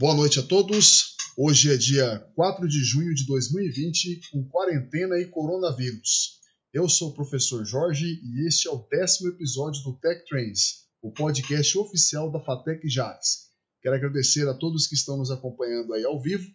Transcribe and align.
Boa 0.00 0.14
noite 0.14 0.40
a 0.40 0.42
todos. 0.42 1.14
Hoje 1.36 1.72
é 1.72 1.76
dia 1.76 2.18
4 2.34 2.66
de 2.66 2.82
junho 2.82 3.14
de 3.14 3.26
2020, 3.26 4.30
com 4.32 4.48
quarentena 4.48 5.18
e 5.18 5.26
coronavírus. 5.26 6.40
Eu 6.72 6.88
sou 6.88 7.10
o 7.10 7.14
professor 7.14 7.64
Jorge 7.64 8.06
e 8.06 8.46
este 8.46 8.66
é 8.66 8.70
o 8.70 8.86
décimo 8.90 9.28
episódio 9.28 9.82
do 9.82 9.98
Tech 9.98 10.24
Trends, 10.26 10.86
o 11.02 11.12
podcast 11.12 11.76
oficial 11.76 12.30
da 12.30 12.40
Fatec 12.40 12.88
Jales. 12.88 13.50
Quero 13.82 13.94
agradecer 13.94 14.48
a 14.48 14.54
todos 14.54 14.86
que 14.86 14.94
estão 14.94 15.16
nos 15.16 15.30
acompanhando 15.30 15.92
aí 15.92 16.04
ao 16.04 16.20
vivo, 16.20 16.46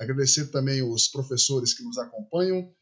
agradecer 0.00 0.46
também 0.46 0.82
os 0.82 1.06
professores 1.08 1.74
que 1.74 1.82
nos 1.82 1.98
acompanham 1.98 2.72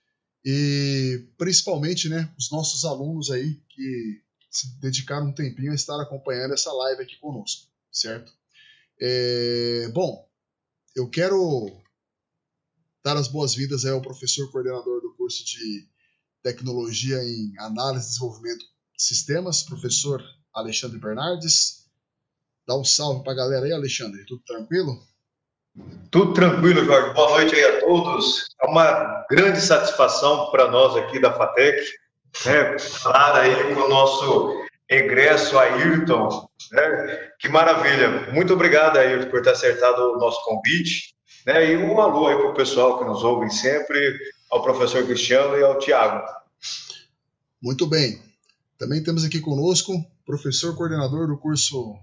e 0.45 1.27
principalmente 1.37 2.09
né, 2.09 2.33
os 2.39 2.51
nossos 2.51 2.85
alunos 2.85 3.29
aí 3.31 3.61
que 3.69 4.23
se 4.49 4.81
dedicaram 4.81 5.27
um 5.29 5.35
tempinho 5.35 5.73
a 5.73 5.75
estar 5.75 6.01
acompanhando 6.01 6.55
essa 6.55 6.73
live 6.73 7.03
aqui 7.03 7.17
conosco, 7.17 7.67
certo? 7.93 8.33
É, 9.01 9.91
bom, 9.93 10.27
eu 10.95 11.11
quero 11.11 11.83
dar 13.05 13.17
as 13.17 13.29
boas-vindas 13.29 13.85
ao 13.85 14.01
professor 14.01 14.51
coordenador 14.53 15.01
do 15.03 15.15
curso 15.17 15.45
de 15.45 15.89
Tecnologia 16.43 17.17
em 17.25 17.53
Análise 17.59 18.07
e 18.07 18.09
Desenvolvimento 18.11 18.65
de 18.97 19.03
Sistemas, 19.03 19.65
professor 19.65 20.23
Alexandre 20.55 20.99
Bernardes. 20.99 21.89
Dá 22.67 22.79
um 22.79 22.85
salve 22.85 23.25
para 23.25 23.33
a 23.33 23.37
galera 23.37 23.67
aí, 23.67 23.73
Alexandre. 23.73 24.25
Tudo 24.25 24.43
tranquilo? 24.45 25.05
Tudo 26.11 26.33
tranquilo, 26.33 26.85
Jorge. 26.85 27.15
Boa 27.15 27.31
noite 27.31 27.55
aí 27.55 27.65
a 27.65 27.81
todos. 27.81 28.47
É 28.63 28.67
uma 28.67 29.27
grande 29.31 29.61
satisfação 29.61 30.51
para 30.51 30.71
nós 30.71 30.97
aqui 30.97 31.21
da 31.21 31.33
FATEC, 31.33 31.83
né, 32.47 32.79
falar 32.79 33.41
aí 33.41 33.75
com 33.75 33.81
o 33.83 33.89
nosso 33.89 34.65
egresso 34.89 35.59
Ayrton. 35.59 36.49
Né? 36.73 37.31
Que 37.39 37.49
maravilha. 37.49 38.33
Muito 38.33 38.55
obrigado, 38.55 38.97
Ayrton, 38.97 39.31
por 39.31 39.43
ter 39.43 39.51
acertado 39.51 40.13
o 40.13 40.19
nosso 40.19 40.43
convite. 40.45 41.15
Né? 41.47 41.73
E 41.73 41.77
um 41.77 42.01
alô 42.01 42.27
aí 42.29 42.37
para 42.37 42.51
o 42.51 42.55
pessoal 42.55 42.99
que 42.99 43.05
nos 43.05 43.23
ouve 43.23 43.51
sempre, 43.51 44.19
ao 44.51 44.63
professor 44.63 45.05
Cristiano 45.05 45.59
e 45.59 45.63
ao 45.63 45.79
Tiago. 45.79 46.27
Muito 47.63 47.87
bem. 47.87 48.23
Também 48.79 49.03
temos 49.03 49.25
aqui 49.25 49.41
conosco 49.41 49.93
o 49.93 50.05
professor 50.25 50.75
coordenador 50.77 51.27
do 51.27 51.37
curso 51.37 51.97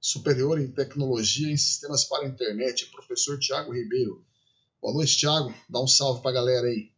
superior 0.00 0.60
em 0.60 0.70
tecnologia 0.70 1.50
em 1.50 1.56
sistemas 1.56 2.04
para 2.04 2.24
a 2.24 2.28
internet, 2.28 2.86
professor 2.90 3.38
Tiago 3.38 3.72
Ribeiro. 3.72 4.24
Boa 4.80 4.94
noite, 4.94 5.18
Tiago. 5.18 5.52
Dá 5.68 5.80
um 5.80 5.86
salve 5.86 6.22
para 6.22 6.30
a 6.30 6.34
galera 6.34 6.66
aí. 6.66 6.90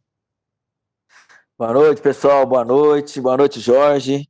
Boa 1.57 1.73
noite, 1.73 2.01
pessoal. 2.01 2.45
Boa 2.45 2.63
noite. 2.63 3.19
Boa 3.19 3.37
noite, 3.37 3.59
Jorge. 3.59 4.27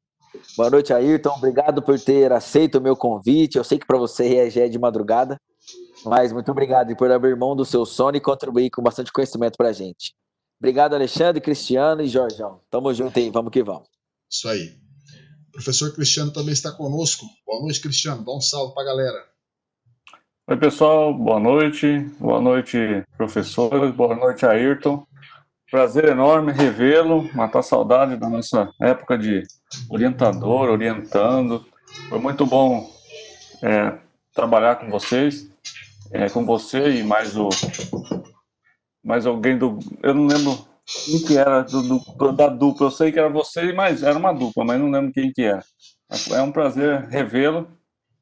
Boa 0.56 0.70
noite, 0.70 0.94
Ayrton. 0.94 1.30
Obrigado 1.32 1.82
por 1.82 2.00
ter 2.00 2.32
aceito 2.32 2.78
o 2.78 2.82
meu 2.82 2.96
convite. 2.96 3.58
Eu 3.58 3.64
sei 3.64 3.78
que 3.78 3.86
para 3.86 3.98
você 3.98 4.50
já 4.50 4.62
é 4.62 4.70
de 4.70 4.80
madrugada, 4.80 5.40
mas 6.06 6.32
muito 6.32 6.50
obrigado 6.52 6.96
por 6.96 7.12
abrir 7.12 7.36
mão 7.36 7.56
do 7.56 7.66
seu 7.66 7.86
sono 7.86 8.18
e 8.18 8.22
contribuir 8.22 8.70
com 8.70 8.82
bastante 8.82 9.12
conhecimento 9.12 9.58
para 9.58 9.70
a 9.70 9.74
gente. 9.74 10.14
Obrigado, 10.60 10.94
Alexandre, 10.94 11.42
Cristiano 11.42 12.02
e 12.02 12.08
Jorjão. 12.08 12.62
Tamo 12.70 12.94
junto 12.94 13.18
aí, 13.18 13.30
vamos 13.30 13.52
que 13.52 13.64
vamos. 13.64 13.90
Isso 14.30 14.48
aí. 14.48 14.80
Professor 15.52 15.94
Cristiano 15.94 16.32
também 16.32 16.54
está 16.54 16.72
conosco. 16.72 17.26
Boa 17.46 17.62
noite, 17.62 17.82
Cristiano. 17.82 18.24
Dá 18.24 18.32
um 18.32 18.42
salve 18.42 18.74
para 18.74 18.84
a 18.84 18.86
galera. 18.86 19.26
Oi, 20.48 20.58
pessoal. 20.58 21.14
Boa 21.14 21.40
noite. 21.40 22.00
Boa 22.20 22.42
noite, 22.42 22.78
professor. 23.18 23.92
Boa 23.92 24.16
noite, 24.16 24.46
Ayrton. 24.46 25.06
Prazer 25.70 26.10
enorme 26.10 26.52
revê-lo, 26.52 27.30
matar 27.34 27.62
saudade 27.62 28.18
da 28.18 28.28
nossa 28.28 28.70
época 28.82 29.18
de 29.18 29.44
orientador, 29.90 30.70
orientando. 30.70 31.66
Foi 32.10 32.20
muito 32.20 32.46
bom 32.46 32.90
é, 33.64 33.98
trabalhar 34.34 34.76
com 34.76 34.90
vocês, 34.90 35.50
é, 36.12 36.30
com 36.30 36.46
você 36.46 37.00
e 37.00 37.04
mais 37.04 37.38
o 37.38 37.48
mais 39.04 39.26
alguém 39.26 39.58
do, 39.58 39.80
eu 40.04 40.14
não 40.14 40.28
lembro 40.28 40.71
quem 41.06 41.20
que 41.26 41.38
era 41.38 41.62
do, 41.62 41.82
do, 41.82 42.32
da 42.32 42.48
dupla. 42.48 42.88
Eu 42.88 42.92
sei 42.92 43.12
que 43.12 43.20
era 43.20 43.30
você 43.30 43.72
mais 43.74 44.04
era 44.04 44.18
uma 44.18 44.34
dupla, 44.34 44.64
mas 44.66 44.80
não 44.80 44.92
lembro 44.92 45.14
quem 45.14 45.32
que 45.32 45.42
era. 45.42 45.64
É 46.32 46.42
um 46.42 46.52
prazer 46.52 47.08
revê-lo 47.08 47.68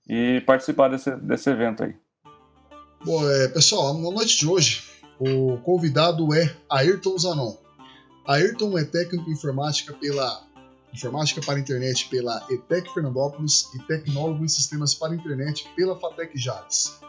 e 0.08 0.42
participar 0.42 0.90
desse, 0.90 1.16
desse 1.18 1.50
evento 1.50 1.84
aí. 1.84 1.96
Bom, 3.04 3.30
é, 3.30 3.48
pessoal, 3.48 3.94
na 3.94 4.12
noite 4.12 4.38
de 4.38 4.48
hoje 4.48 4.84
o 5.20 5.58
convidado 5.58 6.34
é 6.34 6.56
Ayrton 6.70 7.18
Zanon. 7.18 7.56
Ayrton 8.28 8.78
é 8.78 8.84
técnico 8.84 9.30
em 9.30 9.34
informática 9.34 9.94
pela 9.94 10.50
Informática 10.94 11.42
para 11.46 11.60
Internet 11.60 12.08
pela 12.10 12.46
ETEC 12.50 12.92
Fernandópolis 12.94 13.72
e 13.76 13.80
tecnólogo 13.80 14.44
em 14.44 14.48
sistemas 14.48 14.96
para 14.96 15.14
internet 15.14 15.68
pela 15.76 16.00
Fatec 16.00 16.38
Jales. 16.38 17.00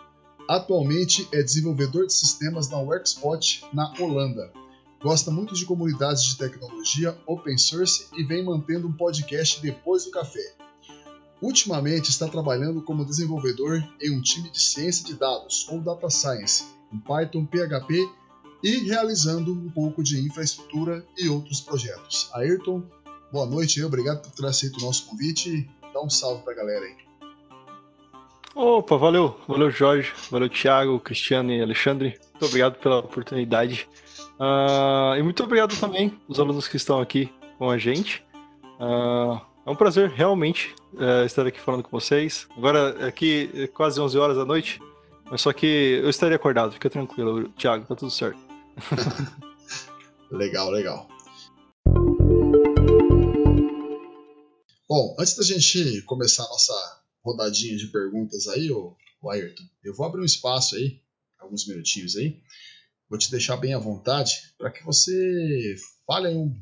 Atualmente 0.49 1.29
é 1.33 1.43
desenvolvedor 1.43 2.07
de 2.07 2.13
sistemas 2.13 2.69
na 2.69 2.79
Workspot, 2.79 3.65
na 3.73 3.93
Holanda. 3.99 4.53
Gosta 5.03 5.31
muito 5.31 5.55
de 5.55 5.65
comunidades 5.65 6.25
de 6.25 6.37
tecnologia, 6.37 7.17
open 7.27 7.57
source 7.57 8.07
e 8.19 8.23
vem 8.23 8.45
mantendo 8.45 8.87
um 8.87 8.93
podcast 8.93 9.63
depois 9.63 10.05
do 10.05 10.11
café. 10.11 10.55
Ultimamente 11.41 12.11
está 12.11 12.29
trabalhando 12.29 12.83
como 12.83 13.07
desenvolvedor 13.07 13.83
em 13.99 14.15
um 14.15 14.21
time 14.21 14.51
de 14.51 14.61
ciência 14.61 15.07
de 15.07 15.15
dados 15.15 15.67
ou 15.71 15.81
data 15.81 16.11
science 16.11 16.65
em 16.93 16.99
Python, 16.99 17.47
PHP 17.47 18.07
e 18.63 18.77
realizando 18.81 19.55
um 19.55 19.71
pouco 19.71 20.03
de 20.03 20.21
infraestrutura 20.21 21.03
e 21.17 21.31
outros 21.31 21.63
projetos. 21.63 22.29
Ayrton, 22.35 22.83
boa 23.33 23.47
noite, 23.47 23.83
obrigado 23.83 24.21
por 24.21 24.33
ter 24.33 24.45
aceito 24.45 24.77
o 24.81 24.83
nosso 24.83 25.07
convite. 25.07 25.67
Dá 25.95 26.03
um 26.03 26.11
salve 26.11 26.43
para 26.43 26.53
a 26.53 26.57
galera 26.57 26.85
aí. 26.85 26.97
Opa, 28.55 28.99
valeu, 28.99 29.35
valeu 29.49 29.71
Jorge, 29.71 30.13
valeu 30.31 30.51
Thiago, 30.51 31.01
Cristiano 31.01 31.51
e 31.53 31.63
Alexandre. 31.63 32.19
Muito 32.33 32.45
obrigado 32.45 32.79
pela 32.79 32.99
oportunidade. 32.99 33.89
Uh, 34.41 35.19
e 35.19 35.23
muito 35.23 35.45
obrigado 35.45 35.79
também 35.79 36.19
os 36.27 36.41
alunos 36.41 36.67
que 36.67 36.79
estão 36.79 36.99
aqui 36.99 37.31
com 37.59 37.69
a 37.69 37.77
gente. 37.77 38.25
Uh, 38.81 39.39
é 39.67 39.71
um 39.71 39.77
prazer 39.77 40.09
realmente 40.09 40.75
uh, 40.95 41.27
estar 41.27 41.47
aqui 41.47 41.61
falando 41.61 41.83
com 41.83 41.91
vocês. 41.91 42.49
Agora, 42.57 43.07
aqui 43.07 43.51
é 43.53 43.67
quase 43.67 44.01
11 44.01 44.17
horas 44.17 44.37
da 44.39 44.47
noite, 44.47 44.81
mas 45.31 45.43
só 45.43 45.53
que 45.53 46.01
eu 46.03 46.09
estaria 46.09 46.37
acordado, 46.37 46.73
fica 46.73 46.89
tranquilo, 46.89 47.51
Thiago, 47.51 47.85
tá 47.87 47.95
tudo 47.95 48.11
certo. 48.11 48.39
legal, 50.33 50.71
legal. 50.71 51.07
Bom, 54.89 55.17
antes 55.19 55.37
da 55.37 55.45
gente 55.45 56.01
começar 56.03 56.45
a 56.45 56.49
nossa 56.49 57.03
rodadinha 57.23 57.77
de 57.77 57.89
perguntas 57.89 58.49
aí, 58.49 58.71
ô 58.73 58.97
Ayrton, 59.31 59.65
eu 59.85 59.95
vou 59.95 60.07
abrir 60.07 60.23
um 60.23 60.25
espaço 60.25 60.77
aí, 60.77 60.99
alguns 61.39 61.69
minutinhos 61.69 62.17
aí, 62.17 62.41
vou 63.11 63.19
te 63.19 63.31
deixar 63.31 63.57
bem 63.57 63.75
à 63.75 63.79
vontade 63.79 64.55
para 64.57 64.71
que 64.71 64.85
você 64.85 65.75
fale 66.07 66.29
um 66.29 66.55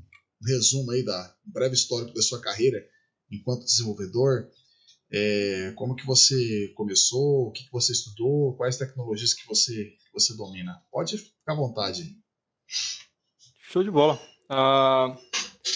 resumo 0.45 0.91
aí 0.91 1.05
da 1.05 1.37
breve 1.45 1.75
histórico 1.75 2.15
da 2.15 2.23
sua 2.23 2.41
carreira 2.41 2.83
enquanto 3.31 3.67
desenvolvedor, 3.67 4.49
é, 5.13 5.73
como 5.77 5.95
que 5.95 6.07
você 6.07 6.73
começou, 6.75 7.49
o 7.49 7.53
que, 7.53 7.65
que 7.65 7.73
você 7.73 7.93
estudou, 7.93 8.57
quais 8.57 8.79
tecnologias 8.79 9.35
que 9.35 9.47
você, 9.47 9.93
você 10.13 10.35
domina. 10.35 10.83
Pode 10.91 11.19
ficar 11.19 11.53
à 11.53 11.57
vontade. 11.57 12.17
Show 13.71 13.83
de 13.83 13.91
bola. 13.91 14.15
Uh, 14.45 15.15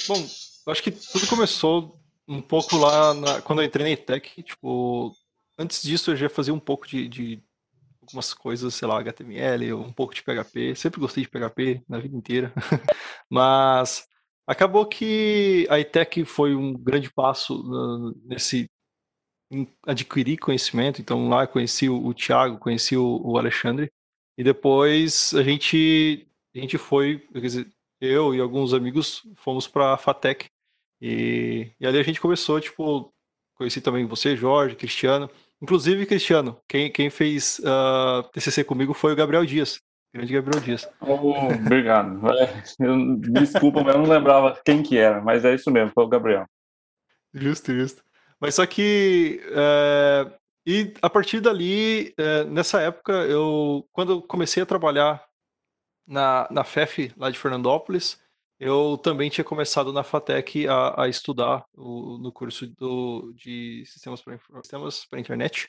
bom, 0.09 0.27
acho 0.69 0.83
que 0.83 0.91
tudo 0.91 1.27
começou 1.27 2.01
um 2.27 2.41
pouco 2.41 2.77
lá 2.79 3.13
na, 3.13 3.43
quando 3.43 3.61
eu 3.61 3.67
entrei 3.67 3.85
na 3.85 3.91
ETEC. 3.91 4.43
Tipo, 4.43 5.15
antes 5.59 5.83
disso 5.83 6.13
eu 6.13 6.17
já 6.17 6.31
fazia 6.31 6.55
um 6.55 6.61
pouco 6.61 6.87
de, 6.87 7.09
de 7.09 7.43
algumas 8.13 8.35
coisas, 8.35 8.75
sei 8.75 8.87
lá, 8.87 9.01
HTML, 9.01 9.73
um 9.73 9.93
pouco 9.93 10.15
de 10.15 10.23
PHP. 10.23 10.75
Sempre 10.77 11.01
gostei 11.01 11.25
de 11.25 11.31
PHP 11.31 11.83
na 11.89 11.99
vida 11.99 12.17
inteira. 12.17 12.53
Mas 13.29 14.07
acabou 14.47 14.87
que 14.87 15.67
a 15.71 15.81
ETEC 15.81 16.25
foi 16.25 16.55
um 16.55 16.75
grande 16.75 17.11
passo 17.11 17.63
nesse 18.25 18.71
adquirir 19.87 20.39
conhecimento. 20.39 21.01
Então 21.01 21.29
lá 21.29 21.47
conheci 21.47 21.89
o, 21.89 22.13
Thiago, 22.15 22.59
conheci 22.59 22.97
o, 22.97 23.37
Alexandre 23.37 23.91
e 24.39 24.45
depois 24.45 25.35
a 25.35 25.43
gente 25.43 26.27
a 26.55 26.59
gente 26.59 26.77
foi, 26.77 27.19
quer 27.33 27.41
dizer, 27.41 27.73
eu 28.01 28.35
e 28.35 28.41
alguns 28.41 28.75
amigos 28.75 29.23
fomos 29.37 29.67
para 29.67 29.95
a 29.95 29.99
Fatec 29.99 30.47
e, 31.01 31.71
e 31.81 31.87
ali 31.87 31.99
a 31.99 32.03
gente 32.03 32.21
começou, 32.21 32.61
tipo, 32.61 33.13
conheci 33.55 33.81
também 33.81 34.07
você, 34.07 34.37
Jorge, 34.37 34.77
Cristiano. 34.77 35.31
Inclusive, 35.63 36.07
Cristiano, 36.07 36.61
quem, 36.69 36.91
quem 36.91 37.09
fez 37.09 37.61
uh, 37.61 37.69
ah, 37.69 38.31
TCC 38.33 38.65
comigo 38.65 38.93
foi 38.93 39.13
o 39.13 39.17
Gabriel 39.17 39.47
Dias, 39.47 39.81
grande 40.13 40.33
Gabriel 40.33 40.61
Dias. 40.61 40.89
Oh, 41.01 41.37
obrigado. 41.55 42.21
Eu, 42.81 43.17
desculpa, 43.19 43.85
mas 43.85 43.95
eu 43.95 44.03
não 44.03 44.11
lembrava 44.11 44.61
quem 44.65 44.83
que 44.83 44.99
era, 44.99 45.21
mas 45.21 45.45
é 45.45 45.55
isso 45.55 45.71
mesmo, 45.71 45.93
foi 45.95 46.05
o 46.05 46.09
Gabriel. 46.09 46.47
Justo, 47.33 47.73
justo. 47.73 48.03
Mas 48.41 48.57
só 48.57 48.67
que. 48.67 49.41
É, 49.53 50.33
e 50.67 50.95
a 51.01 51.09
partir 51.09 51.41
dali, 51.41 52.13
é, 52.19 52.45
nessa 52.45 52.81
época, 52.81 53.13
eu. 53.13 53.87
Quando 53.93 54.13
eu 54.15 54.23
comecei 54.23 54.63
a 54.63 54.67
trabalhar 54.67 55.25
na, 56.05 56.49
na 56.51 56.65
FEF, 56.65 57.13
lá 57.17 57.31
de 57.31 57.39
Fernandópolis, 57.39 58.21
eu 58.63 58.97
também 58.97 59.29
tinha 59.29 59.45
começado 59.45 59.93
na 59.93 60.05
FATEC 60.05 60.69
a, 60.69 61.03
a 61.03 61.09
estudar 61.09 61.65
o, 61.75 62.17
no 62.19 62.31
curso 62.31 62.65
do, 62.69 63.33
de 63.35 63.85
sistemas 63.87 64.23
para 64.23 65.19
internet. 65.21 65.69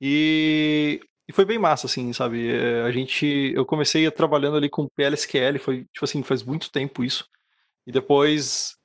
E, 0.00 1.00
e, 1.28 1.32
foi 1.32 1.44
bem 1.44 1.58
massa, 1.60 1.86
assim, 1.86 2.12
sabe? 2.12 2.50
É, 2.50 2.82
a 2.82 2.90
gente, 2.90 3.52
eu 3.54 3.64
comecei 3.64 4.10
trabalhando 4.10 4.56
ali 4.56 4.68
com 4.68 4.88
PLSQL, 4.88 5.60
foi, 5.60 5.84
tipo 5.84 6.04
assim, 6.04 6.24
faz 6.24 6.42
muito 6.42 6.72
tempo 6.72 7.04
isso. 7.04 7.24
E 7.86 7.92
depois, 7.92 8.76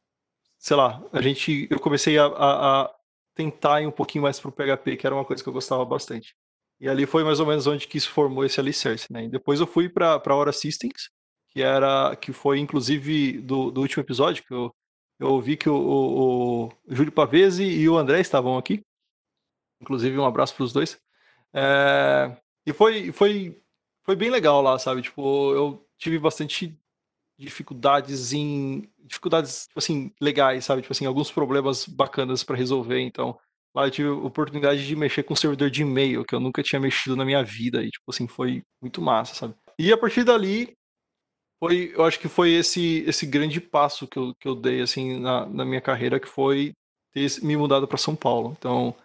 sei 0.60 0.78
lá, 0.78 1.04
a 1.12 1.20
gente, 1.20 1.68
eu 1.72 1.80
comecei 1.80 2.20
a, 2.20 2.28
a, 2.28 2.84
a 2.84 2.96
tentar 3.34 3.82
ir 3.82 3.88
um 3.88 3.92
pouquinho 3.92 4.24
mais 4.24 4.40
pro 4.40 4.52
PHP, 4.52 4.96
que 4.96 5.08
era 5.08 5.16
uma 5.16 5.26
coisa 5.26 5.42
que 5.42 5.50
eu 5.50 5.54
gostava 5.54 5.84
bastante. 5.84 6.36
E 6.80 6.88
ali 6.88 7.08
foi 7.08 7.24
mais 7.24 7.40
ou 7.40 7.48
menos 7.48 7.66
onde 7.66 7.88
que 7.88 8.00
se 8.00 8.08
formou 8.08 8.46
esse 8.46 8.60
alicerce, 8.60 9.12
né? 9.12 9.26
E 9.26 9.30
depois 9.30 9.60
eu 9.60 9.66
fui 9.66 9.90
para 9.90 10.20
para 10.20 10.34
Aura 10.36 10.52
Systems, 10.52 11.10
que 11.50 11.62
era 11.62 12.16
que 12.16 12.32
foi 12.34 12.60
inclusive 12.60 13.40
do, 13.42 13.72
do 13.72 13.82
último 13.82 14.04
episódio 14.04 14.44
que 14.44 14.54
eu 14.54 14.74
eu 15.20 15.28
ouvi 15.28 15.58
que 15.58 15.70
o, 15.70 15.76
o, 15.76 16.66
o 16.68 16.72
Júlio 16.88 17.12
Pavese 17.12 17.64
e 17.64 17.90
o 17.90 17.98
André 17.98 18.22
estavam 18.22 18.58
aqui. 18.58 18.82
Inclusive 19.82 20.18
um 20.18 20.26
abraço 20.26 20.56
para 20.56 20.64
os 20.64 20.74
dois. 20.74 20.98
É, 21.54 22.38
e 22.66 22.72
foi 22.74 23.12
foi 23.12 23.62
foi 24.04 24.16
bem 24.16 24.30
legal 24.30 24.62
lá, 24.62 24.80
sabe? 24.80 25.02
Tipo, 25.02 25.54
eu 25.54 25.86
tive 25.98 26.18
bastante 26.20 26.74
dificuldades 27.38 28.34
em 28.34 28.90
dificuldades 29.00 29.68
tipo 29.68 29.80
assim 29.80 30.14
legais, 30.22 30.66
sabe? 30.66 30.82
Tipo 30.82 30.94
assim, 30.94 31.06
alguns 31.06 31.32
problemas 31.32 31.86
bacanas 31.86 32.44
para 32.44 32.56
resolver, 32.56 33.02
então 33.02 33.38
Lá 33.76 33.86
eu 33.86 33.92
tive 33.92 34.10
a 34.10 34.14
oportunidade 34.14 34.86
de 34.86 34.96
mexer 34.96 35.24
com 35.24 35.34
um 35.34 35.38
servidor 35.38 35.70
de 35.70 35.84
e-mail, 35.84 36.26
que 36.26 36.34
eu 36.34 36.40
nunca 36.40 36.64
tinha 36.64 36.80
mexido 36.80 37.16
na 37.16 37.24
minha 37.24 37.44
vida. 37.44 37.84
E, 37.84 37.90
tipo 37.90 38.10
assim, 38.10 38.28
foi 38.28 38.64
muito 38.82 39.02
massa, 39.02 39.36
sabe? 39.36 39.56
E 39.78 39.94
a 39.94 39.98
partir 39.98 40.24
dali, 40.24 40.76
foi, 41.60 41.92
eu 41.96 42.04
acho 42.06 42.20
que 42.20 42.28
foi 42.28 42.52
esse, 42.52 43.04
esse 43.06 43.26
grande 43.26 43.60
passo 43.60 44.08
que 44.08 44.18
eu, 44.18 44.34
que 44.40 44.48
eu 44.48 44.56
dei, 44.56 44.82
assim, 44.82 45.20
na, 45.20 45.46
na 45.46 45.66
minha 45.66 45.82
carreira, 45.82 46.20
que 46.20 46.28
foi 46.28 46.74
ter 47.14 47.28
me 47.42 47.58
mudado 47.58 47.88
para 47.88 47.98
São 47.98 48.16
Paulo. 48.16 48.56
Então, 48.58 48.96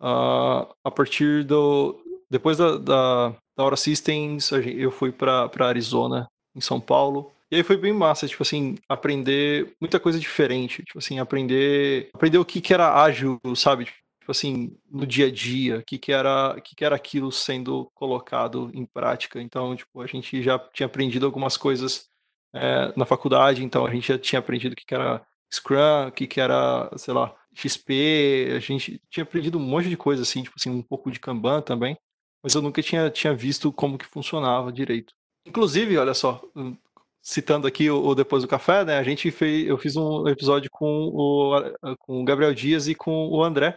uh, 0.00 0.72
a 0.84 0.90
partir 0.90 1.44
do... 1.44 2.00
Depois 2.30 2.58
da, 2.58 2.76
da, 2.76 3.28
da 3.56 3.64
Hora 3.64 3.76
Systems, 3.76 4.50
eu 4.52 4.90
fui 4.90 5.12
para 5.12 5.50
Arizona, 5.60 6.28
em 6.54 6.60
São 6.60 6.80
Paulo. 6.80 7.32
E 7.50 7.56
aí 7.56 7.62
foi 7.62 7.76
bem 7.76 7.92
massa, 7.92 8.26
tipo 8.26 8.42
assim, 8.42 8.76
aprender 8.88 9.72
muita 9.80 10.00
coisa 10.00 10.18
diferente. 10.18 10.82
Tipo 10.82 10.98
assim, 10.98 11.18
aprender, 11.18 12.10
aprender 12.12 12.38
o 12.38 12.44
que, 12.44 12.60
que 12.60 12.74
era 12.74 13.00
ágil, 13.00 13.40
sabe? 13.54 13.88
Tipo 14.26 14.32
assim, 14.32 14.76
no 14.90 15.06
dia 15.06 15.26
a 15.26 15.30
dia, 15.30 15.78
o 15.78 15.84
que, 15.84 15.98
que, 15.98 16.10
era, 16.10 16.60
que, 16.60 16.74
que 16.74 16.84
era 16.84 16.96
aquilo 16.96 17.30
sendo 17.30 17.88
colocado 17.94 18.72
em 18.74 18.84
prática. 18.84 19.40
Então, 19.40 19.76
tipo, 19.76 20.00
a 20.02 20.06
gente 20.06 20.42
já 20.42 20.58
tinha 20.58 20.86
aprendido 20.86 21.24
algumas 21.24 21.56
coisas 21.56 22.08
é, 22.52 22.92
na 22.96 23.06
faculdade, 23.06 23.62
então 23.62 23.86
a 23.86 23.90
gente 23.94 24.08
já 24.08 24.18
tinha 24.18 24.40
aprendido 24.40 24.72
o 24.72 24.76
que, 24.76 24.84
que 24.84 24.94
era 24.94 25.24
Scrum, 25.52 26.08
o 26.08 26.12
que, 26.12 26.26
que 26.26 26.40
era, 26.40 26.90
sei 26.96 27.14
lá, 27.14 27.32
XP, 27.54 28.54
a 28.56 28.58
gente 28.58 29.00
tinha 29.08 29.22
aprendido 29.22 29.58
um 29.58 29.62
monte 29.62 29.88
de 29.88 29.96
coisa, 29.96 30.22
assim, 30.22 30.42
tipo 30.42 30.56
assim, 30.58 30.70
um 30.70 30.82
pouco 30.82 31.08
de 31.08 31.20
Kanban 31.20 31.62
também, 31.62 31.96
mas 32.42 32.52
eu 32.56 32.62
nunca 32.62 32.82
tinha, 32.82 33.08
tinha 33.10 33.32
visto 33.32 33.72
como 33.72 33.96
que 33.96 34.06
funcionava 34.06 34.72
direito. 34.72 35.14
Inclusive, 35.46 35.96
olha 35.98 36.14
só, 36.14 36.42
hum, 36.56 36.76
citando 37.22 37.68
aqui 37.68 37.88
o, 37.88 38.12
Depois 38.12 38.42
do 38.42 38.48
Café, 38.48 38.84
né, 38.84 38.98
a 38.98 39.04
gente 39.04 39.30
fez, 39.30 39.68
eu 39.68 39.78
fiz 39.78 39.94
um 39.94 40.26
episódio 40.26 40.68
com 40.72 41.10
o, 41.14 41.96
com 41.98 42.22
o 42.22 42.24
Gabriel 42.24 42.52
Dias 42.52 42.88
e 42.88 42.94
com 42.94 43.28
o 43.28 43.44
André, 43.44 43.76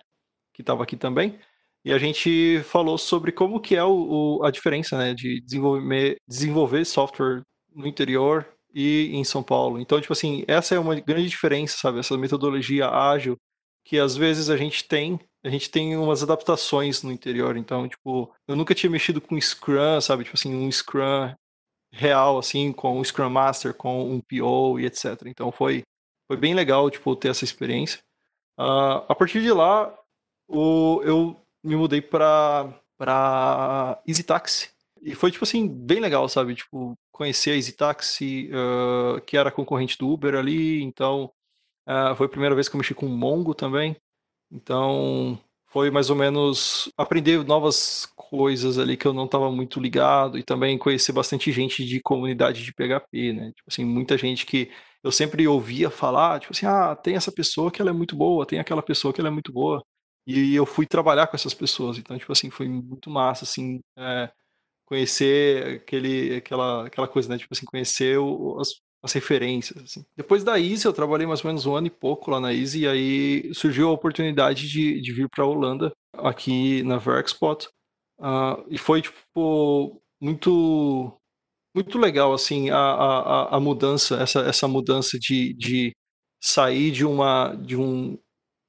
que 0.59 0.63
estava 0.63 0.83
aqui 0.83 0.97
também, 0.97 1.39
e 1.85 1.93
a 1.93 1.97
gente 1.97 2.61
falou 2.63 2.97
sobre 2.97 3.31
como 3.31 3.61
que 3.61 3.75
é 3.77 3.83
o, 3.83 4.39
o, 4.39 4.43
a 4.43 4.51
diferença 4.51 4.97
né, 4.97 5.13
de 5.13 5.39
desenvolver, 5.39 6.17
desenvolver 6.27 6.85
software 6.85 7.41
no 7.73 7.87
interior 7.87 8.45
e 8.73 9.11
em 9.13 9.23
São 9.23 9.41
Paulo. 9.41 9.79
Então, 9.79 10.01
tipo 10.01 10.11
assim, 10.11 10.43
essa 10.47 10.75
é 10.75 10.79
uma 10.79 10.99
grande 10.99 11.29
diferença, 11.29 11.77
sabe? 11.77 11.99
Essa 11.99 12.17
metodologia 12.17 12.89
ágil 12.89 13.37
que 13.85 13.97
às 13.97 14.17
vezes 14.17 14.49
a 14.49 14.57
gente 14.57 14.87
tem, 14.87 15.17
a 15.43 15.49
gente 15.49 15.71
tem 15.71 15.95
umas 15.95 16.21
adaptações 16.21 17.01
no 17.01 17.11
interior. 17.13 17.55
Então, 17.55 17.87
tipo, 17.87 18.29
eu 18.47 18.55
nunca 18.57 18.75
tinha 18.75 18.89
mexido 18.89 19.21
com 19.21 19.39
Scrum, 19.39 20.01
sabe? 20.01 20.25
Tipo 20.25 20.35
assim, 20.35 20.53
um 20.53 20.69
Scrum 20.69 21.33
real, 21.93 22.37
assim, 22.37 22.73
com 22.73 22.99
um 22.99 23.03
Scrum 23.03 23.29
Master, 23.29 23.73
com 23.73 24.03
um 24.03 24.19
PO 24.21 24.79
e 24.79 24.85
etc. 24.85 25.23
Então, 25.27 25.51
foi, 25.51 25.83
foi 26.27 26.37
bem 26.37 26.53
legal, 26.53 26.89
tipo, 26.91 27.15
ter 27.15 27.29
essa 27.29 27.45
experiência. 27.45 27.99
Uh, 28.59 29.07
a 29.07 29.15
partir 29.15 29.41
de 29.41 29.51
lá, 29.51 29.95
o, 30.49 31.01
eu 31.03 31.35
me 31.63 31.75
mudei 31.75 32.01
pra, 32.01 32.73
pra 32.97 34.01
Easy 34.07 34.23
Taxi. 34.23 34.69
E 35.01 35.15
foi, 35.15 35.31
tipo 35.31 35.45
assim, 35.45 35.67
bem 35.67 35.99
legal, 35.99 36.27
sabe? 36.27 36.55
Tipo, 36.55 36.97
conhecer 37.11 37.51
a 37.51 37.55
Easy 37.55 37.71
Taxi, 37.73 38.49
uh, 38.51 39.21
que 39.21 39.37
era 39.37 39.51
concorrente 39.51 39.97
do 39.97 40.09
Uber 40.09 40.35
ali. 40.35 40.81
Então, 40.83 41.31
uh, 41.87 42.15
foi 42.15 42.25
a 42.25 42.29
primeira 42.29 42.55
vez 42.55 42.67
que 42.67 42.75
eu 42.75 42.79
mexi 42.79 42.93
com 42.93 43.07
Mongo 43.07 43.53
também. 43.53 43.95
Então, 44.51 45.39
foi 45.67 45.91
mais 45.91 46.09
ou 46.09 46.15
menos 46.15 46.91
aprender 46.97 47.43
novas 47.45 48.07
coisas 48.15 48.77
ali 48.79 48.97
que 48.97 49.05
eu 49.07 49.13
não 49.13 49.25
estava 49.25 49.51
muito 49.51 49.79
ligado 49.79 50.37
e 50.37 50.43
também 50.43 50.77
conhecer 50.77 51.11
bastante 51.11 51.51
gente 51.51 51.85
de 51.85 52.01
comunidade 52.01 52.63
de 52.63 52.73
PHP, 52.73 53.33
né? 53.33 53.51
Tipo 53.55 53.69
assim, 53.69 53.85
muita 53.85 54.17
gente 54.17 54.45
que 54.45 54.71
eu 55.03 55.11
sempre 55.11 55.47
ouvia 55.47 55.89
falar, 55.89 56.39
tipo 56.39 56.53
assim, 56.53 56.65
ah, 56.65 56.95
tem 56.95 57.15
essa 57.15 57.31
pessoa 57.31 57.71
que 57.71 57.81
ela 57.81 57.91
é 57.91 57.93
muito 57.93 58.15
boa, 58.15 58.45
tem 58.45 58.59
aquela 58.59 58.81
pessoa 58.81 59.13
que 59.13 59.21
ela 59.21 59.29
é 59.29 59.31
muito 59.31 59.51
boa. 59.53 59.83
E 60.31 60.53
eu 60.53 60.63
fui 60.63 60.85
trabalhar 60.85 61.25
com 61.25 61.35
essas 61.35 61.55
pessoas, 61.55 61.97
então, 61.97 62.15
tipo 62.17 62.31
assim, 62.31 62.51
foi 62.51 62.67
muito 62.67 63.09
massa, 63.09 63.45
assim, 63.45 63.79
é, 63.97 64.31
conhecer 64.85 65.77
aquele, 65.81 66.35
aquela, 66.35 66.85
aquela 66.85 67.07
coisa, 67.07 67.27
né? 67.29 67.37
Tipo 67.39 67.51
assim, 67.51 67.65
conhecer 67.65 68.19
o, 68.19 68.59
as, 68.59 68.69
as 69.01 69.11
referências, 69.13 69.81
assim. 69.83 70.05
Depois 70.15 70.43
da 70.43 70.59
Easy, 70.59 70.85
eu 70.85 70.93
trabalhei 70.93 71.25
mais 71.25 71.43
ou 71.43 71.47
menos 71.49 71.65
um 71.65 71.75
ano 71.75 71.87
e 71.87 71.89
pouco 71.89 72.29
lá 72.29 72.39
na 72.39 72.53
Easy, 72.53 72.81
e 72.81 72.87
aí 72.87 73.53
surgiu 73.55 73.89
a 73.89 73.91
oportunidade 73.91 74.69
de, 74.69 75.01
de 75.01 75.11
vir 75.11 75.27
para 75.29 75.43
a 75.43 75.47
Holanda, 75.47 75.91
aqui 76.13 76.83
na 76.83 76.97
Verkspot, 76.97 77.67
uh, 78.19 78.63
e 78.69 78.77
foi, 78.77 79.01
tipo, 79.01 79.99
muito 80.21 81.11
muito 81.75 81.97
legal, 81.97 82.33
assim, 82.33 82.69
a, 82.69 82.77
a, 82.77 83.57
a 83.57 83.59
mudança, 83.59 84.17
essa, 84.17 84.41
essa 84.41 84.67
mudança 84.67 85.17
de, 85.19 85.53
de 85.55 85.91
sair 86.41 86.91
de 86.91 87.05
uma 87.05 87.55
de 87.55 87.75
um 87.75 88.17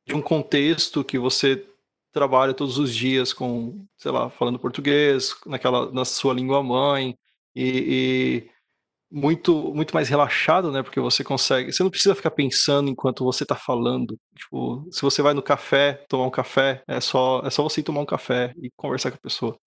de 0.06 0.14
um 0.14 0.22
contexto 0.22 1.04
que 1.04 1.18
você 1.18 1.66
trabalha 2.12 2.54
todos 2.54 2.78
os 2.78 2.94
dias 2.94 3.32
com, 3.32 3.86
sei 3.96 4.10
lá, 4.10 4.30
falando 4.30 4.58
português, 4.58 5.34
naquela 5.46 5.90
na 5.92 6.04
sua 6.04 6.34
língua 6.34 6.62
mãe 6.62 7.16
e, 7.54 8.46
e 8.46 8.50
muito 9.10 9.74
muito 9.74 9.94
mais 9.94 10.08
relaxado, 10.08 10.70
né? 10.72 10.82
Porque 10.82 11.00
você 11.00 11.24
consegue, 11.24 11.72
você 11.72 11.82
não 11.82 11.90
precisa 11.90 12.14
ficar 12.14 12.30
pensando 12.30 12.90
enquanto 12.90 13.24
você 13.24 13.44
está 13.44 13.56
falando. 13.56 14.18
Tipo, 14.36 14.88
se 14.90 15.02
você 15.02 15.22
vai 15.22 15.34
no 15.34 15.42
café 15.42 16.04
tomar 16.08 16.26
um 16.26 16.30
café, 16.30 16.82
é 16.86 17.00
só 17.00 17.42
é 17.44 17.50
só 17.50 17.62
você 17.62 17.82
tomar 17.82 18.00
um 18.00 18.06
café 18.06 18.54
e 18.62 18.70
conversar 18.76 19.10
com 19.10 19.16
a 19.16 19.20
pessoa. 19.20 19.58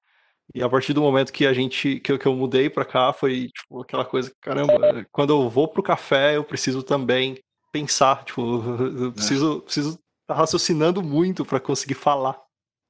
E 0.53 0.61
a 0.61 0.69
partir 0.69 0.93
do 0.93 1.01
momento 1.01 1.31
que 1.33 1.45
a 1.45 1.53
gente 1.53 1.99
que 1.99 2.11
eu, 2.11 2.19
que 2.19 2.25
eu 2.27 2.35
mudei 2.35 2.69
para 2.69 2.85
cá 2.85 3.13
foi 3.13 3.47
tipo 3.49 3.81
aquela 3.81 4.05
coisa, 4.05 4.33
caramba, 4.41 5.05
quando 5.11 5.31
eu 5.33 5.49
vou 5.49 5.67
pro 5.67 5.83
café, 5.83 6.37
eu 6.37 6.43
preciso 6.43 6.83
também 6.83 7.37
pensar, 7.71 8.23
tipo, 8.25 8.41
eu 9.05 9.11
preciso 9.13 9.61
preciso 9.61 9.99
tá 10.27 10.33
raciocinando 10.33 11.01
muito 11.01 11.45
para 11.45 11.59
conseguir 11.59 11.95
falar. 11.95 12.41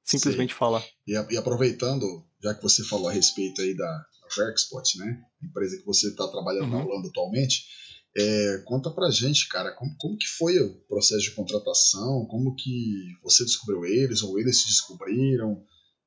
Simplesmente 0.04 0.52
Sim. 0.52 0.58
falar. 0.58 0.84
E, 1.06 1.12
e, 1.12 1.36
aproveitando, 1.36 2.04
já 2.42 2.54
que 2.54 2.62
você 2.62 2.84
falou 2.84 3.08
a 3.08 3.12
respeito 3.12 3.62
aí 3.62 3.74
da, 3.74 4.06
Verkspot, 4.36 4.98
né? 4.98 5.22
Empresa 5.42 5.78
que 5.78 5.84
você 5.84 6.08
está 6.08 6.26
trabalhando 6.28 6.64
uhum. 6.64 6.78
na 6.78 6.84
Holanda 6.84 7.08
atualmente. 7.08 7.66
É, 8.16 8.62
conta 8.64 8.90
pra 8.90 9.10
gente, 9.10 9.48
cara, 9.48 9.72
como, 9.72 9.94
como 9.98 10.16
que 10.16 10.26
foi 10.26 10.58
o 10.60 10.74
processo 10.86 11.22
de 11.22 11.32
contratação? 11.32 12.26
Como 12.26 12.54
que 12.54 13.16
você 13.22 13.44
descobriu 13.44 13.84
eles 13.84 14.22
ou 14.22 14.38
eles 14.38 14.60
se 14.60 14.68
descobriram? 14.68 15.62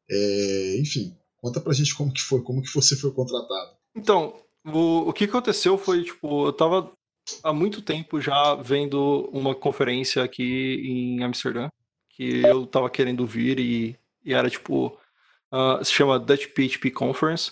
É, 0.10 0.78
enfim, 0.80 1.18
conta 1.38 1.60
pra 1.60 1.74
gente 1.74 1.94
como 1.96 2.14
que 2.14 2.22
foi, 2.22 2.42
como 2.44 2.62
que 2.62 2.74
você 2.74 2.96
foi 2.96 3.12
contratado. 3.12 3.78
Então, 3.96 4.40
o, 4.66 5.10
o 5.10 5.14
que 5.14 5.26
aconteceu 5.26 5.78
foi, 5.78 6.04
tipo, 6.04 6.48
eu 6.48 6.54
tava 6.54 6.92
há 7.44 7.54
muito 7.54 7.82
tempo 7.82 8.20
já 8.22 8.56
vendo 8.56 9.30
uma 9.32 9.56
conferência 9.56 10.24
aqui 10.24 10.76
em 10.84 11.24
Amsterdã, 11.24 11.70
que 12.10 12.42
eu 12.42 12.66
tava 12.66 12.90
querendo 12.90 13.26
vir 13.26 13.60
e, 13.60 13.98
e 14.24 14.34
era 14.34 14.50
tipo, 14.50 14.98
uh, 15.52 15.84
se 15.84 15.92
chama 15.92 16.20
Dutch 16.20 16.48
PHP 16.48 16.92
Conference, 16.92 17.52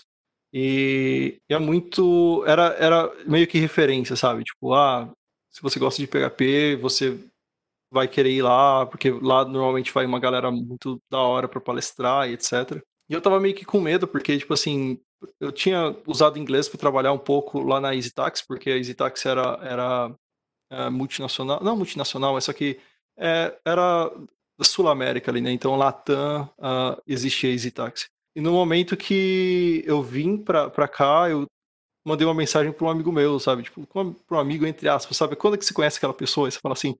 e, 0.52 1.38
é 1.48 1.58
muito, 1.58 2.44
era, 2.46 2.68
era 2.78 3.12
meio 3.26 3.46
que 3.46 3.58
referência, 3.58 4.16
sabe? 4.16 4.42
Tipo, 4.44 4.72
ah, 4.74 5.12
se 5.50 5.60
você 5.62 5.78
gosta 5.78 6.00
de 6.00 6.08
PHP, 6.08 6.76
você 6.76 7.18
vai 7.90 8.08
querer 8.08 8.30
ir 8.30 8.42
lá, 8.42 8.86
porque 8.86 9.10
lá 9.10 9.44
normalmente 9.44 9.92
vai 9.92 10.06
uma 10.06 10.18
galera 10.20 10.50
muito 10.50 11.00
da 11.10 11.18
hora 11.20 11.48
para 11.48 11.60
palestrar 11.60 12.28
e 12.28 12.34
etc. 12.34 12.82
E 13.08 13.14
eu 13.14 13.20
tava 13.20 13.40
meio 13.40 13.54
que 13.54 13.64
com 13.64 13.80
medo, 13.80 14.08
porque, 14.08 14.38
tipo 14.38 14.52
assim, 14.54 14.98
eu 15.40 15.52
tinha 15.52 15.96
usado 16.06 16.38
inglês 16.38 16.68
para 16.68 16.78
trabalhar 16.78 17.12
um 17.12 17.18
pouco 17.18 17.60
lá 17.60 17.80
na 17.80 17.94
EasyTax, 17.94 18.42
porque 18.42 18.70
a 18.70 18.76
EasyTax 18.76 19.26
era, 19.26 19.58
era 19.62 20.14
é, 20.70 20.90
multinacional, 20.90 21.62
não 21.62 21.76
multinacional, 21.76 22.34
mas 22.34 22.44
só 22.44 22.52
que 22.52 22.78
é, 23.18 23.58
era 23.64 24.10
da 24.58 24.64
Sul 24.64 24.88
América 24.88 25.30
ali, 25.30 25.40
né? 25.40 25.52
Então, 25.52 25.76
Latam 25.76 26.48
uh, 26.58 27.00
existia 27.06 27.52
EasyTax. 27.52 28.08
E 28.34 28.40
no 28.40 28.52
momento 28.52 28.96
que 28.96 29.82
eu 29.86 30.02
vim 30.02 30.36
para 30.38 30.88
cá, 30.88 31.28
eu 31.30 31.46
mandei 32.06 32.26
uma 32.26 32.34
mensagem 32.34 32.72
para 32.72 32.86
um 32.86 32.90
amigo 32.90 33.12
meu, 33.12 33.38
sabe? 33.38 33.64
Tipo, 33.64 33.86
para 33.86 34.36
um 34.36 34.40
amigo, 34.40 34.66
entre 34.66 34.88
aspas, 34.88 35.16
sabe? 35.16 35.36
Quando 35.36 35.54
é 35.54 35.58
que 35.58 35.64
você 35.64 35.74
conhece 35.74 35.98
aquela 35.98 36.14
pessoa 36.14 36.48
e 36.48 36.52
você 36.52 36.58
fala 36.58 36.74
assim, 36.74 36.96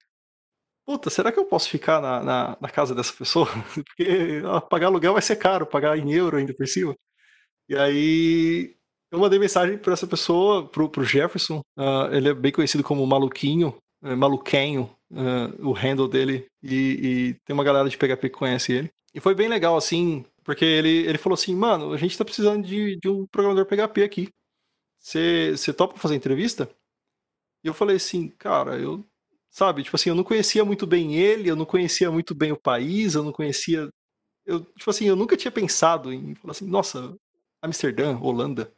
puta, 0.86 1.10
será 1.10 1.32
que 1.32 1.38
eu 1.38 1.44
posso 1.44 1.68
ficar 1.68 2.00
na, 2.00 2.22
na, 2.22 2.56
na 2.60 2.68
casa 2.70 2.94
dessa 2.94 3.12
pessoa? 3.12 3.46
Porque 3.74 4.42
pagar 4.70 4.86
aluguel 4.86 5.12
vai 5.14 5.22
ser 5.22 5.36
caro, 5.36 5.66
pagar 5.66 5.98
em 5.98 6.12
euro 6.12 6.36
ainda 6.38 6.54
por 6.54 6.66
cima. 6.66 6.96
E 7.68 7.76
aí 7.76 8.76
eu 9.10 9.18
mandei 9.18 9.38
mensagem 9.38 9.78
para 9.78 9.92
essa 9.92 10.06
pessoa, 10.06 10.68
pro, 10.68 10.88
pro 10.88 11.04
Jefferson. 11.04 11.60
Uh, 11.76 12.12
ele 12.12 12.28
é 12.28 12.34
bem 12.34 12.52
conhecido 12.52 12.82
como 12.82 13.06
Maluquinho, 13.06 13.76
é, 14.02 14.14
Maluquenho, 14.14 14.90
uh, 15.10 15.68
o 15.68 15.72
handle 15.72 16.08
dele. 16.08 16.46
E, 16.62 16.74
e, 16.74 17.34
tem 17.44 17.54
uma 17.54 17.64
galera 17.64 17.88
de 17.88 17.96
PHP 17.96 18.30
que 18.30 18.38
conhece 18.38 18.72
ele. 18.72 18.90
E 19.14 19.20
foi 19.20 19.34
bem 19.34 19.48
legal, 19.48 19.76
assim, 19.76 20.24
porque 20.44 20.64
ele, 20.64 21.06
ele 21.06 21.18
falou 21.18 21.34
assim, 21.34 21.54
mano, 21.54 21.92
a 21.92 21.96
gente 21.96 22.18
tá 22.18 22.24
precisando 22.24 22.66
de, 22.66 22.98
de 23.00 23.08
um 23.08 23.26
programador 23.26 23.66
PHP 23.66 24.02
aqui. 24.02 24.28
Você 25.00 25.72
topa 25.76 25.98
fazer 25.98 26.16
entrevista? 26.16 26.68
E 27.64 27.68
eu 27.68 27.74
falei 27.74 27.96
assim, 27.96 28.28
cara, 28.28 28.76
eu 28.78 29.04
sabe? 29.50 29.82
Tipo 29.82 29.96
assim, 29.96 30.10
eu 30.10 30.14
não 30.14 30.24
conhecia 30.24 30.64
muito 30.64 30.86
bem 30.86 31.14
ele, 31.16 31.48
eu 31.48 31.56
não 31.56 31.64
conhecia 31.64 32.10
muito 32.10 32.34
bem 32.34 32.52
o 32.52 32.60
país, 32.60 33.14
eu 33.14 33.22
não 33.24 33.32
conhecia. 33.32 33.88
Eu, 34.44 34.60
tipo 34.60 34.90
assim, 34.90 35.06
eu 35.06 35.16
nunca 35.16 35.36
tinha 35.36 35.50
pensado 35.50 36.12
em 36.12 36.34
falar 36.34 36.52
assim, 36.52 36.66
nossa, 36.66 37.16
Amsterdã, 37.66 38.18
Holanda. 38.18 38.72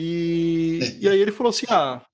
E, 0.00 0.98
e 1.00 1.08
aí 1.08 1.20
ele 1.20 1.32
falou 1.32 1.50
assim, 1.50 1.66
ah. 1.70 2.04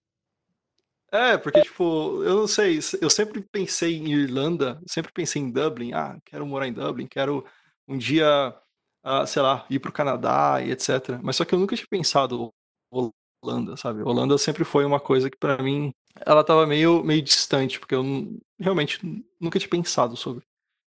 É, 1.12 1.38
porque, 1.38 1.62
tipo, 1.62 2.22
eu 2.24 2.34
não 2.34 2.46
sei, 2.48 2.80
eu 3.00 3.08
sempre 3.08 3.40
pensei 3.40 3.96
em 3.96 4.12
Irlanda, 4.12 4.82
sempre 4.86 5.12
pensei 5.12 5.40
em 5.40 5.50
Dublin, 5.50 5.92
ah, 5.92 6.18
quero 6.24 6.44
morar 6.44 6.66
em 6.66 6.72
Dublin, 6.72 7.06
quero 7.06 7.44
um 7.86 7.96
dia, 7.96 8.52
ah, 9.02 9.24
sei 9.24 9.40
lá, 9.42 9.64
ir 9.70 9.78
pro 9.78 9.92
Canadá 9.92 10.60
e 10.60 10.72
etc. 10.72 11.20
Mas 11.22 11.36
só 11.36 11.44
que 11.44 11.54
eu 11.54 11.58
nunca 11.58 11.76
tinha 11.76 11.86
pensado 11.88 12.52
Holanda, 13.44 13.76
sabe? 13.76 14.02
Holanda 14.02 14.36
sempre 14.38 14.64
foi 14.64 14.84
uma 14.84 14.98
coisa 14.98 15.30
que 15.30 15.36
para 15.36 15.62
mim 15.62 15.92
ela 16.26 16.42
tava 16.42 16.66
meio, 16.66 17.04
meio 17.04 17.22
distante, 17.22 17.78
porque 17.78 17.94
eu 17.94 18.02
realmente 18.58 19.00
nunca 19.40 19.58
tinha 19.58 19.70
pensado 19.70 20.16
sobre. 20.16 20.44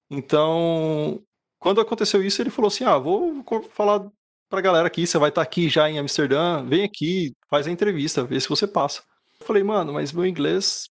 Então, 0.10 1.22
quando 1.60 1.82
aconteceu 1.82 2.24
isso, 2.24 2.42
ele 2.42 2.50
falou 2.50 2.68
assim: 2.70 2.84
"Ah, 2.86 2.98
vou 2.98 3.44
falar 3.72 4.10
pra 4.50 4.62
galera 4.62 4.88
aqui, 4.88 5.06
você 5.06 5.18
vai 5.18 5.30
estar 5.30 5.42
tá 5.42 5.48
aqui 5.48 5.70
já 5.70 5.90
em 5.90 6.00
Amsterdã, 6.00 6.64
vem 6.66 6.84
aqui, 6.84 7.34
faz 7.50 7.68
a 7.68 7.72
entrevista, 7.72 8.24
vê 8.24 8.40
se 8.40 8.50
você 8.50 8.68
passa". 8.68 9.04
Eu 9.40 9.46
falei: 9.46 9.64
"Mano, 9.64 9.94
mas 9.94 10.12
meu 10.12 10.26
inglês 10.26 10.90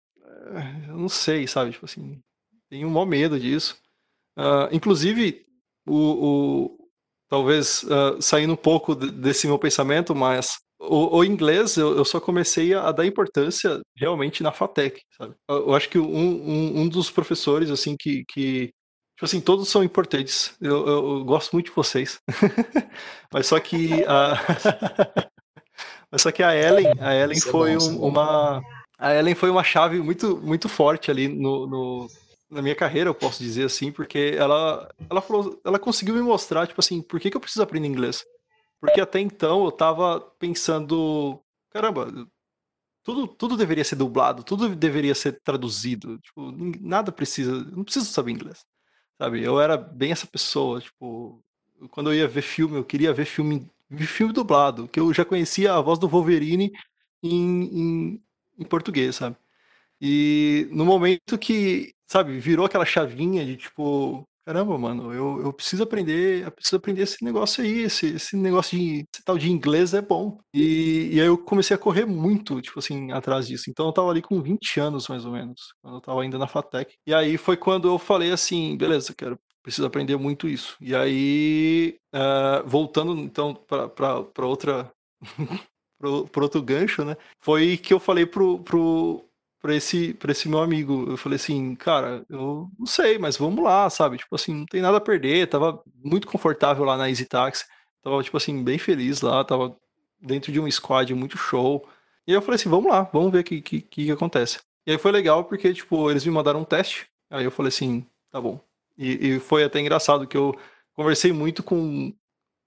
eh, 0.56 0.90
eu 0.90 0.98
não 0.98 1.10
sei, 1.10 1.48
sabe? 1.48 1.72
Tipo 1.72 1.86
assim, 1.86 2.22
tenho 2.70 2.88
um 2.88 2.92
maior 2.92 3.06
medo 3.06 3.40
disso". 3.40 3.78
Uh, 4.38 4.68
inclusive, 4.72 5.46
o, 5.86 5.96
o 6.66 6.90
talvez 7.30 7.84
uh, 7.84 8.22
saindo 8.22 8.54
um 8.54 8.58
pouco 8.58 8.96
desse 8.96 9.48
meu 9.48 9.60
pensamento, 9.60 10.16
mas 10.16 10.58
o, 10.80 11.18
o 11.18 11.24
inglês 11.24 11.78
eu, 11.78 11.96
eu, 11.98 12.06
só 12.06 12.20
comecei 12.20 12.74
a, 12.74 12.92
dar 12.92 13.06
importância 13.06 13.82
realmente 13.96 14.44
na 14.44 14.52
FATEC, 14.52 15.02
sabe? 15.18 15.36
Eu, 15.50 15.68
eu 15.68 15.76
acho 15.76 15.90
que 15.90 15.98
um, 15.98 16.06
um, 16.06 16.82
um, 16.82 16.90
dos 16.90 17.10
professores, 17.10 17.70
assim, 17.70 17.96
que, 17.98 18.24
que 18.28 18.72
Tipo 19.16 19.26
assim, 19.26 19.42
todos 19.42 19.70
são 19.70 19.84
importantes. 19.84 20.56
Eu, 20.60 20.88
eu, 20.88 21.18
eu 21.18 21.24
gosto 21.24 21.54
muito 21.54 21.68
de 21.68 21.76
vocês. 21.76 22.20
Mas 23.32 23.48
só 23.48 23.60
que 23.60 24.04
a. 24.06 24.36
Mas 26.12 26.22
só 26.22 26.32
que 26.32 26.44
a 26.44 26.56
Ellen, 26.56 26.94
a 27.00 27.16
Ellen 27.16 27.38
é 27.38 27.42
foi 27.42 27.78
bom, 27.78 27.90
um, 27.90 28.08
uma. 28.08 28.62
A 28.98 29.14
Ellen 29.16 29.36
foi 29.36 29.50
uma 29.50 29.64
chave 29.64 30.00
muito, 30.00 30.38
muito 30.38 30.70
forte 30.70 31.10
ali 31.10 31.28
no, 31.28 31.66
no, 31.66 32.08
na 32.50 32.62
minha 32.62 32.76
carreira, 32.76 33.10
eu 33.10 33.16
posso 33.16 33.42
dizer 33.42 33.66
assim, 33.66 33.92
porque 33.92 34.36
ela, 34.38 34.88
ela 35.10 35.22
falou, 35.22 35.60
ela 35.66 35.80
conseguiu 35.80 36.14
me 36.16 36.22
mostrar, 36.22 36.68
tipo 36.68 36.80
assim, 36.80 37.02
por 37.02 37.20
que, 37.20 37.30
que 37.32 37.36
eu 37.36 37.42
preciso 37.42 37.64
aprender 37.64 37.88
inglês? 37.88 38.24
Porque 38.80 39.02
até 39.02 39.20
então 39.20 39.66
eu 39.66 39.72
tava 39.72 40.22
pensando, 40.38 41.40
caramba, 41.72 42.08
tudo, 43.04 43.28
tudo 43.28 43.58
deveria 43.58 43.84
ser 43.84 43.96
dublado, 43.96 44.44
tudo 44.44 44.76
deveria 44.76 45.16
ser 45.16 45.42
traduzido. 45.44 46.20
Tipo, 46.20 46.52
nada 46.80 47.12
precisa, 47.12 47.64
não 47.72 47.84
preciso 47.84 48.06
saber 48.06 48.32
inglês. 48.32 48.64
Sabe? 49.18 49.44
Eu 49.44 49.60
era 49.60 49.78
bem 49.78 50.12
essa 50.12 50.28
pessoa, 50.28 50.82
tipo, 50.82 51.44
quando 51.92 52.12
eu 52.12 52.16
ia 52.16 52.28
ver 52.28 52.42
filme, 52.42 52.78
eu 52.78 52.86
queria 52.86 53.14
ver 53.14 53.26
filme, 53.26 53.70
filme 54.08 54.34
dublado, 54.34 54.88
que 54.88 55.00
eu 55.00 55.14
já 55.14 55.24
conhecia 55.26 55.74
a 55.74 55.82
voz 55.82 56.00
do 56.00 56.08
Wolverine 56.08 56.72
em, 57.22 58.12
em, 58.16 58.24
em 58.60 58.66
português, 58.66 59.16
sabe? 59.16 59.38
E 60.02 60.68
no 60.72 60.86
momento 60.86 61.38
que, 61.40 61.96
sabe, 62.08 62.40
virou 62.40 62.66
aquela 62.66 62.86
chavinha 62.86 63.46
de 63.46 63.58
tipo, 63.58 64.28
caramba, 64.46 64.78
mano, 64.78 65.14
eu, 65.14 65.42
eu 65.42 65.54
preciso 65.54 65.84
aprender, 65.84 66.44
eu 66.44 66.52
preciso 66.52 66.76
aprender 66.76 67.02
esse 67.04 67.24
negócio 67.24 67.64
aí, 67.64 67.82
esse, 67.82 68.16
esse 68.16 68.36
negócio 68.36 68.78
de 68.78 69.06
esse 69.14 69.24
tal 69.24 69.38
de 69.38 69.52
inglês 69.52 69.94
é 69.94 70.02
bom. 70.02 70.40
E, 70.54 71.10
e 71.14 71.22
aí 71.22 71.28
eu 71.28 71.38
comecei 71.38 71.76
a 71.76 71.80
correr 71.80 72.06
muito, 72.06 72.62
tipo 72.62 72.80
assim, 72.80 73.12
atrás 73.12 73.48
disso. 73.48 73.70
Então 73.70 73.88
eu 73.88 73.94
tava 73.94 74.10
ali 74.10 74.22
com 74.22 74.42
20 74.42 74.80
anos, 74.80 75.08
mais 75.08 75.26
ou 75.26 75.32
menos, 75.32 75.74
quando 75.82 75.96
eu 75.96 76.02
tava 76.02 76.22
ainda 76.22 76.38
na 76.38 76.48
FATEC. 76.48 76.96
E 77.08 77.14
aí 77.14 77.38
foi 77.38 77.58
quando 77.58 77.88
eu 77.88 77.98
falei 77.98 78.32
assim, 78.32 78.78
beleza, 78.78 79.14
quero 79.16 79.40
preciso 79.64 79.88
aprender 79.88 80.18
muito 80.18 80.48
isso. 80.48 80.76
E 80.82 80.94
aí, 80.94 81.98
uh, 82.14 82.68
voltando 82.68 83.14
então 83.22 83.56
para 83.56 84.46
outra 84.46 84.92
para 86.32 86.44
outro 86.44 86.62
gancho, 86.62 87.06
né? 87.06 87.16
Foi 87.42 87.78
que 87.78 87.94
eu 87.94 88.00
falei 88.00 88.26
pro, 88.26 88.60
pro, 88.60 89.24
para 89.64 89.74
esse, 89.74 90.14
pra 90.16 90.34
esse 90.34 90.50
meu 90.50 90.60
amigo. 90.60 91.06
Eu 91.10 91.16
falei 91.16 91.38
assim, 91.38 91.74
cara, 91.76 92.26
eu 92.30 92.70
não 92.78 92.86
sei, 92.86 93.18
mas 93.18 93.38
vamos 93.38 93.64
lá, 93.64 93.90
sabe? 93.90 94.18
Tipo 94.18 94.36
assim, 94.36 94.54
não 94.54 94.66
tem 94.66 94.82
nada 94.82 94.98
a 94.98 95.02
perder. 95.02 95.48
Tava 95.48 95.82
muito 96.04 96.28
confortável 96.28 96.84
lá 96.84 96.98
na 96.98 97.10
Easy 97.10 97.26
Taxi. 97.26 97.64
Tava, 98.02 98.22
tipo 98.22 98.36
assim, 98.36 98.62
bem 98.62 98.78
feliz 98.78 99.22
lá. 99.22 99.42
Tava 99.42 99.74
dentro 100.22 100.52
de 100.52 100.60
um 100.60 100.70
squad 100.70 101.16
muito 101.16 101.38
show. 101.38 101.88
E 102.28 102.32
aí 102.32 102.38
eu 102.38 102.42
falei 102.42 102.56
assim, 102.56 102.70
vamos 102.70 102.92
lá, 102.92 103.04
vamos 103.14 103.32
ver 103.32 103.40
o 103.40 103.44
que, 103.46 103.62
que, 103.62 103.82
que 103.82 104.12
acontece. 104.12 104.60
E 104.86 104.92
aí 104.92 104.98
foi 104.98 105.14
legal 105.14 105.46
porque, 105.46 105.74
tipo, 105.74 106.12
eles 106.12 106.26
me 106.26 106.32
mandaram 106.32 106.60
um 106.60 106.66
teste. 106.66 107.08
Aí 107.30 107.46
eu 107.46 107.52
falei 107.52 107.70
assim, 107.70 108.06
tá 108.30 108.42
bom. 108.42 108.60
E, 108.98 109.36
e 109.36 109.40
foi 109.40 109.64
até 109.64 109.80
engraçado 109.80 110.28
que 110.28 110.36
eu 110.36 110.54
conversei 110.94 111.32
muito 111.32 111.64
com, 111.64 112.14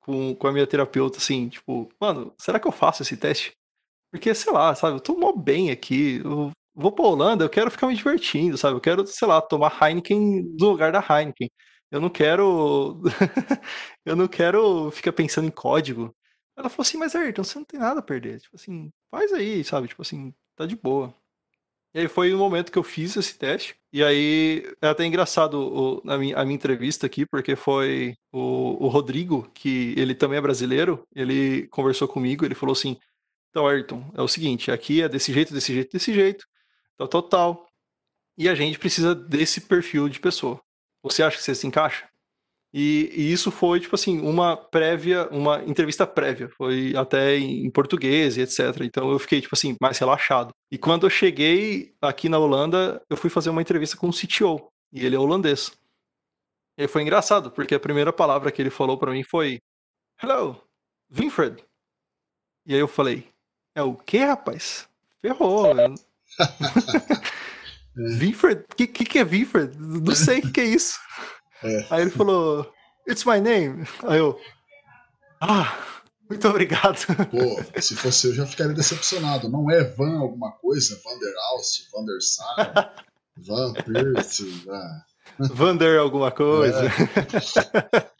com, 0.00 0.34
com 0.34 0.46
a 0.46 0.52
minha 0.52 0.66
terapeuta, 0.66 1.18
assim, 1.18 1.50
tipo, 1.50 1.90
mano, 2.00 2.32
será 2.38 2.58
que 2.58 2.66
eu 2.66 2.72
faço 2.72 3.02
esse 3.02 3.18
teste? 3.18 3.52
Porque, 4.10 4.34
sei 4.34 4.50
lá, 4.50 4.74
sabe, 4.74 4.96
eu 4.96 5.00
tô 5.00 5.14
mó 5.14 5.32
bem 5.32 5.70
aqui, 5.70 6.22
eu 6.24 6.50
vou 6.76 6.92
pra 6.92 7.06
Holanda, 7.06 7.44
eu 7.44 7.48
quero 7.48 7.70
ficar 7.70 7.86
me 7.86 7.96
divertindo, 7.96 8.58
sabe? 8.58 8.76
Eu 8.76 8.80
quero, 8.80 9.06
sei 9.06 9.26
lá, 9.26 9.40
tomar 9.40 9.76
Heineken 9.82 10.42
no 10.60 10.70
lugar 10.70 10.92
da 10.92 11.00
Heineken. 11.00 11.50
Eu 11.90 12.00
não 12.00 12.10
quero. 12.10 13.00
eu 14.04 14.14
não 14.16 14.28
quero 14.28 14.90
ficar 14.90 15.12
pensando 15.12 15.46
em 15.46 15.50
código. 15.50 16.14
Ela 16.56 16.68
falou 16.68 16.82
assim, 16.82 16.98
mas 16.98 17.14
Ayrton, 17.14 17.44
você 17.44 17.58
não 17.58 17.64
tem 17.64 17.80
nada 17.80 18.00
a 18.00 18.02
perder. 18.02 18.40
Tipo 18.40 18.56
assim, 18.56 18.90
faz 19.10 19.32
aí, 19.32 19.64
sabe? 19.64 19.88
Tipo 19.88 20.02
assim, 20.02 20.34
tá 20.56 20.66
de 20.66 20.76
boa. 20.76 21.14
E 21.94 22.00
aí 22.00 22.08
foi 22.08 22.32
o 22.34 22.38
momento 22.38 22.70
que 22.72 22.78
eu 22.78 22.82
fiz 22.82 23.16
esse 23.16 23.38
teste. 23.38 23.76
E 23.92 24.04
aí 24.04 24.64
é 24.82 24.88
até 24.88 25.04
engraçado 25.06 25.54
o, 26.04 26.10
a, 26.10 26.18
minha, 26.18 26.36
a 26.36 26.44
minha 26.44 26.56
entrevista 26.56 27.06
aqui, 27.06 27.24
porque 27.26 27.56
foi 27.56 28.14
o, 28.32 28.84
o 28.84 28.88
Rodrigo, 28.88 29.50
que 29.54 29.94
ele 29.96 30.14
também 30.14 30.38
é 30.38 30.42
brasileiro, 30.42 31.06
ele 31.14 31.66
conversou 31.68 32.06
comigo, 32.08 32.44
ele 32.44 32.54
falou 32.54 32.74
assim, 32.74 32.98
então, 33.50 33.66
Ayrton, 33.66 34.10
é 34.14 34.20
o 34.20 34.28
seguinte, 34.28 34.70
aqui 34.70 35.02
é 35.02 35.08
desse 35.08 35.32
jeito, 35.32 35.54
desse 35.54 35.72
jeito, 35.72 35.92
desse 35.92 36.12
jeito 36.12 36.46
tal, 36.96 37.08
tal, 37.08 37.22
tal. 37.22 37.66
E 38.38 38.48
a 38.48 38.54
gente 38.54 38.78
precisa 38.78 39.14
desse 39.14 39.62
perfil 39.62 40.08
de 40.08 40.20
pessoa. 40.20 40.60
Você 41.02 41.22
acha 41.22 41.36
que 41.36 41.42
você 41.42 41.54
se 41.54 41.66
encaixa? 41.66 42.08
E, 42.78 43.10
e, 43.14 43.32
isso 43.32 43.50
foi, 43.50 43.80
tipo 43.80 43.94
assim, 43.94 44.20
uma 44.20 44.56
prévia, 44.56 45.28
uma 45.30 45.64
entrevista 45.64 46.06
prévia. 46.06 46.48
Foi 46.50 46.94
até 46.94 47.38
em 47.38 47.70
português 47.70 48.36
e 48.36 48.42
etc. 48.42 48.82
Então 48.82 49.10
eu 49.10 49.18
fiquei, 49.18 49.40
tipo 49.40 49.54
assim, 49.54 49.76
mais 49.80 49.98
relaxado. 49.98 50.50
E 50.70 50.76
quando 50.76 51.06
eu 51.06 51.10
cheguei 51.10 51.94
aqui 52.02 52.28
na 52.28 52.38
Holanda, 52.38 53.02
eu 53.08 53.16
fui 53.16 53.30
fazer 53.30 53.50
uma 53.50 53.62
entrevista 53.62 53.96
com 53.96 54.08
o 54.08 54.12
CTO. 54.12 54.70
E 54.92 55.06
ele 55.06 55.16
é 55.16 55.18
holandês. 55.18 55.72
E 56.76 56.86
foi 56.86 57.02
engraçado, 57.02 57.50
porque 57.50 57.74
a 57.74 57.80
primeira 57.80 58.12
palavra 58.12 58.52
que 58.52 58.60
ele 58.60 58.70
falou 58.70 58.98
para 58.98 59.12
mim 59.12 59.22
foi: 59.22 59.58
Hello, 60.22 60.60
Winfred. 61.10 61.64
E 62.66 62.74
aí 62.74 62.80
eu 62.80 62.88
falei: 62.88 63.26
É 63.74 63.82
o 63.82 63.94
que, 63.94 64.18
rapaz? 64.18 64.86
Ferrou. 65.22 65.74
Vinfred? 67.96 68.64
O 68.70 68.76
que, 68.76 68.86
que, 68.86 69.04
que 69.04 69.18
é 69.18 69.24
Vinfred? 69.24 69.76
Não 69.78 70.14
sei 70.14 70.38
o 70.38 70.42
que, 70.42 70.50
que 70.52 70.60
é 70.60 70.64
isso. 70.64 70.98
É. 71.62 71.86
Aí 71.90 72.02
ele 72.02 72.10
falou, 72.10 72.70
It's 73.08 73.24
my 73.24 73.40
name. 73.40 73.86
Aí 74.04 74.18
eu, 74.18 74.38
ah, 75.40 75.78
muito 76.28 76.48
obrigado. 76.48 76.98
Pô, 77.30 77.80
se 77.80 77.94
fosse 77.94 78.28
eu 78.28 78.34
já 78.34 78.46
ficaria 78.46 78.74
decepcionado. 78.74 79.48
Não 79.48 79.70
é 79.70 79.84
Van 79.84 80.18
alguma 80.18 80.52
coisa? 80.52 81.00
Vander 81.04 81.34
Alst, 81.50 81.90
Vander 81.92 82.20
Sar, 82.20 83.04
Van 83.36 83.72
Pierce, 83.72 84.64
ah. 84.68 85.02
Vander 85.38 86.00
alguma 86.00 86.30
coisa. 86.30 86.86
É. 86.86 88.10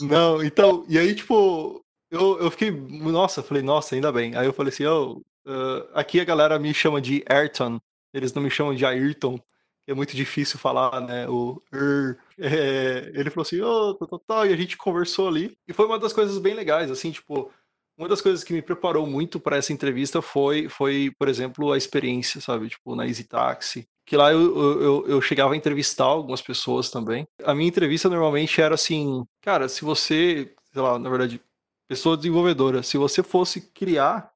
Não, 0.00 0.42
então, 0.42 0.86
e 0.88 0.98
aí, 0.98 1.14
tipo, 1.14 1.84
eu, 2.10 2.40
eu 2.40 2.50
fiquei, 2.50 2.70
nossa, 2.70 3.42
falei, 3.42 3.62
nossa, 3.62 3.94
ainda 3.94 4.10
bem. 4.10 4.34
Aí 4.34 4.46
eu 4.46 4.52
falei 4.52 4.72
assim, 4.72 4.86
oh, 4.86 5.20
uh, 5.46 5.88
aqui 5.94 6.20
a 6.20 6.24
galera 6.24 6.58
me 6.58 6.72
chama 6.74 7.00
de 7.00 7.24
Ayrton, 7.28 7.80
eles 8.12 8.32
não 8.32 8.42
me 8.42 8.50
chamam 8.50 8.74
de 8.74 8.84
Ayrton, 8.84 9.38
é 9.86 9.94
muito 9.94 10.14
difícil 10.14 10.58
falar, 10.58 11.00
né? 11.00 11.28
O 11.28 11.60
er, 11.72 12.18
é, 12.38 13.10
ele 13.14 13.30
falou 13.30 13.42
assim, 13.42 13.60
oh, 13.60 13.94
tal, 14.26 14.46
e 14.46 14.52
a 14.52 14.56
gente 14.56 14.76
conversou 14.76 15.28
ali. 15.28 15.56
E 15.66 15.72
foi 15.72 15.86
uma 15.86 15.98
das 15.98 16.12
coisas 16.12 16.38
bem 16.38 16.54
legais, 16.54 16.90
assim, 16.90 17.10
tipo, 17.10 17.50
uma 17.98 18.08
das 18.08 18.20
coisas 18.20 18.42
que 18.42 18.52
me 18.52 18.62
preparou 18.62 19.06
muito 19.06 19.38
para 19.38 19.56
essa 19.56 19.72
entrevista 19.72 20.22
foi, 20.22 20.68
foi, 20.68 21.12
por 21.18 21.28
exemplo, 21.28 21.72
a 21.72 21.78
experiência, 21.78 22.40
sabe? 22.40 22.68
Tipo, 22.68 22.94
na 22.94 23.06
Easy 23.06 23.24
Taxi. 23.24 23.86
Que 24.04 24.16
lá 24.16 24.32
eu, 24.32 24.80
eu, 24.80 25.06
eu 25.06 25.20
chegava 25.20 25.54
a 25.54 25.56
entrevistar 25.56 26.04
algumas 26.04 26.42
pessoas 26.42 26.90
também. 26.90 27.26
A 27.44 27.54
minha 27.54 27.68
entrevista 27.68 28.08
normalmente 28.08 28.60
era 28.60 28.74
assim, 28.74 29.24
cara, 29.40 29.68
se 29.68 29.84
você, 29.84 30.52
sei 30.72 30.82
lá, 30.82 30.98
na 30.98 31.08
verdade, 31.08 31.40
pessoa 31.88 32.16
desenvolvedora, 32.16 32.82
se 32.82 32.96
você 32.96 33.22
fosse 33.22 33.60
criar 33.72 34.31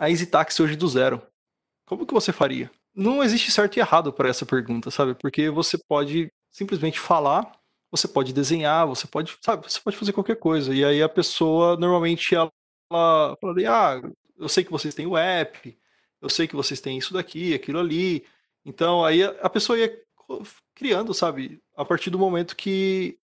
a 0.00 0.08
Easy 0.08 0.24
Taxi 0.24 0.62
hoje 0.62 0.76
do 0.76 0.88
zero, 0.88 1.20
como 1.84 2.06
que 2.06 2.14
você 2.14 2.32
faria? 2.32 2.70
Não 2.94 3.22
existe 3.22 3.52
certo 3.52 3.76
e 3.76 3.80
errado 3.80 4.10
para 4.10 4.30
essa 4.30 4.46
pergunta, 4.46 4.90
sabe? 4.90 5.14
Porque 5.14 5.50
você 5.50 5.76
pode 5.76 6.32
simplesmente 6.50 6.98
falar, 6.98 7.52
você 7.90 8.08
pode 8.08 8.32
desenhar, 8.32 8.86
você 8.86 9.06
pode, 9.06 9.36
sabe, 9.42 9.70
você 9.70 9.78
pode 9.78 9.98
fazer 9.98 10.14
qualquer 10.14 10.36
coisa. 10.36 10.74
E 10.74 10.82
aí 10.82 11.02
a 11.02 11.08
pessoa 11.08 11.76
normalmente 11.76 12.34
ela 12.34 12.50
fala, 12.90 13.36
ah, 13.68 14.00
eu 14.38 14.48
sei 14.48 14.64
que 14.64 14.70
vocês 14.70 14.94
têm 14.94 15.06
o 15.06 15.18
app, 15.18 15.78
eu 16.22 16.30
sei 16.30 16.48
que 16.48 16.56
vocês 16.56 16.80
têm 16.80 16.96
isso 16.96 17.12
daqui, 17.12 17.52
aquilo 17.52 17.78
ali. 17.78 18.24
Então 18.64 19.04
aí 19.04 19.22
a 19.22 19.50
pessoa 19.50 19.78
ia 19.78 19.94
criando, 20.74 21.12
sabe, 21.12 21.60
a 21.76 21.84
partir 21.84 22.08
do 22.08 22.18
momento 22.18 22.56
que 22.56 23.18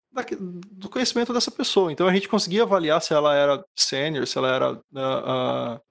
do 0.71 0.89
conhecimento 0.89 1.31
dessa 1.31 1.51
pessoa. 1.51 1.91
Então 1.91 2.05
a 2.05 2.13
gente 2.13 2.27
conseguia 2.27 2.63
avaliar 2.63 3.01
se 3.01 3.13
ela 3.13 3.33
era 3.33 3.65
sênior, 3.75 4.27
se 4.27 4.37
ela 4.37 4.49
era 4.53 4.73
uh, 4.73 5.75
uh, 5.75 5.81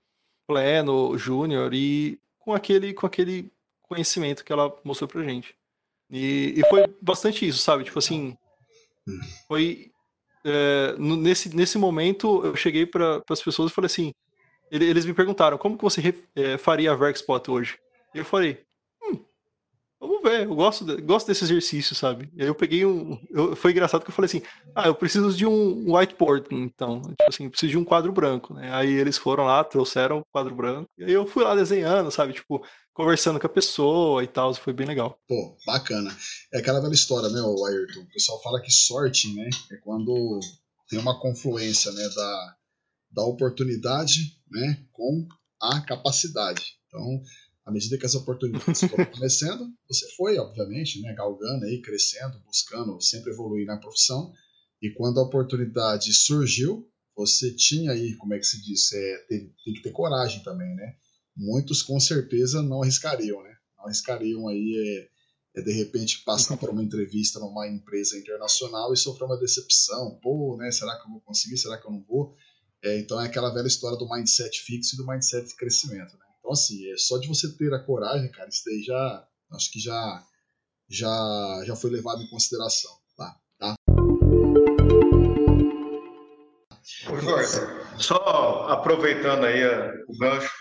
pleno, 0.47 1.17
júnior 1.17 1.73
e 1.73 2.19
com 2.39 2.53
aquele 2.53 2.93
com 2.93 3.07
aquele 3.07 3.51
conhecimento 3.83 4.45
que 4.45 4.53
ela 4.53 4.75
mostrou 4.85 5.09
pra 5.09 5.23
gente. 5.23 5.55
E, 6.11 6.55
e 6.57 6.69
foi 6.69 6.87
bastante 7.01 7.47
isso, 7.47 7.59
sabe? 7.59 7.85
Tipo 7.85 7.99
assim, 7.99 8.37
foi 9.49 9.91
é, 10.45 10.95
nesse, 10.99 11.55
nesse 11.55 11.79
momento 11.79 12.45
eu 12.45 12.55
cheguei 12.55 12.85
para 12.87 13.23
as 13.31 13.43
pessoas 13.43 13.71
e 13.71 13.75
falei 13.75 13.87
assim, 13.87 14.13
eles 14.71 15.07
me 15.07 15.15
perguntaram 15.15 15.57
como 15.57 15.77
que 15.77 15.85
você 15.85 16.15
é, 16.35 16.59
faria 16.59 16.93
a 16.93 16.97
Verkspot 16.97 17.51
hoje? 17.51 17.79
Eu 18.15 18.25
falei, 18.25 18.63
vamos 20.07 20.23
ver, 20.23 20.45
eu 20.45 20.55
gosto, 20.55 21.03
gosto 21.03 21.27
desse 21.27 21.45
exercício, 21.45 21.95
sabe? 21.95 22.31
E 22.35 22.43
aí 22.43 22.49
eu 22.49 22.55
peguei 22.55 22.85
um, 22.85 23.19
eu, 23.31 23.57
foi 23.57 23.73
engraçado 23.73 24.03
que 24.03 24.11
eu 24.11 24.15
falei 24.15 24.27
assim, 24.27 24.43
ah, 24.75 24.87
eu 24.87 24.95
preciso 24.95 25.35
de 25.37 25.47
um 25.47 25.95
whiteboard, 25.95 26.49
então, 26.53 27.03
tipo 27.03 27.29
assim, 27.29 27.49
preciso 27.49 27.71
de 27.71 27.79
um 27.79 27.85
quadro 27.85 28.13
branco, 28.13 28.55
né? 28.55 28.73
Aí 28.73 28.93
eles 28.93 29.19
foram 29.19 29.45
lá, 29.45 29.63
trouxeram 29.65 30.19
o 30.19 30.25
quadro 30.33 30.55
branco, 30.55 30.89
e 30.99 31.05
aí 31.05 31.13
eu 31.13 31.27
fui 31.27 31.45
lá 31.45 31.55
desenhando, 31.55 32.11
sabe? 32.11 32.33
Tipo, 32.33 32.65
conversando 32.93 33.41
com 33.41 33.47
a 33.47 33.51
pessoa 33.51 34.23
e 34.23 34.27
tal, 34.27 34.55
foi 34.55 34.73
bem 34.73 34.87
legal. 34.87 35.19
Pô, 35.27 35.57
bacana. 35.67 36.17
É 36.53 36.59
aquela 36.59 36.81
velha 36.81 36.93
história, 36.93 37.29
né, 37.29 37.41
o 37.43 37.65
Ayrton? 37.65 38.01
O 38.01 38.09
pessoal 38.09 38.43
fala 38.43 38.61
que 38.61 38.71
sorte, 38.71 39.35
né, 39.35 39.49
é 39.73 39.77
quando 39.79 40.39
tem 40.89 40.99
uma 40.99 41.19
confluência, 41.21 41.91
né, 41.93 42.09
da, 42.15 42.57
da 43.11 43.23
oportunidade, 43.25 44.37
né, 44.51 44.79
com 44.93 45.27
a 45.61 45.81
capacidade. 45.81 46.63
Então, 46.87 47.23
à 47.65 47.73
medida 47.73 47.99
que 47.99 48.07
as 48.07 48.15
oportunidades 48.15 48.81
foram 48.81 49.05
acontecendo, 49.05 49.73
você 49.89 50.09
foi, 50.17 50.39
obviamente, 50.39 51.01
né, 51.01 51.15
galgando 51.15 51.65
aí, 51.65 51.81
crescendo, 51.81 52.39
buscando 52.41 53.01
sempre 53.01 53.33
evoluir 53.33 53.67
na 53.67 53.79
profissão. 53.79 54.33
E 54.83 54.91
quando 54.91 55.19
a 55.19 55.23
oportunidade 55.23 56.13
surgiu, 56.13 56.89
você 57.17 57.55
tinha 57.55 57.93
aí, 57.93 58.15
como 58.17 58.35
é 58.35 58.39
que 58.39 58.47
se 58.47 58.63
diz, 58.63 58.93
é, 58.93 59.19
tem, 59.29 59.55
tem 59.65 59.75
que 59.75 59.83
ter 59.83 59.93
coragem 59.93 60.43
também, 60.43 60.75
né? 60.75 60.95
muitos 61.37 61.83
com 61.83 61.99
certeza 61.99 62.63
não 62.63 62.83
arriscariam, 62.83 63.43
né? 63.43 63.57
Não 63.77 63.87
arriscariam 63.87 64.49
aí 64.49 65.09
é, 65.55 65.61
é 65.61 65.63
de 65.63 65.73
repente 65.73 66.23
passar 66.25 66.57
por 66.57 66.71
uma 66.71 66.83
entrevista 66.83 67.41
numa 67.41 67.69
empresa 67.69 68.17
internacional 68.19 68.93
e 68.93 68.97
sofrer 68.97 69.25
uma 69.25 69.39
decepção. 69.39 70.19
Pô, 70.23 70.57
né? 70.57 70.71
Será 70.71 70.97
que 70.97 71.07
eu 71.07 71.13
vou 71.13 71.21
conseguir? 71.21 71.59
Será 71.59 71.79
que 71.79 71.87
eu 71.87 71.93
não 71.93 72.03
vou? 72.03 72.35
É, 72.83 72.99
então 72.99 73.21
é 73.21 73.27
aquela 73.27 73.53
velha 73.53 73.67
história 73.67 73.99
do 73.99 74.09
mindset 74.09 74.61
fixo 74.63 74.95
e 74.95 74.99
do 74.99 75.07
mindset 75.07 75.49
de 75.49 75.57
crescimento, 75.57 76.17
né? 76.17 76.25
Então 76.45 76.53
assim, 76.53 76.93
é 76.93 76.97
só 76.99 77.17
de 77.17 77.27
você 77.27 77.57
ter 77.57 77.73
a 77.73 77.79
coragem, 77.79 78.31
cara, 78.31 78.51
isso 78.51 78.65
daí 78.67 78.83
já 78.83 79.27
acho 79.53 79.73
que 79.73 79.81
já 79.81 80.23
já 80.91 81.63
já 81.65 81.75
foi 81.75 81.89
levado 81.89 82.21
em 82.21 82.29
consideração, 82.29 82.91
tá? 83.17 83.35
tá? 83.59 83.75
Jorge, 87.19 87.49
só 87.99 88.69
aproveitando 88.69 89.47
aí 89.47 89.65
o 90.07 90.19
gancho, 90.19 90.53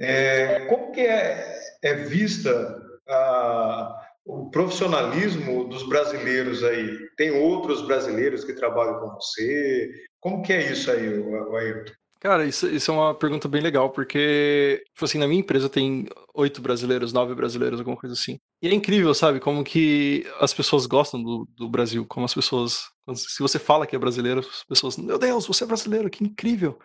é, 0.00 0.66
como 0.66 0.90
que 0.90 1.02
é, 1.02 1.56
é 1.84 1.94
vista 1.94 2.76
a, 3.08 4.10
o 4.24 4.50
profissionalismo 4.50 5.68
dos 5.68 5.88
brasileiros 5.88 6.64
aí? 6.64 6.98
Tem 7.16 7.30
outros 7.30 7.86
brasileiros 7.86 8.44
que 8.44 8.54
trabalham 8.54 8.98
com 8.98 9.14
você? 9.14 9.88
Como 10.18 10.42
que 10.42 10.52
é 10.52 10.72
isso 10.72 10.90
aí, 10.90 11.06
Ayrton? 11.06 11.92
Cara, 12.18 12.46
isso, 12.46 12.66
isso, 12.68 12.90
é 12.90 12.94
uma 12.94 13.14
pergunta 13.14 13.46
bem 13.46 13.60
legal, 13.60 13.90
porque, 13.90 14.82
tipo 14.92 15.04
assim, 15.04 15.18
na 15.18 15.28
minha 15.28 15.40
empresa 15.40 15.68
tem 15.68 16.06
oito 16.34 16.62
brasileiros, 16.62 17.12
nove 17.12 17.34
brasileiros, 17.34 17.78
alguma 17.78 17.96
coisa 17.96 18.14
assim. 18.14 18.38
E 18.62 18.68
é 18.68 18.74
incrível, 18.74 19.12
sabe, 19.12 19.38
como 19.38 19.62
que 19.62 20.26
as 20.40 20.54
pessoas 20.54 20.86
gostam 20.86 21.22
do, 21.22 21.46
do 21.54 21.68
Brasil, 21.68 22.06
como 22.06 22.24
as 22.24 22.32
pessoas, 22.32 22.84
se 23.14 23.40
você 23.40 23.58
fala 23.58 23.86
que 23.86 23.94
é 23.94 23.98
brasileiro, 23.98 24.40
as 24.40 24.64
pessoas, 24.64 24.96
meu 24.96 25.18
Deus, 25.18 25.46
você 25.46 25.64
é 25.64 25.66
brasileiro, 25.66 26.08
que 26.08 26.24
incrível. 26.24 26.78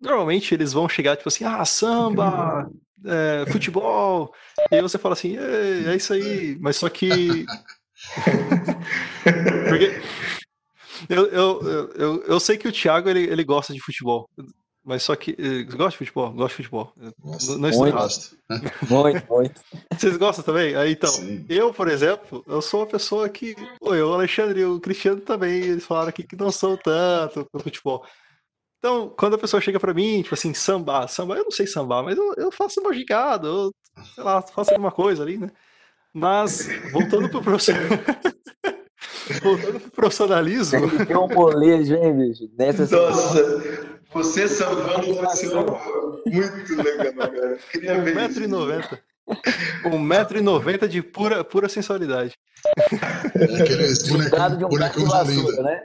Normalmente 0.00 0.54
eles 0.54 0.72
vão 0.72 0.88
chegar 0.88 1.16
tipo 1.16 1.28
assim, 1.28 1.44
ah, 1.44 1.64
samba, 1.64 2.70
é, 3.04 3.50
futebol, 3.50 4.32
e 4.70 4.76
aí 4.76 4.82
você 4.82 4.98
fala 4.98 5.14
assim, 5.14 5.36
é, 5.36 5.92
é 5.92 5.96
isso 5.96 6.12
aí, 6.12 6.56
mas 6.60 6.76
só 6.76 6.88
que. 6.88 7.44
Porque 9.68 10.00
eu, 11.08 11.26
eu, 11.26 11.90
eu, 11.94 12.24
eu 12.24 12.40
sei 12.40 12.56
que 12.56 12.68
o 12.68 12.72
Thiago 12.72 13.08
ele, 13.08 13.24
ele 13.24 13.44
gosta 13.44 13.72
de 13.72 13.80
futebol. 13.80 14.28
Mas 14.86 15.02
só 15.02 15.16
que. 15.16 15.32
Eh, 15.36 15.64
gosta 15.64 15.90
de 15.90 15.96
futebol? 15.96 16.30
Gosta 16.30 16.48
de 16.48 16.54
futebol. 16.54 16.92
Nossa, 17.24 17.58
não, 17.58 17.70
muito, 17.70 17.92
gosto. 17.92 18.36
muito, 18.88 19.26
muito. 19.28 19.60
Vocês 19.92 20.16
gostam 20.16 20.44
também? 20.44 20.76
Aí, 20.76 20.92
então, 20.92 21.10
Sim. 21.10 21.44
eu, 21.48 21.74
por 21.74 21.88
exemplo, 21.88 22.44
eu 22.46 22.62
sou 22.62 22.80
uma 22.80 22.86
pessoa 22.86 23.28
que. 23.28 23.56
Pô, 23.80 23.96
eu, 23.96 24.10
o 24.10 24.14
Alexandre 24.14 24.60
e 24.60 24.64
o 24.64 24.78
Cristiano 24.78 25.20
também, 25.20 25.60
eles 25.60 25.84
falaram 25.84 26.10
aqui 26.10 26.22
que 26.22 26.36
não 26.36 26.52
são 26.52 26.76
tanto 26.76 27.44
pro 27.50 27.64
futebol. 27.64 28.06
Então, 28.78 29.12
quando 29.18 29.34
a 29.34 29.38
pessoa 29.38 29.60
chega 29.60 29.80
para 29.80 29.92
mim, 29.92 30.22
tipo 30.22 30.34
assim, 30.34 30.54
samba, 30.54 31.08
samba, 31.08 31.34
eu 31.34 31.42
não 31.42 31.50
sei 31.50 31.66
sambar, 31.66 32.04
mas 32.04 32.16
eu, 32.16 32.34
eu 32.36 32.52
faço 32.52 32.80
uma 32.80 32.94
gigada, 32.94 33.48
eu, 33.48 33.72
sei 34.14 34.22
lá, 34.22 34.40
faço 34.40 34.70
alguma 34.70 34.92
coisa 34.92 35.24
ali, 35.24 35.36
né? 35.36 35.50
Mas, 36.14 36.68
voltando 36.92 37.28
pro 37.28 37.42
profissionalismo. 37.42 37.98
voltando 39.42 39.80
pro 39.80 39.90
profissionalismo. 39.90 41.04
Tem 41.04 41.16
um 41.16 41.26
molejo, 41.26 41.96
hein, 41.96 42.16
bicho? 42.16 42.48
Nessa 42.56 42.86
Nossa, 42.86 43.95
você 44.16 44.48
sambando 44.48 45.14
vai 45.16 45.36
ser 45.36 45.54
muito 45.54 46.82
legal, 46.82 47.30
cara. 47.30 47.58
Queria 47.70 48.00
ver 48.02 48.16
1,90m. 48.16 48.98
1,90m 49.84 50.88
de 50.88 51.02
pura, 51.02 51.44
pura 51.44 51.68
sensualidade. 51.68 52.34
É 52.64 53.62
aquele 53.62 54.08
bonecão, 54.08 54.56
de 54.56 54.64
um 54.64 54.68
bonecão 54.68 55.04
de 55.04 55.10
vassoura, 55.10 55.62
né? 55.62 55.82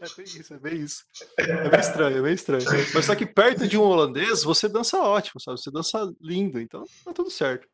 É 0.00 0.06
bem 0.16 0.24
isso, 0.24 0.54
é 0.54 0.58
bem 0.58 0.76
isso. 0.80 1.04
É 1.36 1.68
bem 1.68 1.80
estranho, 1.80 2.18
é 2.18 2.22
bem 2.22 2.34
estranho. 2.34 2.64
Mas 2.94 3.04
só 3.04 3.14
que 3.14 3.26
perto 3.26 3.66
de 3.66 3.76
um 3.76 3.82
holandês, 3.82 4.42
você 4.42 4.68
dança 4.68 4.98
ótimo, 4.98 5.40
sabe? 5.40 5.60
Você 5.60 5.70
dança 5.70 6.10
lindo, 6.20 6.60
então 6.60 6.84
tá 7.04 7.12
tudo 7.12 7.30
certo. 7.30 7.66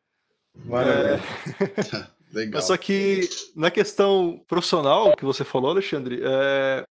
Maravilha. 0.65 1.23
É... 1.61 2.17
Legal. 2.33 2.55
Mas 2.55 2.65
só 2.65 2.77
que 2.77 3.29
na 3.55 3.71
questão 3.71 4.43
profissional 4.49 5.15
que 5.17 5.25
você 5.25 5.45
falou, 5.45 5.71
Alexandre, 5.71 6.21
é... 6.25 6.85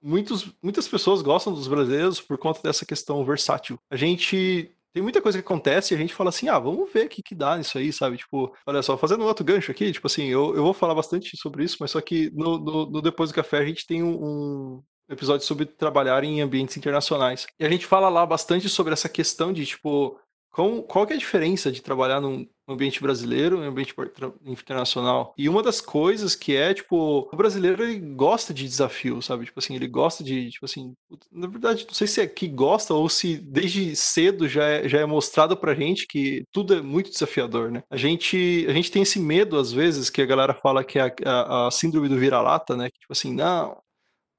Muitos, 0.00 0.52
muitas 0.62 0.86
pessoas 0.86 1.22
gostam 1.22 1.52
dos 1.52 1.66
brasileiros 1.66 2.20
por 2.20 2.38
conta 2.38 2.60
dessa 2.62 2.86
questão 2.86 3.24
versátil. 3.24 3.78
A 3.90 3.96
gente 3.96 4.72
tem 4.92 5.02
muita 5.02 5.20
coisa 5.20 5.38
que 5.38 5.44
acontece 5.44 5.92
e 5.92 5.96
a 5.96 5.98
gente 5.98 6.14
fala 6.14 6.30
assim, 6.30 6.48
ah, 6.48 6.58
vamos 6.58 6.92
ver 6.92 7.06
o 7.06 7.08
que, 7.08 7.22
que 7.22 7.34
dá 7.34 7.56
nisso 7.56 7.78
aí, 7.78 7.92
sabe? 7.92 8.16
Tipo, 8.16 8.54
olha 8.66 8.82
só, 8.82 8.96
fazendo 8.96 9.22
um 9.22 9.26
outro 9.26 9.44
gancho 9.44 9.70
aqui, 9.70 9.92
tipo 9.92 10.06
assim, 10.06 10.26
eu, 10.26 10.54
eu 10.56 10.62
vou 10.62 10.72
falar 10.72 10.94
bastante 10.94 11.36
sobre 11.36 11.64
isso, 11.64 11.76
mas 11.80 11.90
só 11.90 12.00
que 12.00 12.30
no, 12.30 12.58
no, 12.58 12.90
no 12.90 13.02
Depois 13.02 13.30
do 13.30 13.34
Café 13.34 13.58
a 13.58 13.64
gente 13.64 13.86
tem 13.86 14.02
um, 14.02 14.24
um 14.24 14.82
episódio 15.08 15.46
sobre 15.46 15.66
trabalhar 15.66 16.24
em 16.24 16.40
ambientes 16.40 16.76
internacionais. 16.76 17.46
E 17.58 17.64
a 17.64 17.68
gente 17.68 17.86
fala 17.86 18.08
lá 18.08 18.24
bastante 18.24 18.68
sobre 18.68 18.92
essa 18.92 19.08
questão 19.08 19.52
de, 19.52 19.66
tipo, 19.66 20.18
qual, 20.50 20.82
qual 20.82 21.06
que 21.06 21.12
é 21.12 21.16
a 21.16 21.18
diferença 21.18 21.70
de 21.70 21.82
trabalhar 21.82 22.20
num 22.20 22.46
ambiente 22.72 23.00
brasileiro, 23.00 23.58
num 23.58 23.68
ambiente 23.68 23.94
internacional? 24.44 25.34
E 25.36 25.48
uma 25.48 25.62
das 25.62 25.80
coisas 25.80 26.34
que 26.34 26.54
é, 26.54 26.74
tipo, 26.74 27.28
o 27.32 27.36
brasileiro 27.36 27.82
ele 27.82 27.98
gosta 28.14 28.52
de 28.52 28.64
desafio, 28.64 29.20
sabe? 29.22 29.46
Tipo 29.46 29.58
assim, 29.58 29.74
ele 29.74 29.88
gosta 29.88 30.22
de, 30.22 30.50
tipo 30.50 30.64
assim, 30.64 30.94
na 31.32 31.46
verdade, 31.46 31.86
não 31.86 31.94
sei 31.94 32.06
se 32.06 32.20
é 32.20 32.26
que 32.26 32.48
gosta 32.48 32.94
ou 32.94 33.08
se 33.08 33.36
desde 33.36 33.94
cedo 33.96 34.48
já 34.48 34.64
é, 34.64 34.88
já 34.88 35.00
é 35.00 35.06
mostrado 35.06 35.56
pra 35.56 35.74
gente 35.74 36.06
que 36.06 36.44
tudo 36.52 36.74
é 36.74 36.82
muito 36.82 37.10
desafiador, 37.10 37.70
né? 37.70 37.82
A 37.90 37.96
gente, 37.96 38.66
a 38.68 38.72
gente 38.72 38.90
tem 38.90 39.02
esse 39.02 39.18
medo, 39.18 39.58
às 39.58 39.72
vezes, 39.72 40.10
que 40.10 40.22
a 40.22 40.26
galera 40.26 40.54
fala 40.54 40.84
que 40.84 40.98
é 40.98 41.02
a, 41.02 41.30
a, 41.30 41.68
a 41.68 41.70
síndrome 41.70 42.08
do 42.08 42.18
vira-lata, 42.18 42.76
né? 42.76 42.90
Que, 42.90 42.98
tipo 43.00 43.12
assim, 43.12 43.32
não, 43.32 43.76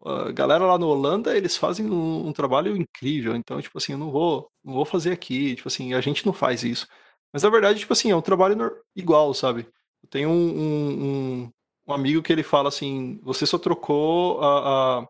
a 0.05 0.31
galera 0.31 0.65
lá 0.65 0.77
no 0.77 0.87
Holanda, 0.87 1.35
eles 1.35 1.57
fazem 1.57 1.89
um, 1.89 2.27
um, 2.27 2.33
trabalho 2.33 2.75
incrível. 2.75 3.35
Então, 3.35 3.61
tipo 3.61 3.77
assim, 3.77 3.93
eu 3.93 3.97
não 3.97 4.11
vou, 4.11 4.49
não 4.63 4.73
vou 4.73 4.85
fazer 4.85 5.11
aqui. 5.11 5.55
Tipo 5.55 5.67
assim, 5.67 5.93
a 5.93 6.01
gente 6.01 6.25
não 6.25 6.33
faz 6.33 6.63
isso. 6.63 6.87
Mas 7.33 7.43
na 7.43 7.49
verdade, 7.49 7.79
tipo 7.79 7.93
assim, 7.93 8.11
é 8.11 8.15
um 8.15 8.21
trabalho 8.21 8.55
igual, 8.95 9.33
sabe? 9.33 9.67
Eu 10.03 10.09
tenho 10.09 10.29
um, 10.29 10.33
um, 10.33 11.51
um 11.87 11.93
amigo 11.93 12.21
que 12.21 12.31
ele 12.31 12.43
fala 12.43 12.69
assim: 12.69 13.19
você 13.23 13.45
só 13.45 13.57
trocou 13.57 14.41
a, 14.41 14.99
a, 14.99 15.07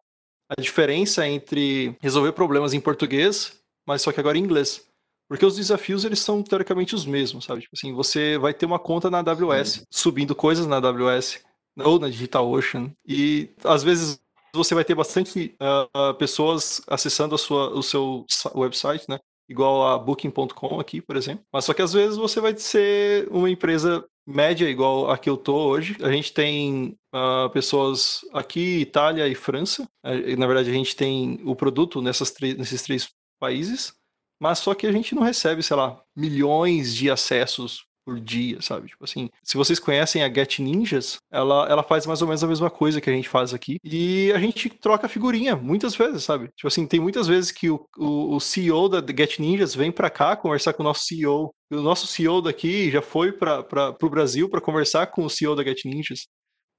a 0.57 0.61
diferença 0.61 1.27
entre 1.27 1.95
resolver 2.01 2.31
problemas 2.33 2.73
em 2.73 2.81
português, 2.81 3.59
mas 3.87 4.01
só 4.01 4.11
que 4.11 4.19
agora 4.19 4.37
em 4.37 4.43
inglês. 4.43 4.87
Porque 5.29 5.45
os 5.45 5.55
desafios, 5.55 6.03
eles 6.03 6.19
são 6.19 6.41
teoricamente 6.41 6.95
os 6.95 7.05
mesmos, 7.05 7.45
sabe? 7.45 7.61
Tipo 7.61 7.75
assim, 7.77 7.93
você 7.93 8.37
vai 8.39 8.51
ter 8.51 8.65
uma 8.65 8.79
conta 8.79 9.11
na 9.11 9.19
AWS, 9.19 9.83
subindo 9.91 10.33
coisas 10.33 10.65
na 10.65 10.77
AWS, 10.77 11.39
ou 11.77 11.99
na 11.99 12.09
DigitalOcean, 12.09 12.91
e 13.07 13.49
às 13.63 13.83
vezes 13.83 14.19
você 14.53 14.73
vai 14.73 14.83
ter 14.83 14.95
bastante 14.95 15.55
uh, 15.61 16.13
pessoas 16.15 16.81
acessando 16.87 17.35
a 17.35 17.37
sua, 17.37 17.69
o 17.69 17.83
seu 17.83 18.25
website, 18.55 19.05
né? 19.07 19.19
Igual 19.49 19.87
a 19.87 19.97
Booking.com 19.97 20.79
aqui, 20.79 21.01
por 21.01 21.17
exemplo. 21.17 21.43
Mas 21.51 21.65
só 21.65 21.73
que 21.73 21.81
às 21.81 21.91
vezes 21.91 22.17
você 22.17 22.39
vai 22.39 22.55
ser 22.55 23.27
uma 23.31 23.49
empresa 23.49 24.05
média 24.27 24.69
igual 24.69 25.09
a 25.09 25.17
que 25.17 25.29
eu 25.29 25.35
tô 25.35 25.55
hoje. 25.67 25.97
A 26.01 26.11
gente 26.11 26.31
tem 26.31 26.95
uh, 27.13 27.49
pessoas 27.49 28.21
aqui, 28.31 28.81
Itália 28.81 29.27
e 29.27 29.33
França. 29.33 29.89
Na 30.37 30.45
verdade, 30.45 30.69
a 30.69 30.73
gente 30.73 30.95
tem 30.95 31.41
o 31.43 31.55
produto 31.55 31.99
nessas 31.99 32.31
nesses 32.39 32.83
três 32.83 33.09
países. 33.39 33.93
Mas 34.39 34.59
só 34.59 34.73
que 34.73 34.87
a 34.87 34.91
gente 34.91 35.13
não 35.15 35.23
recebe, 35.23 35.61
sei 35.63 35.75
lá, 35.75 36.01
milhões 36.15 36.93
de 36.93 37.09
acessos 37.09 37.88
por 38.09 38.19
dia, 38.19 38.59
sabe? 38.59 38.87
Tipo 38.87 39.03
assim, 39.03 39.29
se 39.43 39.55
vocês 39.55 39.77
conhecem 39.77 40.23
a 40.23 40.33
Get 40.33 40.57
Ninjas, 40.59 41.19
ela, 41.31 41.69
ela 41.69 41.83
faz 41.83 42.07
mais 42.07 42.23
ou 42.23 42.27
menos 42.27 42.43
a 42.43 42.47
mesma 42.47 42.69
coisa 42.71 42.99
que 42.99 43.07
a 43.07 43.13
gente 43.13 43.29
faz 43.29 43.53
aqui. 43.53 43.77
E 43.83 44.31
a 44.33 44.39
gente 44.39 44.67
troca 44.67 45.07
figurinha 45.07 45.55
muitas 45.55 45.95
vezes, 45.95 46.23
sabe? 46.23 46.47
Tipo 46.55 46.67
assim, 46.67 46.87
tem 46.87 46.99
muitas 46.99 47.27
vezes 47.27 47.51
que 47.51 47.69
o, 47.69 47.85
o, 47.95 48.35
o 48.35 48.39
CEO 48.39 48.89
da 48.89 48.99
Get 48.99 49.37
Ninjas 49.37 49.75
vem 49.75 49.91
para 49.91 50.09
cá 50.09 50.35
conversar 50.35 50.73
com 50.73 50.81
o 50.81 50.85
nosso 50.85 51.03
CEO. 51.03 51.53
O 51.71 51.81
nosso 51.81 52.07
CEO 52.07 52.41
daqui 52.41 52.89
já 52.89 53.01
foi 53.01 53.31
para 53.31 53.95
o 54.01 54.09
Brasil 54.09 54.49
para 54.49 54.59
conversar 54.59 55.05
com 55.07 55.23
o 55.23 55.29
CEO 55.29 55.55
da 55.55 55.63
Get 55.63 55.85
Ninjas. 55.85 56.25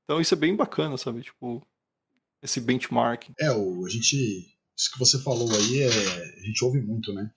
Então 0.03 0.21
isso 0.21 0.35
é 0.35 0.37
bem 0.37 0.57
bacana, 0.57 0.97
sabe? 0.97 1.23
Tipo, 1.23 1.65
esse 2.43 2.61
benchmark. 2.61 3.31
É, 3.39 3.53
o, 3.53 3.87
a 3.87 3.89
gente. 3.89 4.17
Isso 4.77 4.91
que 4.93 4.99
você 4.99 5.23
falou 5.23 5.49
aí, 5.53 5.83
é, 5.83 5.87
a 5.87 6.47
gente 6.47 6.65
ouve 6.65 6.81
muito, 6.81 7.13
né? 7.13 7.31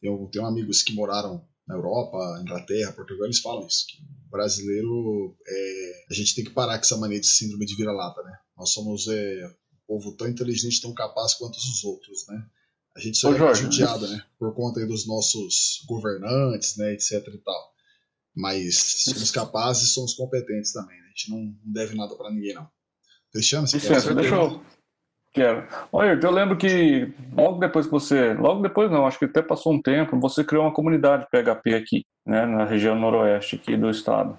Eu 0.00 0.28
tenho 0.30 0.46
amigos 0.46 0.82
que 0.82 0.94
moraram 0.94 1.44
na 1.70 1.76
Europa, 1.76 2.40
Inglaterra, 2.42 2.92
Portugal, 2.92 3.26
eles 3.26 3.38
falam 3.38 3.64
isso. 3.66 3.86
Que 3.86 4.02
o 4.02 4.30
brasileiro, 4.30 5.36
é, 5.46 6.04
a 6.10 6.14
gente 6.14 6.34
tem 6.34 6.44
que 6.44 6.50
parar 6.50 6.76
com 6.76 6.84
essa 6.84 6.96
mania 6.96 7.20
de 7.20 7.28
síndrome 7.28 7.64
de 7.64 7.76
vira-lata, 7.76 8.20
né? 8.22 8.36
Nós 8.56 8.72
somos 8.72 9.06
é, 9.06 9.46
um 9.46 9.86
povo 9.86 10.16
tão 10.16 10.28
inteligente, 10.28 10.80
tão 10.80 10.92
capaz 10.92 11.34
quanto 11.34 11.56
os 11.56 11.84
outros, 11.84 12.26
né? 12.28 12.44
A 12.96 13.00
gente 13.00 13.18
só 13.18 13.32
é 13.32 13.54
judiado, 13.54 14.08
né? 14.08 14.20
Por 14.36 14.52
conta 14.52 14.84
dos 14.84 15.06
nossos 15.06 15.84
governantes, 15.86 16.76
né, 16.76 16.92
etc 16.92 17.24
e 17.32 17.38
tal. 17.38 17.72
Mas 18.34 19.02
somos 19.04 19.30
capazes 19.30 19.84
e 19.84 19.92
somos 19.92 20.14
competentes 20.14 20.72
também. 20.72 20.96
Né? 21.00 21.06
A 21.06 21.08
gente 21.10 21.30
não 21.30 21.54
deve 21.72 21.94
nada 21.94 22.16
para 22.16 22.32
ninguém, 22.32 22.52
não. 22.52 22.68
Cristiano, 23.32 23.68
você 23.68 23.76
Licença, 23.76 24.12
deixa 24.12 24.34
eu, 24.34 24.60
Quero. 25.32 25.66
Olha, 25.92 26.18
eu 26.20 26.30
lembro 26.30 26.56
que 26.56 27.12
logo 27.36 27.58
depois 27.58 27.86
que 27.86 27.92
você, 27.92 28.34
logo 28.34 28.62
depois 28.62 28.90
não, 28.90 29.06
acho 29.06 29.18
que 29.18 29.26
até 29.26 29.40
passou 29.40 29.72
um 29.72 29.80
tempo, 29.80 30.18
você 30.18 30.42
criou 30.42 30.64
uma 30.64 30.72
comunidade 30.72 31.26
PHP 31.30 31.74
aqui, 31.74 32.04
né, 32.26 32.44
na 32.46 32.64
região 32.64 32.96
noroeste 32.96 33.56
aqui 33.56 33.76
do 33.76 33.88
estado. 33.88 34.36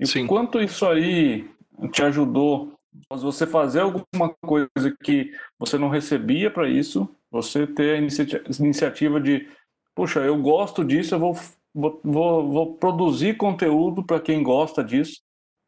E 0.00 0.06
Sim. 0.06 0.26
quanto 0.26 0.60
isso 0.60 0.84
aí 0.86 1.48
te 1.92 2.02
ajudou 2.02 2.76
você 3.10 3.46
fazer 3.46 3.80
alguma 3.80 4.34
coisa 4.44 4.96
que 5.02 5.32
você 5.58 5.78
não 5.78 5.88
recebia 5.88 6.50
para 6.50 6.68
isso, 6.68 7.08
você 7.30 7.66
ter 7.66 7.96
a 7.96 8.60
iniciativa 8.60 9.20
de, 9.20 9.48
puxa, 9.94 10.20
eu 10.20 10.40
gosto 10.40 10.84
disso, 10.84 11.14
eu 11.14 11.18
vou, 11.20 11.36
vou, 11.74 12.00
vou, 12.02 12.52
vou 12.52 12.74
produzir 12.74 13.36
conteúdo 13.36 14.02
para 14.02 14.20
quem 14.20 14.42
gosta 14.42 14.82
disso 14.82 15.20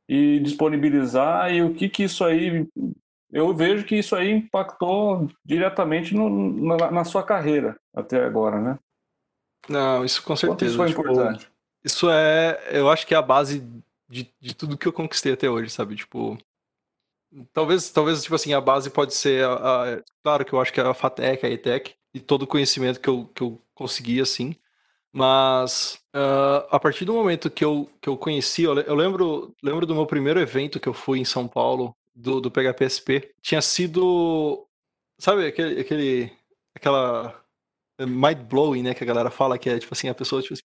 e 0.09 0.41
disponibilizar, 0.41 1.53
e 1.53 1.63
o 1.63 1.75
que 1.75 1.89
que 1.89 2.05
isso 2.05 2.25
aí 2.25 2.67
eu 3.31 3.55
vejo 3.55 3.85
que 3.85 3.97
isso 3.97 4.17
aí 4.17 4.31
impactou 4.31 5.31
diretamente 5.45 6.15
no, 6.15 6.77
na, 6.77 6.91
na, 6.91 7.05
sua 7.05 7.23
carreira 7.23 7.79
até 7.95 8.25
agora, 8.25 8.61
né? 8.61 8.79
Não, 9.69 10.05
isso 10.05 10.23
com 10.23 10.35
certeza. 10.35 10.71
isso 10.71 10.77
foi 10.77 10.89
tipo, 10.89 11.01
importante? 11.03 11.51
Isso 11.85 12.09
é, 12.11 12.59
eu 12.71 12.91
acho 12.91 13.07
que 13.07 13.15
é 13.15 13.19
a 13.19 13.23
base 13.23 13.67
de, 14.09 14.33
de 14.41 14.55
tudo 14.55 14.79
que 14.79 14.89
eu 14.89 14.93
conquistei 14.93 15.33
até 15.33 15.49
hoje, 15.49 15.71
sabe? 15.71 15.95
Tipo, 15.95 16.39
talvez, 17.53 17.91
talvez 17.91 18.23
tipo 18.23 18.35
assim, 18.35 18.55
a 18.55 18.61
base 18.61 18.91
pode 18.91 19.15
ser, 19.15 19.45
a, 19.45 19.53
a, 19.55 20.03
claro 20.23 20.45
que 20.45 20.53
eu 20.53 20.61
acho 20.61 20.73
que 20.73 20.81
é 20.81 20.85
a 20.85 20.95
FATEC, 20.95 21.45
a 21.45 21.51
ETEC, 21.51 21.95
e 22.15 22.21
todo 22.21 22.43
o 22.43 22.47
conhecimento 22.47 23.01
que 23.01 23.09
eu, 23.09 23.31
que 23.35 23.43
eu 23.43 23.61
consegui, 23.75 24.21
assim, 24.21 24.57
mas 25.13 25.99
uh, 26.15 26.67
a 26.71 26.81
partir 26.81 27.05
do 27.05 27.13
momento 27.13 27.51
que 27.51 27.65
eu, 27.65 27.91
que 28.01 28.09
eu 28.09 28.17
conheci, 28.17 28.63
eu, 28.63 28.79
eu 28.81 28.95
lembro, 28.95 29.55
lembro 29.63 29.87
do 29.87 29.95
meu 29.95 30.07
primeiro 30.07 30.41
evento 30.41 30.81
que 30.81 30.89
eu 30.89 30.95
fui 30.95 31.19
em 31.19 31.25
São 31.25 31.47
Paulo, 31.47 31.95
do, 32.19 32.41
do 32.41 32.51
PHPSP 32.51 33.33
tinha 33.41 33.63
sido. 33.63 34.67
Sabe 35.19 35.47
aquele, 35.47 35.81
aquele. 35.81 36.33
aquela. 36.75 37.45
Mind 38.01 38.39
blowing, 38.49 38.83
né? 38.83 38.95
Que 38.95 39.03
a 39.05 39.07
galera 39.07 39.31
fala 39.31 39.59
que 39.59 39.71
é 39.71 39.79
tipo 39.79 39.93
assim, 39.95 40.09
a 40.09 40.15
pessoa, 40.15 40.43
tipo 40.43 40.55
assim. 40.55 40.63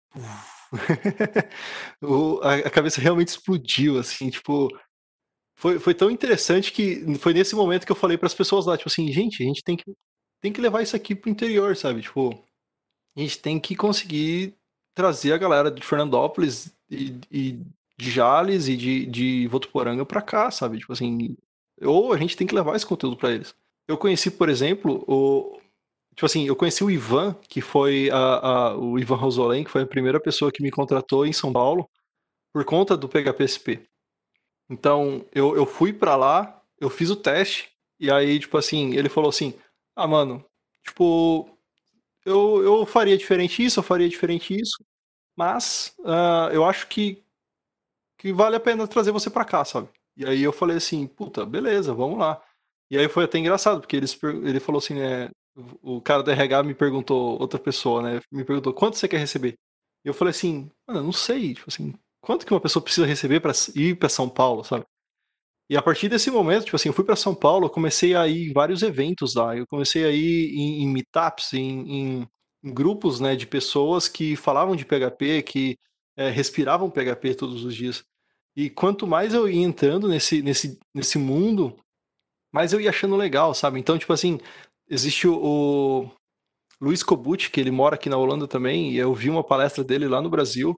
a, 2.44 2.68
a 2.68 2.70
cabeça 2.70 3.00
realmente 3.00 3.30
explodiu, 3.30 4.00
assim, 4.00 4.30
tipo. 4.30 4.70
Foi, 5.56 5.80
foi 5.80 5.94
tão 5.94 6.10
interessante 6.10 6.72
que 6.72 7.16
foi 7.20 7.34
nesse 7.34 7.56
momento 7.56 7.86
que 7.86 7.92
eu 7.92 7.96
falei 7.96 8.18
para 8.18 8.26
as 8.26 8.34
pessoas 8.34 8.66
lá, 8.66 8.76
tipo 8.76 8.90
assim, 8.90 9.10
gente, 9.12 9.42
a 9.42 9.46
gente 9.46 9.64
tem 9.64 9.78
que, 9.78 9.84
tem 10.42 10.52
que 10.52 10.60
levar 10.60 10.82
isso 10.82 10.96
aqui 10.96 11.16
pro 11.16 11.30
interior, 11.30 11.78
sabe? 11.78 12.02
Tipo, 12.02 12.32
a 13.16 13.20
gente 13.20 13.40
tem 13.40 13.60
que 13.60 13.76
conseguir 13.76 14.58
trazer 14.96 15.32
a 15.32 15.38
galera 15.38 15.72
de 15.72 15.86
Fernandópolis 15.86 16.76
e, 16.90 17.20
e 17.32 17.62
de 17.98 18.10
Jales 18.10 18.68
e 18.68 18.76
de, 18.76 19.06
de 19.06 19.48
Votuporanga 19.48 20.06
para 20.06 20.22
cá, 20.22 20.52
sabe? 20.52 20.80
Tipo 20.80 20.94
assim, 20.94 21.36
ou 21.82 22.14
a 22.14 22.18
gente 22.18 22.36
tem 22.36 22.48
que 22.48 22.56
levar 22.56 22.76
esse 22.76 22.86
conteúdo 22.86 23.18
para 23.18 23.32
eles. 23.32 23.56
Eu 23.88 23.98
conheci, 23.98 24.32
por 24.32 24.50
exemplo, 24.50 25.04
o 25.08 25.60
tipo 26.16 26.26
assim, 26.26 26.48
eu 26.48 26.56
conheci 26.56 26.84
o 26.84 26.92
Ivan, 26.92 27.34
que 27.50 27.60
foi 27.62 28.10
a, 28.12 28.18
a, 28.18 28.78
o 28.78 29.00
Ivan 29.00 29.16
Rosolém, 29.16 29.64
que 29.64 29.72
foi 29.72 29.82
a 29.82 29.88
primeira 29.88 30.20
pessoa 30.20 30.52
que 30.52 30.62
me 30.62 30.72
contratou 30.72 31.26
em 31.26 31.34
São 31.34 31.52
Paulo 31.52 31.90
por 32.54 32.64
conta 32.66 32.96
do 32.96 33.10
PHPSP. 33.10 33.88
Então, 34.70 35.26
eu, 35.34 35.56
eu 35.56 35.66
fui 35.66 35.92
para 35.92 36.16
lá, 36.16 36.62
eu 36.80 36.90
fiz 36.90 37.10
o 37.10 37.16
teste, 37.16 37.72
e 38.00 38.12
aí, 38.12 38.40
tipo 38.40 38.58
assim, 38.58 38.96
ele 38.96 39.10
falou 39.10 39.30
assim: 39.30 39.54
Ah, 39.96 40.08
mano, 40.08 40.46
tipo, 40.84 41.50
eu, 42.26 42.64
eu 42.64 42.86
faria 42.86 43.18
diferente 43.18 43.64
isso, 43.64 43.80
eu 43.80 43.84
faria 43.84 44.08
diferente 44.08 44.56
isso, 44.56 44.84
mas 45.36 45.96
uh, 46.00 46.52
eu 46.52 46.64
acho 46.64 46.88
que 46.88 47.24
que 48.24 48.32
vale 48.32 48.56
a 48.56 48.60
pena 48.60 48.88
trazer 48.88 49.12
você 49.12 49.30
para 49.30 49.44
cá, 49.44 49.66
sabe? 49.66 49.90
E 50.16 50.26
aí 50.26 50.42
eu 50.42 50.54
falei 50.54 50.78
assim, 50.78 51.06
puta, 51.06 51.46
beleza, 51.46 51.94
vamos 51.94 52.18
lá. 52.18 52.42
E 52.90 52.98
aí 52.98 53.10
foi 53.10 53.26
até 53.26 53.38
engraçado, 53.38 53.82
porque 53.82 53.98
eles, 53.98 54.18
ele 54.24 54.62
falou 54.62 54.80
assim, 54.80 54.94
né? 54.94 55.30
O 55.82 56.02
cara 56.02 56.24
da 56.24 56.32
RH 56.32 56.64
me 56.64 56.74
perguntou, 56.74 57.38
outra 57.38 57.60
pessoa, 57.60 58.02
né? 58.02 58.22
Me 58.32 58.46
perguntou, 58.46 58.74
quanto 58.74 58.98
você 58.98 59.10
quer 59.10 59.18
receber? 59.18 59.56
E 60.06 60.08
eu 60.08 60.14
falei 60.14 60.32
assim, 60.32 60.72
mano, 60.88 61.02
eu 61.02 61.04
não 61.04 61.12
sei, 61.12 61.54
tipo 61.54 61.68
assim, 61.68 61.94
quanto 62.22 62.46
que 62.46 62.54
uma 62.54 62.62
pessoa 62.62 62.82
precisa 62.82 63.06
receber 63.06 63.42
para 63.42 63.52
ir 63.76 63.98
para 64.00 64.08
São 64.08 64.30
Paulo, 64.30 64.64
sabe? 64.64 64.86
E 65.70 65.76
a 65.76 65.82
partir 65.82 66.08
desse 66.08 66.32
momento, 66.32 66.64
tipo 66.64 66.78
assim, 66.78 66.88
eu 66.90 66.94
fui 66.94 67.04
para 67.04 67.18
São 67.18 67.36
Paulo, 67.36 67.66
eu 67.66 67.70
comecei 67.70 68.16
a 68.16 68.26
ir 68.26 68.50
em 68.50 68.54
vários 68.54 68.84
eventos 68.84 69.36
lá, 69.36 69.56
eu 69.58 69.68
comecei 69.68 70.06
a 70.06 70.12
ir 70.12 70.54
em, 70.54 70.84
em 70.84 70.88
meetups, 70.88 71.52
em, 71.54 71.92
em, 71.92 72.30
em, 72.64 72.74
grupos, 72.74 73.20
né, 73.20 73.36
de 73.36 73.46
pessoas 73.46 74.08
que 74.08 74.38
falavam 74.38 74.78
de 74.78 74.86
PHP, 74.86 75.44
que 75.44 75.78
é, 76.16 76.30
respiravam 76.30 76.90
PHP 76.90 77.36
todos 77.36 77.66
os 77.66 77.76
dias. 77.76 78.04
E 78.56 78.70
quanto 78.70 79.08
mais 79.08 79.34
eu 79.34 79.50
ia 79.50 79.64
entrando 79.64 80.08
nesse, 80.08 80.42
nesse, 80.42 80.80
nesse 80.94 81.18
mundo, 81.18 81.76
mais 82.54 82.72
eu 82.72 82.80
ia 82.80 82.90
achando 82.90 83.16
legal, 83.16 83.54
sabe? 83.54 83.80
Então, 83.80 83.98
tipo 83.98 84.14
assim, 84.14 84.40
existe 84.88 85.28
o, 85.28 85.36
o 85.36 86.12
Luiz 86.80 87.02
Kobuti, 87.02 87.50
que 87.50 87.60
ele 87.60 87.72
mora 87.72 87.96
aqui 87.96 88.10
na 88.10 88.18
Holanda 88.18 88.48
também, 88.48 88.92
e 88.92 88.98
eu 88.98 89.14
vi 89.14 89.30
uma 89.30 89.44
palestra 89.44 89.84
dele 89.84 90.08
lá 90.08 90.22
no 90.22 90.30
Brasil, 90.30 90.76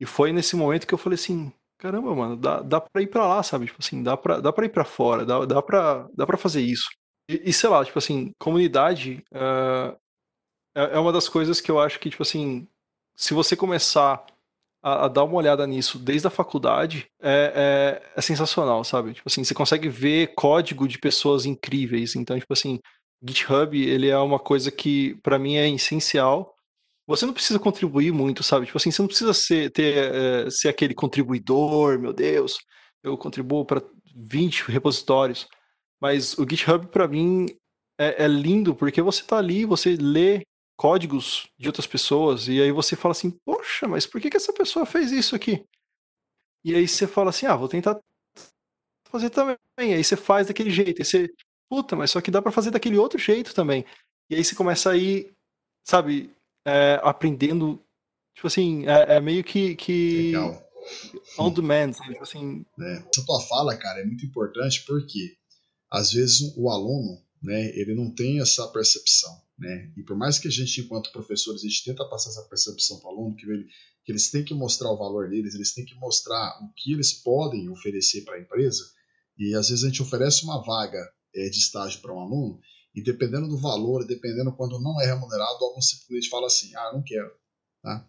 e 0.00 0.04
foi 0.04 0.32
nesse 0.32 0.54
momento 0.54 0.86
que 0.86 0.92
eu 0.92 0.98
falei 0.98 1.14
assim, 1.14 1.52
caramba, 1.78 2.14
mano, 2.14 2.36
dá, 2.36 2.60
dá 2.60 2.80
pra 2.80 3.02
ir 3.02 3.06
pra 3.06 3.26
lá, 3.26 3.42
sabe? 3.42 3.66
Tipo 3.66 3.78
assim, 3.80 4.02
dá 4.02 4.16
pra, 4.16 4.40
dá 4.40 4.52
pra 4.52 4.66
ir 4.66 4.70
pra 4.70 4.84
fora, 4.84 5.24
dá, 5.24 5.44
dá, 5.46 5.62
pra, 5.62 6.08
dá 6.14 6.26
pra 6.26 6.36
fazer 6.36 6.60
isso. 6.60 6.88
E, 7.30 7.50
e 7.50 7.52
sei 7.52 7.70
lá, 7.70 7.84
tipo 7.84 7.98
assim, 7.98 8.32
comunidade 8.38 9.24
uh, 9.32 9.96
é, 10.74 10.96
é 10.96 10.98
uma 10.98 11.12
das 11.12 11.28
coisas 11.28 11.60
que 11.60 11.70
eu 11.70 11.78
acho 11.78 11.98
que, 11.98 12.10
tipo 12.10 12.22
assim, 12.22 12.68
se 13.14 13.32
você 13.32 13.56
começar 13.56 14.26
a, 14.84 15.06
a, 15.06 15.08
dar 15.08 15.24
uma 15.24 15.36
olhada 15.36 15.66
nisso 15.66 15.98
desde 15.98 16.26
a 16.26 16.30
faculdade 16.30 17.06
é, 17.22 18.02
é, 18.04 18.12
é, 18.14 18.20
sensacional, 18.20 18.84
sabe? 18.84 19.14
Tipo 19.14 19.26
assim, 19.26 19.42
você 19.42 19.54
consegue 19.54 19.88
ver 19.88 20.34
código 20.34 20.86
de 20.86 20.98
pessoas 20.98 21.46
incríveis. 21.46 22.14
Então, 22.14 22.38
tipo 22.38 22.52
assim, 22.52 22.78
GitHub, 23.26 23.82
ele 23.82 24.08
é 24.10 24.18
uma 24.18 24.38
coisa 24.38 24.70
que 24.70 25.14
para 25.22 25.38
mim 25.38 25.56
é 25.56 25.66
essencial. 25.70 26.54
Você 27.06 27.24
não 27.24 27.32
precisa 27.32 27.58
contribuir 27.58 28.12
muito, 28.12 28.42
sabe? 28.42 28.66
Tipo 28.66 28.76
assim, 28.76 28.90
você 28.90 29.00
não 29.00 29.08
precisa 29.08 29.32
ser, 29.32 29.70
ter, 29.70 30.14
é, 30.14 30.50
ser 30.50 30.68
aquele 30.68 30.94
contribuidor, 30.94 31.98
meu 31.98 32.12
Deus, 32.12 32.58
eu 33.02 33.16
contribuo 33.16 33.64
para 33.64 33.82
20 34.14 34.64
repositórios. 34.70 35.48
Mas 35.98 36.36
o 36.36 36.46
GitHub, 36.46 36.88
para 36.88 37.08
mim, 37.08 37.46
é, 37.98 38.24
é, 38.24 38.28
lindo 38.28 38.74
porque 38.74 39.00
você 39.00 39.22
tá 39.24 39.38
ali, 39.38 39.64
você 39.64 39.96
lê 39.96 40.42
códigos 40.76 41.48
de 41.58 41.68
outras 41.68 41.86
pessoas, 41.86 42.48
e 42.48 42.60
aí 42.60 42.72
você 42.72 42.96
fala 42.96 43.12
assim, 43.12 43.30
poxa, 43.30 43.86
mas 43.86 44.06
por 44.06 44.20
que, 44.20 44.30
que 44.30 44.36
essa 44.36 44.52
pessoa 44.52 44.84
fez 44.84 45.12
isso 45.12 45.36
aqui? 45.36 45.64
E 46.64 46.74
aí 46.74 46.88
você 46.88 47.06
fala 47.06 47.30
assim, 47.30 47.46
ah, 47.46 47.56
vou 47.56 47.68
tentar 47.68 48.00
fazer 49.08 49.30
também. 49.30 49.56
Aí 49.78 50.02
você 50.02 50.16
faz 50.16 50.48
daquele 50.48 50.70
jeito, 50.70 51.00
aí 51.00 51.04
você 51.04 51.32
puta, 51.68 51.96
mas 51.96 52.10
só 52.10 52.20
que 52.20 52.30
dá 52.30 52.40
para 52.40 52.52
fazer 52.52 52.70
daquele 52.70 52.98
outro 52.98 53.18
jeito 53.18 53.54
também. 53.54 53.84
E 54.30 54.34
aí 54.34 54.44
você 54.44 54.54
começa 54.54 54.90
a 54.90 54.96
ir, 54.96 55.32
sabe, 55.84 56.30
é, 56.64 57.00
aprendendo, 57.02 57.82
tipo 58.34 58.46
assim, 58.46 58.86
é, 58.86 59.16
é 59.16 59.20
meio 59.20 59.44
que, 59.44 59.76
que 59.76 60.32
Legal. 60.32 60.62
on 61.38 61.50
demand? 61.52 61.92
Tipo 61.92 62.22
assim, 62.22 62.64
né? 62.78 63.04
Essa 63.10 63.24
tua 63.26 63.40
fala, 63.42 63.76
cara, 63.76 64.00
é 64.00 64.04
muito 64.04 64.24
importante 64.24 64.84
porque 64.86 65.36
às 65.90 66.12
vezes 66.12 66.54
o 66.56 66.70
aluno, 66.70 67.22
né, 67.42 67.70
ele 67.76 67.94
não 67.94 68.10
tem 68.10 68.40
essa 68.40 68.66
percepção, 68.68 69.42
né? 69.58 69.92
E 69.96 70.02
por 70.02 70.16
mais 70.16 70.38
que 70.38 70.48
a 70.48 70.50
gente, 70.50 70.80
enquanto 70.80 71.12
professores, 71.12 71.62
a 71.62 71.68
gente 71.68 71.84
tenta 71.84 72.04
passar 72.08 72.30
essa 72.30 72.48
percepção 72.48 72.98
para 72.98 73.10
o 73.10 73.12
aluno, 73.12 73.36
que, 73.36 73.46
ele, 73.46 73.66
que 74.04 74.12
eles 74.12 74.30
têm 74.30 74.44
que 74.44 74.54
mostrar 74.54 74.90
o 74.90 74.98
valor 74.98 75.28
deles, 75.28 75.54
eles 75.54 75.72
têm 75.72 75.84
que 75.84 75.94
mostrar 75.94 76.58
o 76.62 76.72
que 76.74 76.92
eles 76.92 77.12
podem 77.12 77.68
oferecer 77.70 78.22
para 78.24 78.36
a 78.36 78.40
empresa. 78.40 78.84
E 79.38 79.54
às 79.54 79.68
vezes 79.68 79.84
a 79.84 79.88
gente 79.88 80.02
oferece 80.02 80.44
uma 80.44 80.62
vaga 80.62 81.00
é, 81.34 81.48
de 81.48 81.58
estágio 81.58 82.00
para 82.00 82.12
um 82.12 82.20
aluno 82.20 82.60
e 82.94 83.02
dependendo 83.02 83.48
do 83.48 83.58
valor, 83.58 84.06
dependendo 84.06 84.54
quando 84.54 84.80
não 84.80 85.00
é 85.00 85.06
remunerado, 85.06 85.58
o 85.60 85.66
aluno 85.66 85.82
simplesmente 85.82 86.28
fala 86.28 86.46
assim, 86.46 86.74
ah, 86.76 86.92
não 86.92 87.02
quero, 87.02 87.30
tá? 87.82 88.08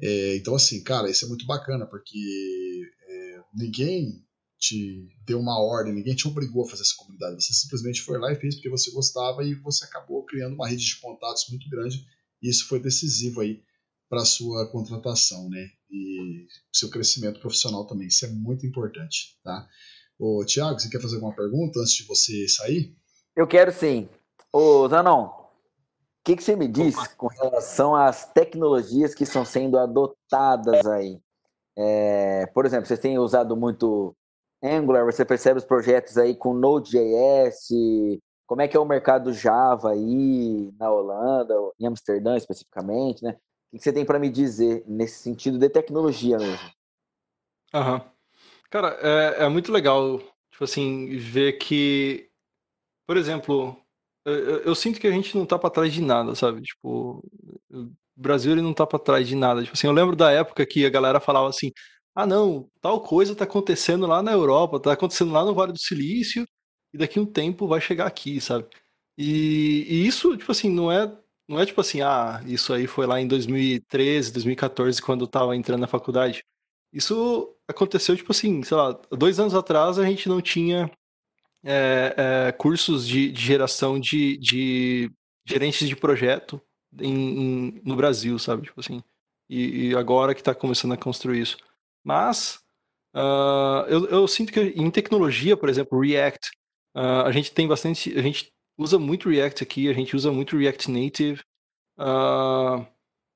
É, 0.00 0.36
então 0.36 0.54
assim, 0.54 0.82
cara, 0.82 1.10
isso 1.10 1.24
é 1.24 1.28
muito 1.28 1.44
bacana 1.46 1.86
porque 1.86 2.82
é, 3.08 3.40
ninguém 3.52 4.24
te 4.60 5.08
deu 5.24 5.40
uma 5.40 5.58
ordem, 5.58 5.94
ninguém 5.94 6.14
te 6.14 6.28
obrigou 6.28 6.64
a 6.64 6.68
fazer 6.68 6.82
essa 6.82 6.94
comunidade. 6.96 7.42
Você 7.42 7.54
simplesmente 7.54 8.02
foi 8.02 8.18
lá 8.18 8.30
e 8.30 8.36
fez 8.36 8.56
porque 8.56 8.68
você 8.68 8.90
gostava 8.90 9.42
e 9.42 9.54
você 9.54 9.86
acabou 9.86 10.24
criando 10.24 10.54
uma 10.54 10.68
rede 10.68 10.84
de 10.84 11.00
contatos 11.00 11.46
muito 11.48 11.68
grande. 11.70 12.06
E 12.42 12.48
isso 12.48 12.68
foi 12.68 12.78
decisivo 12.78 13.40
aí 13.40 13.62
para 14.08 14.20
a 14.20 14.26
sua 14.26 14.70
contratação, 14.70 15.48
né? 15.48 15.70
E 15.90 16.46
seu 16.72 16.90
crescimento 16.90 17.40
profissional 17.40 17.86
também. 17.86 18.08
Isso 18.08 18.26
é 18.26 18.28
muito 18.28 18.66
importante, 18.66 19.38
tá? 19.42 19.66
Ô, 20.18 20.44
Tiago, 20.44 20.78
você 20.78 20.90
quer 20.90 21.00
fazer 21.00 21.14
alguma 21.14 21.34
pergunta 21.34 21.80
antes 21.80 21.94
de 21.94 22.04
você 22.04 22.46
sair? 22.46 22.94
Eu 23.34 23.46
quero 23.46 23.72
sim. 23.72 24.08
Ô, 24.52 24.86
Zanon, 24.88 25.26
o 25.26 25.42
que, 26.22 26.36
que 26.36 26.42
você 26.42 26.54
me 26.54 26.68
diz 26.68 26.94
Opa. 26.96 27.08
com 27.16 27.28
relação 27.28 27.96
às 27.96 28.30
tecnologias 28.30 29.14
que 29.14 29.24
estão 29.24 29.44
sendo 29.44 29.78
adotadas 29.78 30.86
aí? 30.86 31.18
É, 31.78 32.46
por 32.48 32.66
exemplo, 32.66 32.86
vocês 32.86 33.00
têm 33.00 33.18
usado 33.18 33.56
muito 33.56 34.14
Angular, 34.62 35.04
você 35.04 35.24
percebe 35.24 35.58
os 35.58 35.64
projetos 35.64 36.18
aí 36.18 36.34
com 36.34 36.52
Node.js, 36.52 37.68
como 38.46 38.62
é 38.62 38.68
que 38.68 38.76
é 38.76 38.80
o 38.80 38.84
mercado 38.84 39.32
Java 39.32 39.92
aí 39.92 40.72
na 40.78 40.90
Holanda, 40.90 41.54
em 41.78 41.86
Amsterdã 41.86 42.36
especificamente, 42.36 43.22
né? 43.22 43.36
O 43.72 43.76
que 43.76 43.82
você 43.82 43.92
tem 43.92 44.04
para 44.04 44.18
me 44.18 44.28
dizer 44.28 44.82
nesse 44.86 45.22
sentido 45.22 45.58
de 45.58 45.68
tecnologia 45.68 46.36
mesmo? 46.36 46.70
Aham. 47.72 48.02
Cara, 48.68 48.98
é, 49.00 49.44
é, 49.44 49.48
muito 49.48 49.72
legal, 49.72 50.18
tipo 50.50 50.64
assim, 50.64 51.16
ver 51.16 51.54
que, 51.54 52.28
por 53.06 53.16
exemplo, 53.16 53.76
eu, 54.24 54.60
eu 54.62 54.74
sinto 54.74 55.00
que 55.00 55.06
a 55.06 55.10
gente 55.10 55.36
não 55.36 55.46
tá 55.46 55.58
para 55.58 55.70
trás 55.70 55.92
de 55.92 56.02
nada, 56.02 56.34
sabe? 56.34 56.60
Tipo, 56.62 57.24
o 57.70 57.90
Brasil 58.16 58.52
ele 58.52 58.62
não 58.62 58.74
tá 58.74 58.86
para 58.86 58.98
trás 58.98 59.26
de 59.26 59.34
nada. 59.34 59.62
Tipo 59.62 59.74
assim, 59.74 59.86
eu 59.86 59.92
lembro 59.92 60.14
da 60.14 60.30
época 60.30 60.66
que 60.66 60.84
a 60.84 60.90
galera 60.90 61.20
falava 61.20 61.48
assim: 61.48 61.72
ah, 62.14 62.26
não, 62.26 62.68
tal 62.80 63.00
coisa 63.02 63.32
está 63.32 63.44
acontecendo 63.44 64.06
lá 64.06 64.22
na 64.22 64.32
Europa, 64.32 64.76
está 64.76 64.92
acontecendo 64.92 65.32
lá 65.32 65.44
no 65.44 65.54
Vale 65.54 65.72
do 65.72 65.78
Silício, 65.78 66.46
e 66.92 66.98
daqui 66.98 67.20
um 67.20 67.26
tempo 67.26 67.66
vai 67.68 67.80
chegar 67.80 68.06
aqui, 68.06 68.40
sabe? 68.40 68.66
E, 69.16 69.86
e, 69.88 70.06
isso, 70.06 70.36
tipo 70.36 70.50
assim, 70.52 70.70
não 70.70 70.90
é, 70.90 71.12
não 71.48 71.60
é 71.60 71.66
tipo 71.66 71.80
assim, 71.80 72.00
ah, 72.00 72.42
isso 72.46 72.72
aí 72.72 72.86
foi 72.86 73.06
lá 73.06 73.20
em 73.20 73.28
2013, 73.28 74.32
2014, 74.32 75.00
quando 75.02 75.22
eu 75.22 75.26
estava 75.26 75.56
entrando 75.56 75.80
na 75.80 75.86
faculdade. 75.86 76.44
Isso 76.92 77.54
aconteceu, 77.68 78.16
tipo 78.16 78.32
assim, 78.32 78.62
sei 78.62 78.76
lá, 78.76 78.92
dois 79.10 79.38
anos 79.38 79.54
atrás 79.54 79.98
a 79.98 80.04
gente 80.04 80.28
não 80.28 80.40
tinha 80.40 80.90
é, 81.64 82.14
é, 82.48 82.52
cursos 82.52 83.06
de, 83.06 83.30
de, 83.30 83.40
geração 83.40 84.00
de, 84.00 84.36
de 84.38 85.10
gerentes 85.46 85.88
de 85.88 85.96
projeto 85.96 86.60
em, 87.00 87.68
em, 87.68 87.82
no 87.84 87.96
Brasil, 87.96 88.38
sabe? 88.38 88.64
Tipo 88.64 88.80
assim. 88.80 89.02
E, 89.48 89.88
e 89.90 89.94
agora 89.96 90.34
que 90.34 90.40
está 90.40 90.54
começando 90.54 90.92
a 90.92 90.96
construir 90.96 91.42
isso. 91.42 91.56
Mas 92.04 92.58
uh, 93.14 93.86
eu, 93.88 94.06
eu, 94.06 94.28
sinto 94.28 94.52
que 94.52 94.60
em 94.60 94.90
tecnologia, 94.90 95.56
por 95.56 95.68
exemplo, 95.68 96.00
React, 96.00 96.50
uh, 96.96 97.26
a 97.26 97.32
gente 97.32 97.52
tem 97.52 97.68
bastante. 97.68 98.16
A 98.18 98.22
gente 98.22 98.50
usa 98.78 98.98
muito 98.98 99.28
React 99.28 99.62
aqui, 99.62 99.88
a 99.88 99.92
gente 99.92 100.16
usa 100.16 100.32
muito 100.32 100.56
React 100.56 100.90
Native. 100.90 101.40
Uh, 101.98 102.86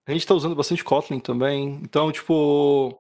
a 0.07 0.13
gente 0.13 0.21
está 0.21 0.35
usando 0.35 0.55
bastante 0.55 0.85
Kotlin 0.85 1.21
também. 1.21 1.81
Então, 1.83 2.11
tipo. 2.13 2.99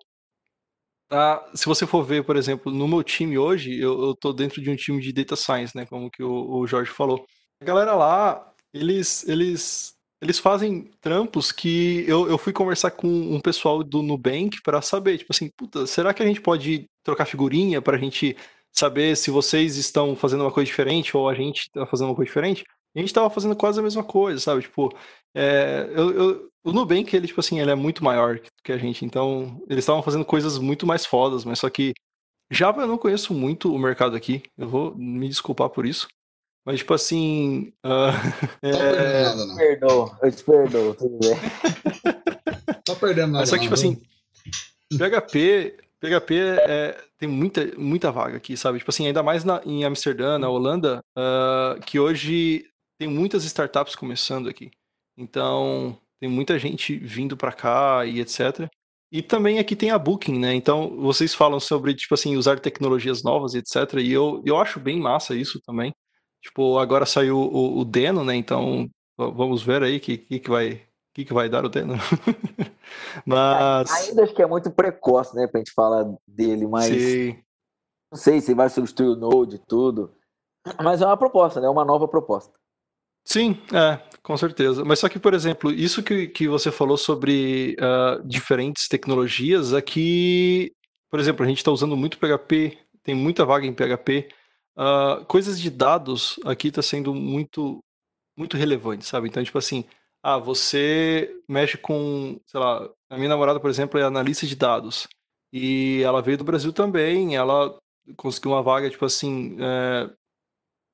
se 1.55 1.67
você 1.67 1.87
for 1.87 2.03
ver, 2.05 2.25
por 2.25 2.37
exemplo, 2.37 2.73
no 2.73 2.89
meu 2.89 3.03
time 3.03 3.39
hoje, 3.39 3.79
eu, 3.79 4.13
estou 4.13 4.33
dentro 4.33 4.61
de 4.63 4.71
um 4.71 4.77
time 4.77 5.01
de 5.01 5.13
data 5.13 5.37
science, 5.37 5.77
né? 5.77 5.87
Como 5.87 6.11
que 6.11 6.23
o, 6.23 6.59
o 6.59 6.67
Jorge 6.67 6.91
falou. 6.91 7.27
A 7.61 7.65
galera 7.65 7.95
lá, 7.95 8.53
eles, 8.73 9.27
eles 9.29 9.94
eles 10.25 10.39
fazem 10.39 10.91
trampos 11.01 11.53
que 11.53 12.05
eu, 12.09 12.29
eu 12.29 12.39
fui 12.39 12.53
conversar 12.53 12.91
com 12.93 13.07
um 13.07 13.39
pessoal 13.41 13.85
do 13.85 14.03
Nubank 14.03 14.63
para 14.63 14.81
saber, 14.81 15.19
tipo 15.19 15.33
assim, 15.33 15.51
puta, 15.57 15.87
será 15.87 16.15
que 16.15 16.23
a 16.23 16.27
gente 16.27 16.41
pode 16.41 16.87
trocar 17.05 17.27
figurinha 17.27 17.83
para 17.83 17.97
a 17.97 18.01
gente 18.01 18.35
saber 18.73 19.17
se 19.17 19.31
vocês 19.31 19.77
estão 19.77 20.17
fazendo 20.17 20.41
uma 20.41 20.51
coisa 20.51 20.67
diferente 20.67 21.15
ou 21.17 21.29
a 21.29 21.35
gente 21.35 21.65
está 21.67 21.87
fazendo 21.87 22.09
uma 22.09 22.17
coisa 22.17 22.29
diferente? 22.29 22.65
E 22.95 22.99
a 22.99 23.01
gente 23.01 23.11
estava 23.11 23.29
fazendo 23.29 23.55
quase 23.55 23.79
a 23.79 23.83
mesma 23.83 24.03
coisa, 24.03 24.41
sabe? 24.41 24.63
Tipo, 24.63 24.91
é, 25.35 25.91
eu, 25.95 26.11
eu, 26.11 26.51
o 26.65 26.73
Nubank, 26.73 27.15
ele, 27.15 27.27
tipo 27.27 27.41
assim, 27.41 27.61
ele 27.61 27.71
é 27.71 27.75
muito 27.75 28.03
maior 28.03 28.41
que 28.63 28.73
a 28.73 28.79
gente, 28.79 29.05
então 29.05 29.63
eles 29.69 29.85
estavam 29.85 30.03
fazendo 30.03 30.25
coisas 30.25 30.59
muito 30.59 30.87
mais 30.87 31.05
fodas, 31.05 31.45
mas 31.45 31.59
só 31.59 31.69
que 31.69 31.93
Java 32.51 32.83
eu 32.83 32.89
não 32.89 32.99
conheço 32.99 33.35
muito 33.35 33.75
o 33.75 33.79
mercado 33.79 34.17
aqui, 34.17 34.43
eu 34.57 34.69
vou 34.69 34.95
me 34.95 35.29
desculpar 35.29 35.69
por 35.69 35.85
isso. 35.85 36.09
Mas, 36.65 36.79
tipo 36.79 36.95
assim. 36.95 37.73
Uh, 37.85 38.13
tá 38.63 38.69
é... 38.69 38.73
perdendo 38.73 39.23
nada, 39.23 39.47
não. 39.47 39.57
Perdoo, 39.57 40.17
eu 40.23 40.33
te 40.33 40.45
perdoo, 40.45 40.95
tudo 40.95 41.19
bem. 41.19 41.37
tá 42.85 42.95
perdendo 42.95 43.33
nada. 43.33 43.41
Mas 43.41 43.51
só 43.51 43.57
que, 43.57 43.63
tipo 43.63 43.75
assim, 43.75 44.01
PHP, 44.97 45.77
PHP 46.01 46.35
é, 46.67 46.99
tem 47.19 47.29
muita, 47.29 47.67
muita 47.79 48.11
vaga 48.11 48.37
aqui, 48.37 48.57
sabe? 48.57 48.79
Tipo 48.79 48.91
assim, 48.91 49.07
ainda 49.07 49.23
mais 49.23 49.45
na, 49.45 49.61
em 49.65 49.85
Amsterdã, 49.85 50.39
na 50.39 50.49
Holanda, 50.49 51.01
uh, 51.17 51.81
que 51.83 51.99
hoje 51.99 52.67
tem 52.99 53.09
muitas 53.09 53.45
startups 53.45 53.95
começando 53.95 54.49
aqui. 54.49 54.71
Então, 55.17 55.99
tem 56.21 56.29
muita 56.29 56.59
gente 56.59 56.97
vindo 56.97 57.37
para 57.37 57.53
cá 57.53 58.05
e 58.07 58.21
etc. 58.21 58.69
E 59.13 59.23
também 59.23 59.59
aqui 59.59 59.77
tem 59.77 59.91
a 59.91 59.99
Booking, 59.99 60.39
né? 60.39 60.55
Então, 60.55 60.97
vocês 60.97 61.35
falam 61.35 61.61
sobre, 61.61 61.95
tipo 61.95 62.15
assim, 62.15 62.37
usar 62.37 62.59
tecnologias 62.61 63.23
novas 63.23 63.55
e 63.55 63.59
etc. 63.59 63.95
E 64.01 64.13
eu, 64.13 64.43
eu 64.45 64.59
acho 64.59 64.81
bem 64.81 64.99
massa 64.99 65.35
isso 65.35 65.61
também. 65.65 65.95
Tipo, 66.45 66.79
agora 66.79 67.07
saiu 67.07 67.39
o, 67.39 67.79
o 67.79 67.85
Deno, 67.85 68.23
né? 68.23 68.37
Então 68.37 68.89
vamos 69.17 69.63
ver 69.63 69.83
aí 69.83 69.97
o 69.97 70.01
que, 70.01 70.19
que, 70.19 70.39
que, 70.39 70.51
vai, 70.51 70.83
que, 71.15 71.25
que 71.25 71.33
vai 71.33 71.49
dar 71.49 71.65
o 71.65 71.71
Deno. 71.71 71.95
mas. 73.25 73.91
Ainda 73.91 74.25
acho 74.25 74.35
que 74.35 74.43
é 74.43 74.47
muito 74.47 74.71
precoce, 74.71 75.35
né, 75.35 75.47
pra 75.47 75.59
gente 75.59 75.73
falar 75.73 76.05
dele, 76.29 76.67
mas. 76.67 76.87
Sim. 76.87 77.39
Não 78.13 78.19
sei 78.19 78.41
se 78.41 78.55
vai 78.55 78.69
substituir 78.69 79.09
o 79.09 79.17
Node 79.17 79.57
e 79.57 79.59
tudo. 79.67 80.15
Mas 80.83 81.01
é 81.01 81.07
uma 81.07 81.17
proposta, 81.17 81.61
né? 81.61 81.67
É 81.67 81.71
uma 81.71 81.85
nova 81.85 82.07
proposta. 82.07 82.53
Sim, 83.25 83.59
é, 83.73 83.99
com 84.23 84.37
certeza. 84.37 84.85
Mas 84.85 84.99
só 84.99 85.09
que, 85.09 85.19
por 85.19 85.35
exemplo, 85.35 85.73
isso 85.73 86.03
que, 86.03 86.29
que 86.29 86.47
você 86.47 86.71
falou 86.71 86.97
sobre 86.97 87.75
uh, 87.81 88.23
diferentes 88.27 88.87
tecnologias, 88.87 89.73
aqui, 89.73 90.73
por 91.11 91.19
exemplo, 91.19 91.45
a 91.45 91.49
gente 91.49 91.59
está 91.59 91.71
usando 91.71 91.97
muito 91.97 92.19
PHP, 92.19 92.79
tem 93.03 93.15
muita 93.15 93.45
vaga 93.45 93.67
em 93.67 93.73
PHP. 93.73 94.29
Uh, 94.77 95.25
coisas 95.27 95.61
de 95.61 95.71
dados 95.71 96.39
aqui 96.45 96.69
está 96.69 96.83
sendo 96.83 97.15
muito, 97.15 97.81
muito 98.37 98.57
relevante, 98.57 99.05
sabe? 99.07 99.29
Então, 99.29 99.45
tipo 99.45 99.59
assim, 99.59 99.85
ah, 100.23 100.39
você 100.39 101.31
mexe 101.49 101.79
com, 101.79 102.41
sei 102.47 102.61
lá, 102.61 102.91
a 103.11 103.17
minha 103.17 103.29
namorada, 103.29 103.61
por 103.61 103.71
exemplo, 103.71 104.01
é 104.01 104.05
analista 104.05 104.47
de 104.47 104.57
dados. 104.57 105.07
E 105.53 106.03
ela 106.05 106.23
veio 106.23 106.39
do 106.39 106.45
Brasil 106.45 106.73
também, 106.73 107.37
ela 107.37 107.79
conseguiu 108.17 108.53
uma 108.53 108.63
vaga, 108.63 108.91
tipo 108.91 109.05
assim, 109.05 109.57
é, 109.61 110.11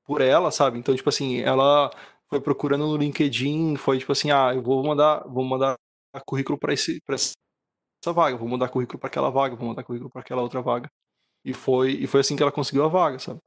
por 0.04 0.20
ela, 0.20 0.50
sabe? 0.50 0.78
Então, 0.78 0.94
tipo 0.94 1.08
assim, 1.08 1.40
ela 1.40 1.90
foi 2.28 2.40
procurando 2.40 2.86
no 2.86 2.96
LinkedIn, 2.96 3.76
foi 3.76 3.98
tipo 3.98 4.12
assim, 4.12 4.30
ah, 4.30 4.54
eu 4.54 4.62
vou 4.62 4.84
mandar, 4.84 5.20
vou 5.28 5.44
mandar 5.44 5.76
currículo 6.26 6.58
para 6.58 6.72
esse 6.74 7.00
pra 7.06 7.14
essa 7.16 7.34
vaga, 8.12 8.36
vou 8.36 8.48
mandar 8.48 8.68
currículo 8.68 8.98
para 8.98 9.08
aquela 9.08 9.30
vaga, 9.30 9.56
vou 9.56 9.68
mandar 9.68 9.84
currículo 9.84 10.10
para 10.10 10.22
aquela 10.22 10.42
outra 10.42 10.62
vaga. 10.62 10.90
E 11.44 11.54
foi, 11.54 11.92
e 11.92 12.06
foi 12.06 12.20
assim 12.20 12.36
que 12.36 12.42
ela 12.42 12.52
conseguiu 12.52 12.84
a 12.84 12.88
vaga, 12.88 13.18
sabe? 13.18 13.40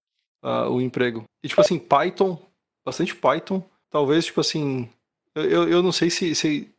Uh, 0.43 0.69
o 0.69 0.81
emprego. 0.81 1.23
E, 1.43 1.47
tipo 1.47 1.61
assim, 1.61 1.79
Python, 1.79 2.37
bastante 2.85 3.15
Python. 3.15 3.63
Talvez, 3.89 4.25
tipo 4.25 4.41
assim, 4.41 4.89
eu, 5.35 5.67
eu 5.67 5.81
não 5.81 5.91
sei 5.91 6.09
se, 6.09 6.35
se, 6.35 6.69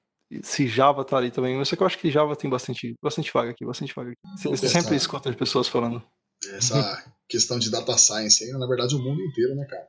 se 0.42 0.68
Java 0.68 1.04
tá 1.04 1.16
ali 1.16 1.30
também, 1.30 1.56
mas 1.56 1.68
só 1.68 1.76
que 1.76 1.82
eu 1.82 1.86
acho 1.86 1.98
que 1.98 2.10
Java 2.10 2.36
tem 2.36 2.50
bastante, 2.50 2.94
bastante 3.02 3.32
vaga 3.32 3.50
aqui, 3.50 3.64
bastante 3.64 3.94
vaga 3.94 4.10
aqui. 4.10 4.20
Você, 4.36 4.48
você 4.48 4.68
sempre 4.68 4.96
escuta 4.96 5.30
as 5.30 5.36
pessoas 5.36 5.68
falando. 5.68 6.02
Essa 6.52 7.14
questão 7.28 7.58
de 7.58 7.70
data 7.70 7.96
science 7.96 8.44
aí, 8.44 8.50
na 8.52 8.66
verdade, 8.66 8.94
o 8.94 8.98
mundo 8.98 9.22
inteiro, 9.22 9.54
né, 9.54 9.64
cara? 9.64 9.88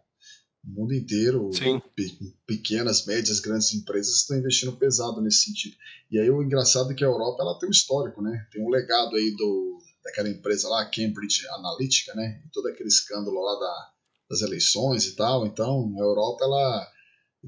O 0.64 0.82
mundo 0.82 0.94
inteiro, 0.94 1.50
pe 1.96 2.18
pequenas, 2.48 3.06
médias, 3.06 3.40
grandes 3.40 3.74
empresas 3.74 4.22
estão 4.22 4.38
investindo 4.38 4.76
pesado 4.78 5.22
nesse 5.22 5.44
sentido. 5.44 5.76
E 6.10 6.20
aí 6.20 6.30
o 6.30 6.42
engraçado 6.42 6.92
é 6.92 6.96
que 6.96 7.04
a 7.04 7.08
Europa 7.08 7.44
ela 7.44 7.60
tem 7.60 7.70
um 7.70 7.72
histórico, 7.72 8.22
né? 8.22 8.48
Tem 8.52 8.64
um 8.64 8.70
legado 8.70 9.16
aí 9.16 9.36
do, 9.36 9.78
daquela 10.06 10.30
empresa 10.30 10.70
lá, 10.70 10.86
Cambridge 10.86 11.48
Analytica, 11.50 12.13
né? 12.13 12.41
E 12.46 12.50
todo 12.52 12.68
aquele 12.68 12.88
escândalo 12.88 13.41
lá 13.41 13.60
da, 13.60 13.91
das 14.30 14.41
eleições 14.41 15.06
e 15.06 15.15
tal. 15.15 15.48
Então, 15.48 15.91
a 15.98 16.02
Europa, 16.02 16.46
ela 16.46 16.91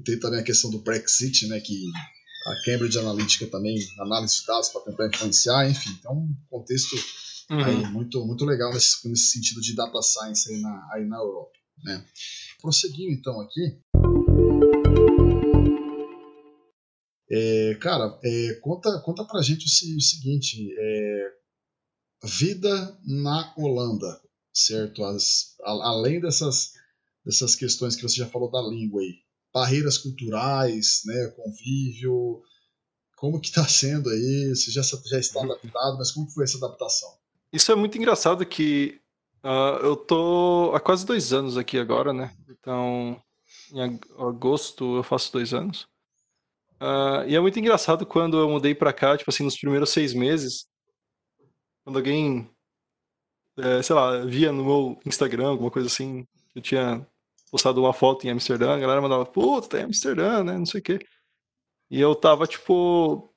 tem 0.04 0.18
também 0.18 0.40
a 0.40 0.44
questão 0.44 0.70
do 0.70 0.82
Brexit, 0.82 1.46
né, 1.46 1.60
que 1.60 1.74
a 2.46 2.64
Cambridge 2.64 2.98
Analytica 2.98 3.46
também, 3.46 3.76
análise 4.00 4.40
de 4.40 4.46
dados 4.46 4.68
para 4.68 4.82
tentar 4.82 5.08
influenciar, 5.08 5.68
enfim, 5.68 5.90
então 5.98 6.12
um 6.12 6.36
contexto 6.48 6.94
uhum. 7.50 7.64
aí 7.64 7.76
muito, 7.90 8.24
muito 8.24 8.44
legal 8.44 8.72
nesse, 8.72 9.08
nesse 9.08 9.32
sentido 9.32 9.60
de 9.60 9.74
data 9.74 10.00
science 10.02 10.52
aí 10.52 10.60
na, 10.60 10.88
aí 10.92 11.04
na 11.04 11.16
Europa. 11.16 11.52
Né. 11.82 12.04
Prosseguindo 12.60 13.12
então 13.12 13.40
aqui, 13.40 13.80
é, 17.30 17.74
cara, 17.80 18.18
é, 18.24 18.54
conta, 18.62 19.00
conta 19.04 19.24
pra 19.24 19.42
gente 19.42 19.64
o, 19.64 19.96
o 19.96 20.00
seguinte: 20.00 20.74
é, 20.76 21.32
vida 22.22 22.98
na 23.04 23.52
Holanda, 23.56 24.20
certo? 24.52 25.04
As, 25.04 25.56
a, 25.62 25.70
além 25.70 26.20
dessas, 26.20 26.72
dessas 27.24 27.54
questões 27.54 27.96
que 27.96 28.02
você 28.02 28.16
já 28.16 28.26
falou 28.26 28.50
da 28.50 28.60
língua 28.60 29.00
aí, 29.00 29.14
barreiras 29.52 29.98
culturais, 29.98 31.02
né, 31.06 31.28
convívio, 31.36 32.42
como 33.16 33.40
que 33.40 33.48
está 33.48 33.66
sendo 33.66 34.08
aí? 34.10 34.54
Você 34.54 34.70
já, 34.70 34.82
já 34.82 35.18
está 35.18 35.42
adaptado, 35.42 35.98
mas 35.98 36.12
como 36.12 36.30
foi 36.30 36.44
essa 36.44 36.58
adaptação? 36.58 37.08
Isso 37.52 37.72
é 37.72 37.74
muito 37.74 37.96
engraçado 37.98 38.44
que 38.46 39.00
uh, 39.42 39.84
eu 39.84 39.96
tô 39.96 40.72
há 40.74 40.80
quase 40.80 41.04
dois 41.04 41.32
anos 41.32 41.56
aqui 41.56 41.78
agora, 41.78 42.12
né? 42.12 42.34
Então, 42.48 43.20
em 43.72 43.98
agosto 44.18 44.96
eu 44.96 45.02
faço 45.02 45.32
dois 45.32 45.52
anos. 45.52 45.88
Uh, 46.80 47.26
e 47.26 47.34
é 47.34 47.40
muito 47.40 47.58
engraçado 47.58 48.06
quando 48.06 48.38
eu 48.38 48.48
mudei 48.48 48.74
pra 48.74 48.92
cá, 48.92 49.16
tipo 49.16 49.30
assim, 49.30 49.42
nos 49.42 49.58
primeiros 49.58 49.90
seis 49.90 50.14
meses, 50.14 50.66
quando 51.88 51.96
alguém, 51.96 52.46
é, 53.56 53.82
sei 53.82 53.96
lá, 53.96 54.18
via 54.18 54.52
no 54.52 54.62
meu 54.62 55.00
Instagram, 55.06 55.48
alguma 55.48 55.70
coisa 55.70 55.88
assim, 55.88 56.26
eu 56.54 56.60
tinha 56.60 57.06
postado 57.50 57.80
uma 57.80 57.94
foto 57.94 58.26
em 58.26 58.30
Amsterdã, 58.30 58.74
a 58.74 58.78
galera 58.78 59.00
mandava, 59.00 59.24
puta, 59.24 59.68
tá 59.68 59.80
em 59.80 59.84
Amsterdã, 59.84 60.44
né, 60.44 60.58
não 60.58 60.66
sei 60.66 60.80
o 60.80 60.84
quê. 60.84 60.98
E 61.90 61.98
eu 61.98 62.14
tava, 62.14 62.46
tipo, 62.46 63.32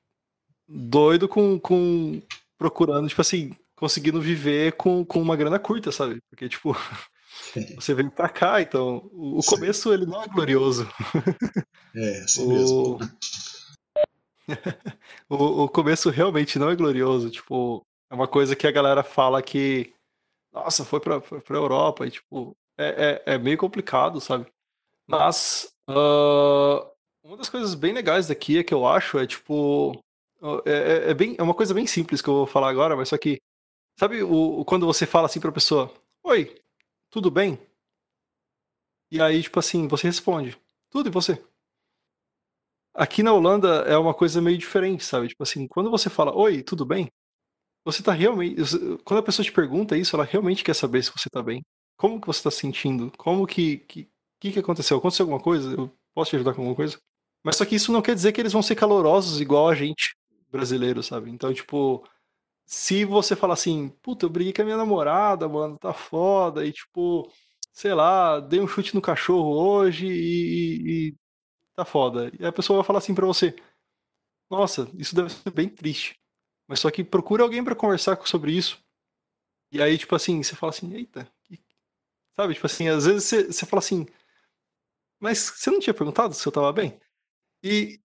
doido 0.67 1.29
com, 1.29 1.57
com 1.57 2.21
procurando, 2.57 3.07
tipo 3.07 3.21
assim, 3.21 3.55
conseguindo 3.73 4.19
viver 4.19 4.73
com, 4.73 5.05
com 5.05 5.21
uma 5.21 5.37
grana 5.37 5.57
curta, 5.57 5.89
sabe? 5.89 6.21
Porque, 6.29 6.49
tipo, 6.49 6.75
você 7.79 7.93
veio 7.93 8.11
pra 8.11 8.27
cá, 8.27 8.61
então 8.61 9.09
o 9.13 9.41
Sim. 9.41 9.49
começo 9.49 9.93
ele 9.93 10.05
não 10.05 10.21
é 10.21 10.27
glorioso. 10.27 10.85
É, 11.93 12.19
assim 12.19 12.45
o... 12.45 12.47
mesmo. 12.47 12.99
o, 15.27 15.63
o 15.63 15.67
começo 15.67 16.09
realmente 16.09 16.57
não 16.57 16.69
é 16.69 16.75
glorioso. 16.75 17.29
Tipo, 17.29 17.85
é 18.11 18.13
uma 18.13 18.27
coisa 18.27 18.57
que 18.57 18.67
a 18.67 18.71
galera 18.71 19.03
fala 19.03 19.41
que, 19.41 19.93
nossa, 20.51 20.83
foi 20.83 20.99
pra, 20.99 21.21
foi 21.21 21.39
pra 21.39 21.55
Europa 21.57 22.05
e, 22.05 22.11
tipo, 22.11 22.55
é, 22.77 23.21
é, 23.25 23.35
é 23.35 23.37
meio 23.37 23.57
complicado, 23.57 24.19
sabe? 24.19 24.51
Mas, 25.07 25.73
uh, 25.89 26.85
uma 27.23 27.37
das 27.37 27.49
coisas 27.49 27.73
bem 27.73 27.93
legais 27.93 28.27
daqui 28.27 28.59
é 28.59 28.63
que 28.63 28.73
eu 28.73 28.85
acho 28.85 29.17
é, 29.17 29.25
tipo, 29.25 29.93
é, 30.65 30.71
é, 30.71 31.11
é, 31.11 31.13
bem, 31.13 31.37
é 31.39 31.43
uma 31.43 31.53
coisa 31.53 31.73
bem 31.73 31.87
simples 31.87 32.21
que 32.21 32.29
eu 32.29 32.33
vou 32.33 32.47
falar 32.47 32.69
agora, 32.69 32.97
mas 32.97 33.07
só 33.07 33.17
que, 33.17 33.41
sabe 33.97 34.21
o, 34.23 34.65
quando 34.65 34.85
você 34.85 35.05
fala 35.05 35.27
assim 35.27 35.39
pra 35.39 35.51
pessoa, 35.51 35.93
oi, 36.23 36.61
tudo 37.09 37.31
bem? 37.31 37.57
E 39.09 39.21
aí, 39.21 39.41
tipo 39.41 39.57
assim, 39.57 39.87
você 39.87 40.07
responde, 40.07 40.59
tudo 40.89 41.07
e 41.07 41.11
você? 41.11 41.41
Aqui 42.93 43.23
na 43.23 43.33
Holanda 43.33 43.83
é 43.87 43.97
uma 43.97 44.13
coisa 44.13 44.41
meio 44.41 44.57
diferente, 44.57 45.05
sabe? 45.05 45.29
Tipo 45.29 45.43
assim, 45.43 45.65
quando 45.65 45.89
você 45.89 46.09
fala, 46.09 46.35
oi, 46.35 46.61
tudo 46.61 46.85
bem? 46.85 47.09
Você 47.85 48.03
tá 48.03 48.11
realmente. 48.11 48.55
Quando 49.03 49.19
a 49.19 49.23
pessoa 49.23 49.43
te 49.45 49.51
pergunta 49.51 49.97
isso, 49.97 50.15
ela 50.15 50.25
realmente 50.25 50.63
quer 50.63 50.75
saber 50.75 51.03
se 51.03 51.11
você 51.11 51.29
tá 51.29 51.41
bem. 51.41 51.63
Como 51.97 52.19
que 52.21 52.27
você 52.27 52.43
tá 52.43 52.51
sentindo? 52.51 53.11
Como 53.17 53.45
que. 53.47 53.77
que 53.79 54.09
que, 54.39 54.51
que 54.51 54.59
aconteceu? 54.59 54.97
Aconteceu 54.97 55.23
alguma 55.25 55.39
coisa? 55.39 55.71
Eu 55.71 55.95
posso 56.15 56.31
te 56.31 56.35
ajudar 56.35 56.53
com 56.55 56.61
alguma 56.61 56.75
coisa? 56.75 56.97
Mas 57.43 57.55
só 57.57 57.65
que 57.65 57.75
isso 57.75 57.91
não 57.91 58.01
quer 58.01 58.15
dizer 58.15 58.31
que 58.31 58.41
eles 58.41 58.53
vão 58.53 58.61
ser 58.63 58.75
calorosos 58.75 59.39
igual 59.39 59.69
a 59.69 59.75
gente, 59.75 60.15
brasileiro, 60.51 61.03
sabe? 61.03 61.29
Então, 61.29 61.53
tipo, 61.53 62.03
se 62.65 63.05
você 63.05 63.35
falar 63.35 63.55
assim, 63.55 63.89
puta, 64.01 64.25
eu 64.25 64.29
briguei 64.29 64.53
com 64.53 64.61
a 64.63 64.65
minha 64.65 64.77
namorada, 64.77 65.47
mano, 65.49 65.77
tá 65.79 65.93
foda, 65.93 66.65
e 66.65 66.71
tipo, 66.73 67.31
sei 67.73 67.93
lá, 67.93 68.39
dei 68.39 68.59
um 68.61 68.67
chute 68.67 68.95
no 68.95 69.01
cachorro 69.01 69.53
hoje 69.55 70.07
e, 70.07 71.09
e 71.11 71.15
tá 71.75 71.85
foda. 71.85 72.31
E 72.39 72.45
a 72.45 72.51
pessoa 72.51 72.79
vai 72.79 72.87
falar 72.87 72.99
assim 72.99 73.15
pra 73.15 73.25
você, 73.27 73.55
nossa, 74.49 74.89
isso 74.95 75.15
deve 75.15 75.29
ser 75.31 75.51
bem 75.51 75.69
triste. 75.69 76.15
Mas 76.71 76.79
só 76.79 76.89
que 76.89 77.03
procura 77.03 77.43
alguém 77.43 77.61
para 77.61 77.75
conversar 77.75 78.17
sobre 78.25 78.53
isso. 78.53 78.81
E 79.73 79.81
aí, 79.81 79.97
tipo 79.97 80.15
assim, 80.15 80.41
você 80.41 80.55
fala 80.55 80.69
assim, 80.69 80.93
eita, 80.93 81.29
que... 81.43 81.59
sabe? 82.33 82.53
Tipo 82.53 82.65
assim, 82.65 82.87
às 82.87 83.05
vezes 83.05 83.25
você, 83.25 83.43
você 83.47 83.65
fala 83.65 83.79
assim, 83.79 84.07
mas 85.19 85.39
você 85.39 85.69
não 85.69 85.81
tinha 85.81 85.93
perguntado 85.93 86.33
se 86.33 86.47
eu 86.47 86.51
tava 86.53 86.71
bem? 86.71 86.97
E. 87.61 87.99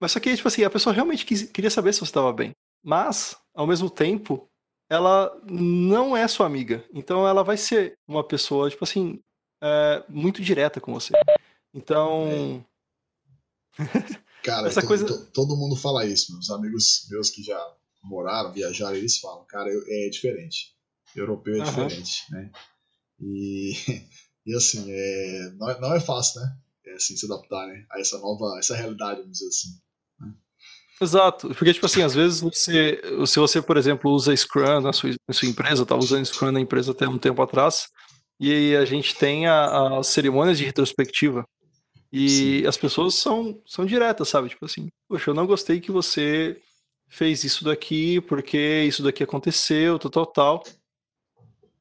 Mas 0.00 0.10
só 0.10 0.18
que, 0.18 0.34
tipo 0.34 0.48
assim, 0.48 0.64
a 0.64 0.70
pessoa 0.70 0.92
realmente 0.92 1.24
quis, 1.24 1.44
queria 1.44 1.70
saber 1.70 1.92
se 1.92 2.00
você 2.00 2.06
estava 2.06 2.32
bem. 2.32 2.50
Mas, 2.82 3.36
ao 3.54 3.64
mesmo 3.64 3.88
tempo, 3.88 4.50
ela 4.90 5.32
não 5.44 6.16
é 6.16 6.26
sua 6.26 6.46
amiga. 6.46 6.84
Então 6.92 7.28
ela 7.28 7.44
vai 7.44 7.56
ser 7.56 7.96
uma 8.08 8.26
pessoa, 8.26 8.68
tipo 8.68 8.82
assim, 8.82 9.22
é, 9.62 10.04
muito 10.08 10.42
direta 10.42 10.80
com 10.80 10.92
você. 10.92 11.12
Então. 11.72 12.66
Cara, 14.42 14.66
Essa 14.66 14.80
todo, 14.80 14.88
coisa... 14.88 15.26
todo 15.32 15.56
mundo 15.56 15.76
fala 15.76 16.04
isso. 16.04 16.32
Meus 16.32 16.50
amigos 16.50 17.06
meus 17.08 17.30
que 17.30 17.40
já 17.40 17.76
moraram, 18.04 18.52
viajaram, 18.52 18.96
eles 18.96 19.18
falam, 19.18 19.44
cara, 19.46 19.70
é 19.70 20.08
diferente. 20.08 20.74
Europeu 21.16 21.54
é 21.54 21.58
uhum. 21.58 21.64
diferente, 21.64 22.22
né? 22.30 22.50
E, 23.20 23.72
e 24.46 24.54
assim, 24.54 24.86
é, 24.88 25.50
não, 25.56 25.70
é, 25.70 25.80
não 25.80 25.94
é 25.94 26.00
fácil, 26.00 26.40
né? 26.40 26.56
É 26.86 26.94
assim, 26.94 27.16
se 27.16 27.26
adaptar 27.26 27.66
né? 27.66 27.84
a 27.90 28.00
essa 28.00 28.18
nova, 28.18 28.58
essa 28.58 28.76
realidade, 28.76 29.20
vamos 29.20 29.38
dizer 29.38 29.48
assim. 29.48 29.68
Exato, 31.00 31.48
porque 31.48 31.72
tipo 31.74 31.86
assim, 31.86 32.02
às 32.02 32.14
vezes 32.14 32.40
você, 32.40 33.00
se 33.26 33.38
você, 33.38 33.60
por 33.60 33.76
exemplo, 33.76 34.12
usa 34.12 34.34
Scrum 34.34 34.80
na 34.80 34.92
sua, 34.92 35.10
na 35.26 35.34
sua 35.34 35.48
empresa, 35.48 35.82
estava 35.82 36.00
usando 36.00 36.24
Scrum 36.24 36.52
na 36.52 36.60
empresa 36.60 36.92
até 36.92 37.08
um 37.08 37.18
tempo 37.18 37.42
atrás, 37.42 37.88
e 38.38 38.76
a 38.76 38.84
gente 38.84 39.14
tem 39.16 39.46
as 39.46 40.06
cerimônias 40.06 40.56
de 40.56 40.64
retrospectiva, 40.64 41.44
e 42.12 42.28
Sim. 42.28 42.66
as 42.66 42.76
pessoas 42.76 43.16
são, 43.16 43.60
são 43.66 43.84
diretas, 43.84 44.28
sabe? 44.28 44.48
Tipo 44.48 44.66
assim, 44.66 44.88
poxa, 45.08 45.30
eu 45.30 45.34
não 45.34 45.48
gostei 45.48 45.80
que 45.80 45.90
você 45.90 46.56
fez 47.14 47.44
isso 47.44 47.64
daqui, 47.64 48.20
porque 48.22 48.82
isso 48.82 49.00
daqui 49.00 49.22
aconteceu, 49.22 49.98
tal, 50.00 50.10
tal, 50.10 50.26
tal. 50.26 50.62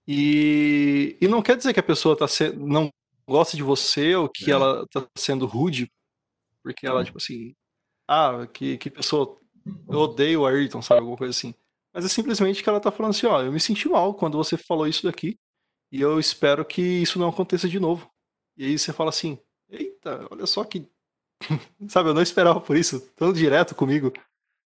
E, 0.07 1.17
e 1.19 1.27
não 1.27 1.41
quer 1.41 1.57
dizer 1.57 1.73
que 1.73 1.79
a 1.79 1.83
pessoa 1.83 2.15
tá 2.15 2.27
se, 2.27 2.51
não 2.51 2.89
gosta 3.27 3.57
de 3.57 3.63
você 3.63 4.15
ou 4.15 4.29
que 4.29 4.51
é. 4.51 4.53
ela 4.53 4.85
tá 4.87 5.07
sendo 5.17 5.47
rude, 5.47 5.91
porque 6.61 6.85
ela, 6.85 7.03
tipo 7.03 7.17
assim, 7.17 7.55
ah, 8.07 8.45
que, 8.53 8.77
que 8.77 8.91
pessoa, 8.91 9.39
eu 9.89 9.99
odeio 9.99 10.41
o 10.41 10.45
Ayrton, 10.45 10.83
sabe? 10.83 10.99
Alguma 10.99 11.17
coisa 11.17 11.31
assim. 11.31 11.55
Mas 11.91 12.05
é 12.05 12.09
simplesmente 12.09 12.61
que 12.61 12.69
ela 12.69 12.79
tá 12.79 12.91
falando 12.91 13.11
assim, 13.11 13.25
ó, 13.25 13.41
eu 13.41 13.51
me 13.51 13.59
senti 13.59 13.89
mal 13.89 14.13
quando 14.13 14.37
você 14.37 14.55
falou 14.55 14.87
isso 14.87 15.03
daqui 15.03 15.39
e 15.91 15.99
eu 15.99 16.19
espero 16.19 16.63
que 16.63 16.81
isso 16.81 17.17
não 17.17 17.29
aconteça 17.29 17.67
de 17.67 17.79
novo. 17.79 18.07
E 18.55 18.65
aí 18.65 18.77
você 18.77 18.93
fala 18.93 19.09
assim, 19.09 19.39
eita, 19.67 20.27
olha 20.29 20.45
só 20.45 20.63
que. 20.63 20.87
sabe, 21.89 22.09
eu 22.09 22.13
não 22.13 22.21
esperava 22.21 22.61
por 22.61 22.77
isso, 22.77 22.99
tão 23.15 23.33
direto 23.33 23.73
comigo. 23.73 24.13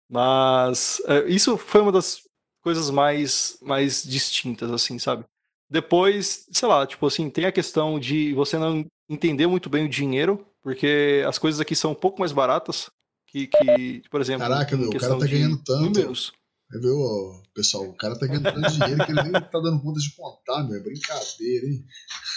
Mas 0.08 1.00
é, 1.06 1.28
isso 1.28 1.56
foi 1.56 1.80
uma 1.80 1.92
das 1.92 2.20
coisas 2.62 2.90
mais, 2.90 3.58
mais 3.62 4.02
distintas, 4.02 4.70
assim, 4.70 4.98
sabe? 4.98 5.24
Depois, 5.68 6.46
sei 6.52 6.68
lá, 6.68 6.86
tipo 6.86 7.06
assim, 7.06 7.28
tem 7.30 7.46
a 7.46 7.52
questão 7.52 7.98
de 7.98 8.32
você 8.34 8.58
não 8.58 8.86
entender 9.08 9.46
muito 9.46 9.68
bem 9.68 9.86
o 9.86 9.88
dinheiro, 9.88 10.46
porque 10.62 11.24
as 11.26 11.38
coisas 11.38 11.60
aqui 11.60 11.74
são 11.74 11.92
um 11.92 11.96
pouco 11.96 12.20
mais 12.20 12.32
baratas 12.32 12.90
que, 13.26 13.48
que 13.48 14.02
por 14.10 14.20
exemplo. 14.20 14.46
Caraca, 14.46 14.76
meu, 14.76 14.88
o 14.88 14.98
cara 14.98 15.18
tá 15.18 15.26
ganhando 15.26 15.58
tanto. 15.64 15.82
Números. 15.82 16.32
Viu, 16.70 17.42
pessoal? 17.55 17.85
O 17.85 17.96
cara 17.96 18.18
tá 18.18 18.27
ganhando 18.27 18.53
tanto 18.53 18.72
dinheiro 18.72 19.07
que 19.07 19.12
ele 19.12 19.22
nem 19.22 19.33
tá 19.33 19.61
dando 19.61 19.81
conta 19.81 20.00
de 20.00 20.14
contar, 20.16 20.64
meu. 20.64 20.77
É 20.77 20.83
brincadeira, 20.83 21.66
hein? 21.66 21.85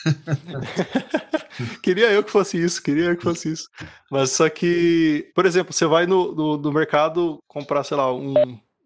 queria 1.82 2.12
eu 2.12 2.24
que 2.24 2.30
fosse 2.30 2.62
isso, 2.62 2.84
queria 2.84 3.06
eu 3.06 3.18
que 3.18 3.24
fosse 3.24 3.52
isso. 3.52 3.68
Mas 4.12 4.32
só 4.32 4.48
que, 4.50 5.32
por 5.34 5.46
exemplo, 5.46 5.74
você 5.74 5.86
vai 5.86 6.06
no, 6.06 6.36
no, 6.36 6.58
no 6.58 6.72
mercado 6.72 7.40
comprar, 7.48 7.84
sei 7.84 7.98
lá, 7.98 8.14
um, 8.14 8.34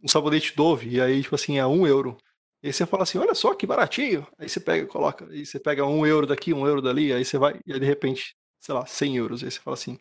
um 0.03 0.07
sabonete 0.07 0.55
Dove, 0.55 0.89
e 0.89 1.01
aí, 1.01 1.21
tipo 1.21 1.35
assim, 1.35 1.57
é 1.57 1.65
um 1.65 1.85
euro. 1.85 2.17
E 2.63 2.67
aí 2.67 2.73
você 2.73 2.85
fala 2.85 3.03
assim, 3.03 3.17
olha 3.17 3.33
só 3.33 3.53
que 3.53 3.65
baratinho. 3.65 4.25
Aí 4.37 4.47
você 4.47 4.59
pega, 4.59 4.85
coloca, 4.85 5.27
aí 5.29 5.45
você 5.45 5.59
pega 5.59 5.85
um 5.85 6.05
euro 6.05 6.27
daqui, 6.27 6.53
um 6.53 6.67
euro 6.67 6.81
dali, 6.81 7.11
aí 7.11 7.25
você 7.25 7.37
vai, 7.37 7.59
e 7.65 7.73
aí 7.73 7.79
de 7.79 7.85
repente, 7.85 8.35
sei 8.59 8.75
lá, 8.75 8.85
100 8.85 9.17
euros. 9.17 9.43
Aí 9.43 9.51
você 9.51 9.59
fala 9.59 9.73
assim, 9.73 9.99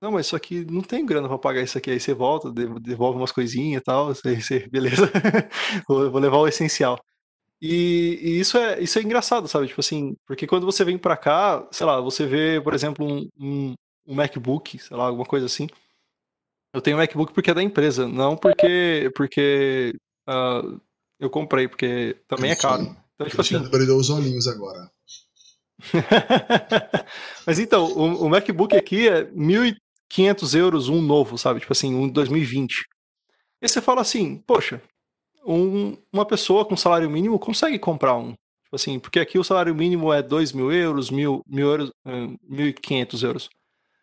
não, 0.00 0.12
mas 0.12 0.26
só 0.26 0.38
que 0.38 0.64
não 0.64 0.80
tem 0.80 1.04
grana 1.04 1.28
pra 1.28 1.38
pagar 1.38 1.62
isso 1.62 1.76
aqui. 1.76 1.90
Aí 1.90 2.00
você 2.00 2.14
volta, 2.14 2.50
devolve 2.80 3.18
umas 3.18 3.32
coisinhas 3.32 3.80
e 3.80 3.84
tal. 3.84 4.06
Você, 4.08 4.40
você, 4.40 4.68
beleza, 4.68 5.10
vou, 5.86 6.10
vou 6.10 6.20
levar 6.20 6.38
o 6.38 6.48
essencial. 6.48 6.98
E, 7.60 8.18
e, 8.22 8.40
isso, 8.40 8.56
é, 8.56 8.80
isso 8.80 8.98
é 8.98 9.02
engraçado, 9.02 9.46
sabe? 9.46 9.68
Tipo 9.68 9.80
assim, 9.80 10.16
porque 10.26 10.46
quando 10.46 10.64
você 10.64 10.82
vem 10.84 10.96
pra 10.96 11.16
cá, 11.16 11.66
sei 11.70 11.84
lá, 11.84 12.00
você 12.00 12.26
vê, 12.26 12.60
por 12.60 12.72
exemplo, 12.72 13.06
um, 13.06 13.28
um, 13.38 13.74
um 14.06 14.14
MacBook, 14.14 14.78
sei 14.78 14.96
lá, 14.96 15.04
alguma 15.04 15.26
coisa 15.26 15.44
assim. 15.44 15.68
Eu 16.72 16.80
tenho 16.80 16.96
um 16.96 17.00
MacBook 17.00 17.34
porque 17.34 17.50
é 17.50 17.54
da 17.54 17.62
empresa, 17.62 18.08
não 18.08 18.36
porque, 18.36 19.10
porque 19.14 19.94
uh, 20.28 20.80
eu 21.18 21.28
comprei, 21.28 21.68
porque 21.68 22.16
também 22.26 22.52
é 22.52 22.56
caro. 22.56 22.96
Então, 23.14 23.28
tipo 23.28 23.40
assim. 23.42 23.58
brilhou 23.68 23.98
os 23.98 24.08
olhinhos 24.08 24.46
agora. 24.46 24.90
Mas 27.46 27.58
então, 27.58 27.86
o, 27.86 28.24
o, 28.24 28.30
MacBook 28.30 28.74
aqui 28.74 29.08
é 29.08 29.24
1.500 30.10 30.58
euros 30.58 30.88
um 30.88 31.00
novo, 31.00 31.38
sabe? 31.38 31.60
Tipo 31.60 31.72
assim, 31.72 31.94
um 31.94 32.08
2020. 32.08 32.84
E 33.62 33.68
você 33.68 33.80
fala 33.80 34.00
assim, 34.00 34.38
poxa, 34.46 34.82
um, 35.44 35.96
uma 36.12 36.24
pessoa 36.24 36.64
com 36.64 36.76
salário 36.76 37.10
mínimo 37.10 37.38
consegue 37.38 37.78
comprar 37.78 38.16
um. 38.16 38.34
Tipo 38.64 38.76
assim, 38.76 38.98
porque 38.98 39.18
aqui 39.20 39.38
o 39.38 39.44
salário 39.44 39.74
mínimo 39.74 40.12
é 40.12 40.22
2 40.22 40.52
mil 40.52 40.72
euros, 40.72 41.10
mil, 41.10 41.42
mil 41.46 41.68
euros, 41.68 41.90
1.500 42.06 43.22
euros. 43.24 43.50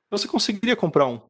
Você 0.09 0.27
conseguiria 0.27 0.75
comprar 0.75 1.07
um. 1.07 1.21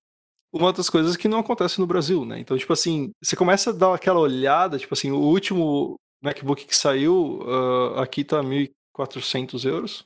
Uma 0.52 0.72
das 0.72 0.90
coisas 0.90 1.18
que 1.18 1.28
não 1.28 1.40
acontece 1.40 1.80
no 1.80 1.88
Brasil, 1.88 2.26
né? 2.26 2.40
Então, 2.40 2.58
tipo 2.58 2.72
assim, 2.72 3.12
você 3.22 3.36
começa 3.36 3.70
a 3.70 3.74
dar 3.74 3.94
aquela 3.94 4.20
olhada, 4.20 4.80
tipo 4.80 4.94
assim, 4.94 5.12
o 5.12 5.20
último 5.20 6.00
MacBook 6.22 6.66
que 6.66 6.76
saiu 6.76 7.42
uh, 7.42 8.00
aqui 8.00 8.24
tá 8.24 8.42
1.400 8.42 9.66
euros 9.66 10.04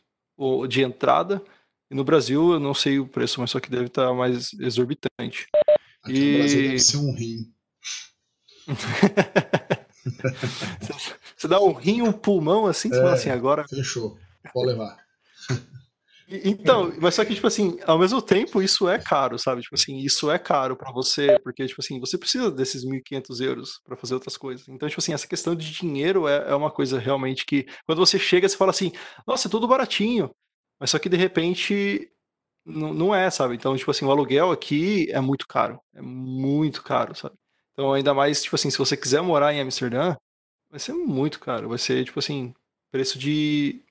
de 0.68 0.82
entrada. 0.82 1.42
E 1.92 1.96
no 1.96 2.04
Brasil 2.06 2.54
eu 2.54 2.60
não 2.60 2.74
sei 2.74 3.00
o 3.00 3.06
preço, 3.06 3.42
mas 3.42 3.52
só 3.52 3.60
que 3.60 3.70
deve 3.70 3.88
estar 3.88 4.08
tá 4.08 4.14
mais 4.14 4.54
exorbitante. 4.54 5.48
Aqui 6.02 6.14
e... 6.14 6.32
no 6.32 6.38
Brasil 6.38 6.64
deve 6.64 6.80
ser 6.80 6.98
um 6.98 7.14
rim. 7.14 7.54
você 11.36 11.48
dá 11.50 11.60
um 11.60 11.74
rim, 11.74 12.02
um 12.02 12.14
pulmão 12.14 12.66
assim, 12.66 12.88
você 12.88 12.96
é, 12.96 13.02
fala 13.02 13.14
assim, 13.14 13.30
agora. 13.30 13.68
Fechou, 13.68 14.18
pode 14.54 14.68
levar. 14.68 14.98
Então, 16.46 16.94
mas 17.02 17.16
só 17.16 17.26
que, 17.26 17.36
tipo 17.36 17.46
assim, 17.46 17.78
ao 17.86 18.00
mesmo 18.00 18.22
tempo, 18.22 18.62
isso 18.62 18.88
é 18.88 18.98
caro, 18.98 19.38
sabe? 19.38 19.62
Tipo 19.62 19.76
assim, 19.76 19.98
isso 19.98 20.32
é 20.32 20.40
caro 20.40 20.78
para 20.78 20.94
você, 20.94 21.38
porque, 21.44 21.68
tipo 21.68 21.82
assim, 21.82 22.00
você 22.00 22.18
precisa 22.18 22.50
desses 22.50 22.86
1.500 22.86 23.42
euros 23.42 23.82
para 23.84 23.98
fazer 23.98 24.14
outras 24.14 24.38
coisas. 24.38 24.66
Então, 24.70 24.88
tipo 24.88 25.02
assim, 25.02 25.12
essa 25.12 25.28
questão 25.28 25.54
de 25.54 25.70
dinheiro 25.70 26.30
é, 26.30 26.52
é 26.52 26.56
uma 26.56 26.72
coisa 26.72 26.98
realmente 26.98 27.46
que, 27.46 27.68
quando 27.86 27.98
você 27.98 28.18
chega, 28.18 28.48
você 28.48 28.56
fala 28.56 28.72
assim, 28.72 28.94
nossa, 29.28 29.50
é 29.50 29.52
tudo 29.52 29.68
baratinho. 29.68 30.34
Mas 30.82 30.90
só 30.92 31.00
que, 31.00 31.10
de 31.10 31.18
repente, 31.18 32.12
não, 32.66 32.94
não 32.94 33.16
é, 33.16 33.30
sabe? 33.30 33.56
Então, 33.56 33.78
tipo 33.78 33.92
assim, 33.92 34.04
o 34.06 34.12
aluguel 34.12 34.52
aqui 34.52 35.08
é 35.12 35.22
muito 35.22 35.48
caro. 35.48 35.80
É 35.94 36.02
muito 36.02 36.84
caro, 36.84 37.16
sabe? 37.16 37.36
Então, 37.74 37.94
ainda 37.94 38.16
mais, 38.16 38.44
tipo 38.44 38.56
assim, 38.56 38.72
se 38.72 38.80
você 38.80 38.98
quiser 38.98 39.22
morar 39.22 39.54
em 39.54 39.62
Amsterdã, 39.62 40.16
vai 40.72 40.80
ser 40.80 40.94
muito 40.94 41.40
caro. 41.40 41.70
Vai 41.70 41.78
ser, 41.78 42.06
tipo 42.06 42.20
assim, 42.20 42.54
preço 42.92 43.20
de 43.20 43.84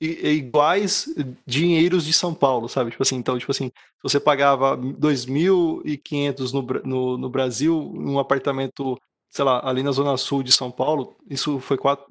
iguais 0.00 1.06
dinheiros 1.46 2.06
de 2.06 2.12
São 2.14 2.34
Paulo, 2.34 2.68
sabe? 2.68 2.92
Tipo 2.92 3.02
assim, 3.02 3.16
então, 3.16 3.38
tipo 3.38 3.52
assim, 3.52 3.68
se 3.68 4.02
você 4.02 4.20
pagava 4.20 4.76
2.500 4.76 6.52
no, 6.52 6.62
no, 6.84 7.18
no 7.18 7.30
Brasil, 7.30 7.78
um 7.94 8.18
apartamento, 8.18 8.98
sei 9.30 9.44
lá, 9.44 9.60
ali 9.68 9.82
na 9.82 9.92
zona 9.92 10.16
sul 10.16 10.42
de 10.42 10.52
São 10.52 10.70
Paulo, 10.70 11.16
isso 11.28 11.60
foi 11.60 11.76
quatro, 11.76 12.06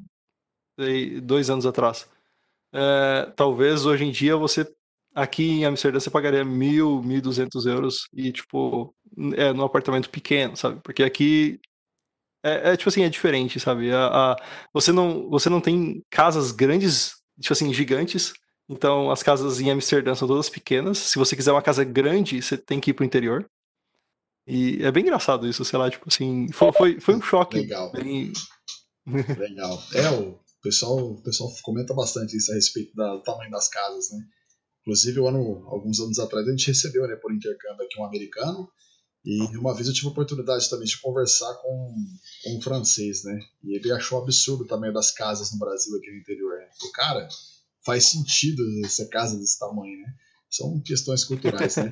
dois 1.23 1.49
anos 1.49 1.65
atrás. 1.65 2.07
É, 2.73 3.31
talvez 3.35 3.85
hoje 3.85 4.05
em 4.05 4.11
dia 4.11 4.35
você, 4.35 4.67
aqui 5.15 5.43
em 5.43 5.65
Amsterdã, 5.65 5.99
você 5.99 6.09
pagaria 6.09 6.43
mil, 6.43 7.01
mil 7.01 7.21
duzentos 7.21 7.65
euros 7.65 8.07
e, 8.13 8.31
tipo, 8.31 8.93
é, 9.35 9.53
num 9.53 9.63
apartamento 9.63 10.09
pequeno, 10.09 10.55
sabe? 10.55 10.79
Porque 10.83 11.03
aqui 11.03 11.59
é, 12.43 12.73
é, 12.73 12.77
tipo 12.77 12.89
assim, 12.89 13.03
é 13.03 13.09
diferente, 13.09 13.59
sabe? 13.59 13.91
A, 13.91 14.07
a, 14.07 14.35
você, 14.73 14.91
não, 14.91 15.29
você 15.29 15.49
não 15.49 15.61
tem 15.61 16.03
casas 16.09 16.51
grandes 16.51 17.17
tipo 17.41 17.53
assim, 17.53 17.73
gigantes. 17.73 18.33
Então, 18.69 19.09
as 19.09 19.23
casas 19.23 19.61
em 19.61 19.71
Amsterdã 19.71 20.13
são 20.13 20.27
todas 20.27 20.49
pequenas. 20.49 20.97
Se 20.97 21.17
você 21.17 21.35
quiser 21.35 21.51
uma 21.51 21.61
casa 21.61 21.83
grande, 21.83 22.41
você 22.41 22.57
tem 22.57 22.79
que 22.79 22.91
ir 22.91 22.93
pro 22.93 23.05
interior. 23.05 23.49
E 24.45 24.83
é 24.83 24.91
bem 24.91 25.03
engraçado 25.03 25.47
isso, 25.47 25.63
sei 25.63 25.77
lá, 25.77 25.89
tipo 25.89 26.05
assim, 26.07 26.51
foi, 26.51 26.71
foi, 26.71 26.99
foi 26.99 27.15
um 27.15 27.21
choque. 27.21 27.59
Legal. 27.59 27.91
Bem... 27.91 28.33
Legal. 29.05 29.81
É, 29.93 30.09
o 30.09 30.37
pessoal, 30.61 30.97
o 30.97 31.21
pessoal 31.21 31.53
comenta 31.61 31.93
bastante 31.93 32.35
isso 32.35 32.51
a 32.51 32.55
respeito 32.55 32.95
da, 32.95 33.15
do 33.15 33.23
tamanho 33.23 33.51
das 33.51 33.67
casas, 33.69 34.11
né? 34.11 34.23
Inclusive, 34.81 35.19
ano, 35.19 35.65
alguns 35.67 35.99
anos 35.99 36.17
atrás, 36.17 36.47
a 36.47 36.51
gente 36.51 36.67
recebeu, 36.67 37.05
né, 37.07 37.15
por 37.17 37.33
intercâmbio 37.33 37.85
aqui 37.85 37.99
um 37.99 38.05
americano, 38.05 38.69
e 39.25 39.57
uma 39.57 39.75
vez 39.75 39.87
eu 39.87 39.93
tive 39.93 40.07
a 40.07 40.11
oportunidade 40.11 40.69
também 40.69 40.87
de 40.87 41.01
conversar 41.01 41.53
com, 41.55 41.95
com 42.43 42.57
um 42.57 42.61
francês, 42.61 43.25
né? 43.25 43.37
E 43.61 43.75
ele 43.75 43.91
achou 43.91 44.21
absurdo 44.21 44.63
o 44.63 44.67
tamanho 44.67 44.93
das 44.93 45.11
casas 45.11 45.51
no 45.51 45.59
Brasil 45.59 45.97
aqui 45.97 46.09
no 46.09 46.17
interior. 46.17 46.57
Né? 46.57 46.69
O 46.83 46.91
cara, 46.93 47.27
faz 47.85 48.05
sentido 48.05 48.63
essa 48.85 49.05
casa 49.09 49.37
desse 49.37 49.59
tamanho, 49.59 49.99
né? 49.99 50.13
São 50.49 50.81
questões 50.81 51.25
culturais, 51.25 51.75
né? 51.75 51.91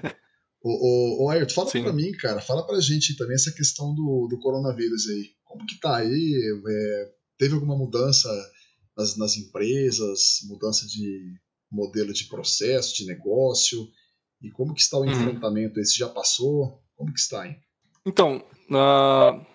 o, 0.64 1.24
o, 1.24 1.26
o 1.26 1.30
Ayrton, 1.30 1.54
fala 1.54 1.70
Sim. 1.70 1.84
pra 1.84 1.92
mim, 1.92 2.12
cara, 2.14 2.40
fala 2.40 2.66
pra 2.66 2.80
gente 2.80 3.18
também 3.18 3.36
essa 3.36 3.52
questão 3.52 3.94
do, 3.94 4.28
do 4.30 4.40
coronavírus 4.40 5.10
aí. 5.10 5.32
Como 5.44 5.66
que 5.66 5.78
tá 5.80 5.98
aí? 5.98 6.62
É, 6.66 7.12
teve 7.38 7.54
alguma 7.54 7.78
mudança 7.78 8.30
nas, 8.98 9.18
nas 9.18 9.38
empresas, 9.38 10.40
mudança 10.44 10.88
de 10.88 11.34
modelo 11.72 12.14
de 12.14 12.26
processo, 12.26 12.96
de 12.96 13.06
negócio? 13.06 13.88
E 14.42 14.52
como 14.52 14.74
que 14.74 14.82
está 14.82 14.98
o 14.98 15.02
uhum. 15.02 15.12
enfrentamento? 15.12 15.80
Esse 15.80 15.98
já 15.98 16.10
passou? 16.10 16.82
Como 16.96 17.14
que 17.14 17.20
está 17.20 17.44
aí? 17.44 17.56
Então, 18.06 18.44
uh, 18.70 19.46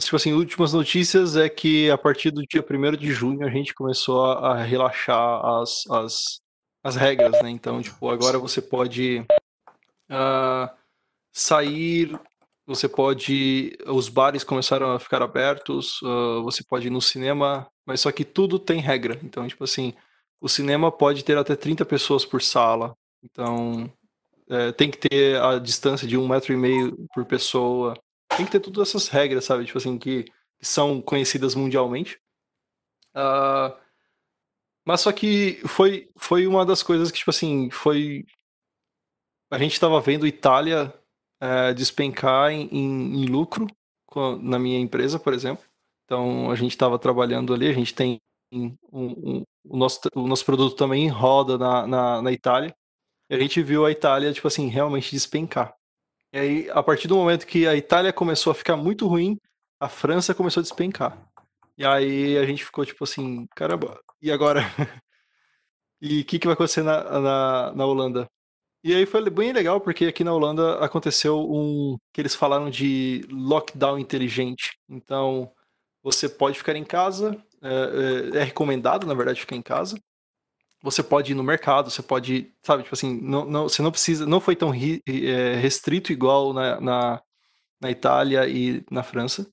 tipo 0.00 0.16
assim, 0.16 0.32
últimas 0.32 0.72
notícias 0.72 1.36
é 1.36 1.48
que 1.48 1.90
a 1.90 1.98
partir 1.98 2.30
do 2.30 2.42
dia 2.42 2.64
1 2.64 2.96
de 2.96 3.10
junho 3.12 3.44
a 3.44 3.50
gente 3.50 3.74
começou 3.74 4.24
a, 4.24 4.52
a 4.52 4.62
relaxar 4.62 5.44
as, 5.44 5.84
as, 5.90 6.40
as 6.84 6.96
regras, 6.96 7.32
né? 7.42 7.50
Então, 7.50 7.82
tipo, 7.82 8.08
agora 8.08 8.38
você 8.38 8.62
pode 8.62 9.26
uh, 10.10 10.70
sair, 11.32 12.18
você 12.68 12.86
pode. 12.86 13.78
Os 13.86 14.10
bares 14.10 14.44
começaram 14.44 14.92
a 14.92 14.98
ficar 14.98 15.22
abertos, 15.22 16.02
uh, 16.02 16.42
você 16.42 16.62
pode 16.62 16.88
ir 16.88 16.90
no 16.90 17.00
cinema, 17.00 17.66
mas 17.86 18.02
só 18.02 18.12
que 18.12 18.26
tudo 18.26 18.58
tem 18.58 18.78
regra. 18.78 19.18
Então, 19.22 19.48
tipo 19.48 19.64
assim, 19.64 19.94
o 20.38 20.48
cinema 20.50 20.92
pode 20.92 21.24
ter 21.24 21.38
até 21.38 21.56
30 21.56 21.86
pessoas 21.86 22.26
por 22.26 22.42
sala. 22.42 22.94
Então, 23.24 23.90
é, 24.50 24.70
tem 24.72 24.90
que 24.90 24.98
ter 24.98 25.40
a 25.40 25.58
distância 25.58 26.06
de 26.06 26.16
um 26.18 26.28
metro 26.28 26.52
e 26.52 26.56
meio 26.56 26.94
por 27.14 27.24
pessoa. 27.24 27.94
Tem 28.36 28.44
que 28.44 28.52
ter 28.52 28.60
todas 28.60 28.88
essas 28.88 29.08
regras, 29.08 29.46
sabe? 29.46 29.64
Tipo 29.64 29.78
assim, 29.78 29.98
que, 29.98 30.24
que 30.24 30.66
são 30.66 31.00
conhecidas 31.00 31.54
mundialmente. 31.54 32.20
Uh, 33.16 33.74
mas 34.86 35.00
só 35.00 35.10
que 35.10 35.60
foi, 35.66 36.10
foi 36.18 36.46
uma 36.46 36.66
das 36.66 36.82
coisas 36.82 37.10
que, 37.10 37.18
tipo 37.18 37.30
assim, 37.30 37.70
foi. 37.70 38.26
A 39.50 39.58
gente 39.58 39.72
estava 39.72 39.98
vendo 40.02 40.26
Itália 40.26 40.92
é, 41.40 41.72
despencar 41.74 42.50
em, 42.50 42.68
em, 42.72 43.22
em 43.22 43.26
lucro 43.26 43.66
na 44.40 44.58
minha 44.58 44.78
empresa, 44.78 45.18
por 45.18 45.32
exemplo. 45.32 45.64
Então 46.04 46.50
a 46.50 46.54
gente 46.54 46.72
estava 46.72 46.98
trabalhando 46.98 47.52
ali, 47.52 47.68
a 47.68 47.72
gente 47.72 47.94
tem 47.94 48.18
um, 48.52 48.74
um, 48.92 49.42
o, 49.64 49.76
nosso, 49.76 50.00
o 50.14 50.26
nosso 50.26 50.44
produto 50.44 50.74
também 50.74 51.08
roda 51.08 51.58
na, 51.58 51.86
na, 51.86 52.22
na 52.22 52.32
Itália. 52.32 52.74
E 53.30 53.34
a 53.34 53.38
gente 53.38 53.62
viu 53.62 53.84
a 53.84 53.90
Itália, 53.90 54.32
tipo 54.32 54.48
assim, 54.48 54.68
realmente 54.68 55.10
despencar. 55.10 55.74
E 56.32 56.38
aí, 56.38 56.70
a 56.70 56.82
partir 56.82 57.08
do 57.08 57.16
momento 57.16 57.46
que 57.46 57.66
a 57.66 57.76
Itália 57.76 58.12
começou 58.12 58.50
a 58.50 58.54
ficar 58.54 58.76
muito 58.76 59.06
ruim, 59.06 59.38
a 59.80 59.88
França 59.88 60.34
começou 60.34 60.60
a 60.60 60.62
despencar. 60.62 61.28
E 61.76 61.84
aí 61.84 62.36
a 62.38 62.44
gente 62.44 62.64
ficou 62.64 62.84
tipo 62.84 63.04
assim, 63.04 63.46
caramba, 63.54 64.00
e 64.20 64.32
agora? 64.32 64.62
e 66.00 66.20
o 66.22 66.24
que, 66.24 66.38
que 66.38 66.46
vai 66.46 66.54
acontecer 66.54 66.82
na, 66.82 67.20
na, 67.20 67.72
na 67.74 67.86
Holanda? 67.86 68.28
E 68.82 68.94
aí 68.94 69.06
foi 69.06 69.28
bem 69.28 69.52
legal, 69.52 69.80
porque 69.80 70.06
aqui 70.06 70.22
na 70.22 70.32
Holanda 70.32 70.78
aconteceu 70.78 71.40
um 71.40 71.96
que 72.12 72.20
eles 72.20 72.34
falaram 72.34 72.70
de 72.70 73.26
lockdown 73.30 73.98
inteligente. 73.98 74.78
Então, 74.88 75.52
você 76.02 76.28
pode 76.28 76.58
ficar 76.58 76.76
em 76.76 76.84
casa, 76.84 77.36
é, 77.62 78.36
é, 78.36 78.38
é 78.38 78.44
recomendado, 78.44 79.06
na 79.06 79.14
verdade, 79.14 79.40
ficar 79.40 79.56
em 79.56 79.62
casa. 79.62 80.00
Você 80.82 81.02
pode 81.02 81.32
ir 81.32 81.34
no 81.34 81.42
mercado, 81.42 81.90
você 81.90 82.02
pode, 82.02 82.54
sabe, 82.62 82.84
tipo 82.84 82.94
assim, 82.94 83.20
não, 83.20 83.44
não, 83.44 83.68
você 83.68 83.82
não 83.82 83.90
precisa, 83.90 84.24
não 84.26 84.40
foi 84.40 84.54
tão 84.54 84.70
ri, 84.70 85.02
é, 85.08 85.54
restrito 85.56 86.12
igual 86.12 86.52
na, 86.52 86.80
na, 86.80 87.22
na, 87.80 87.90
Itália 87.90 88.48
e 88.48 88.84
na 88.88 89.02
França, 89.02 89.50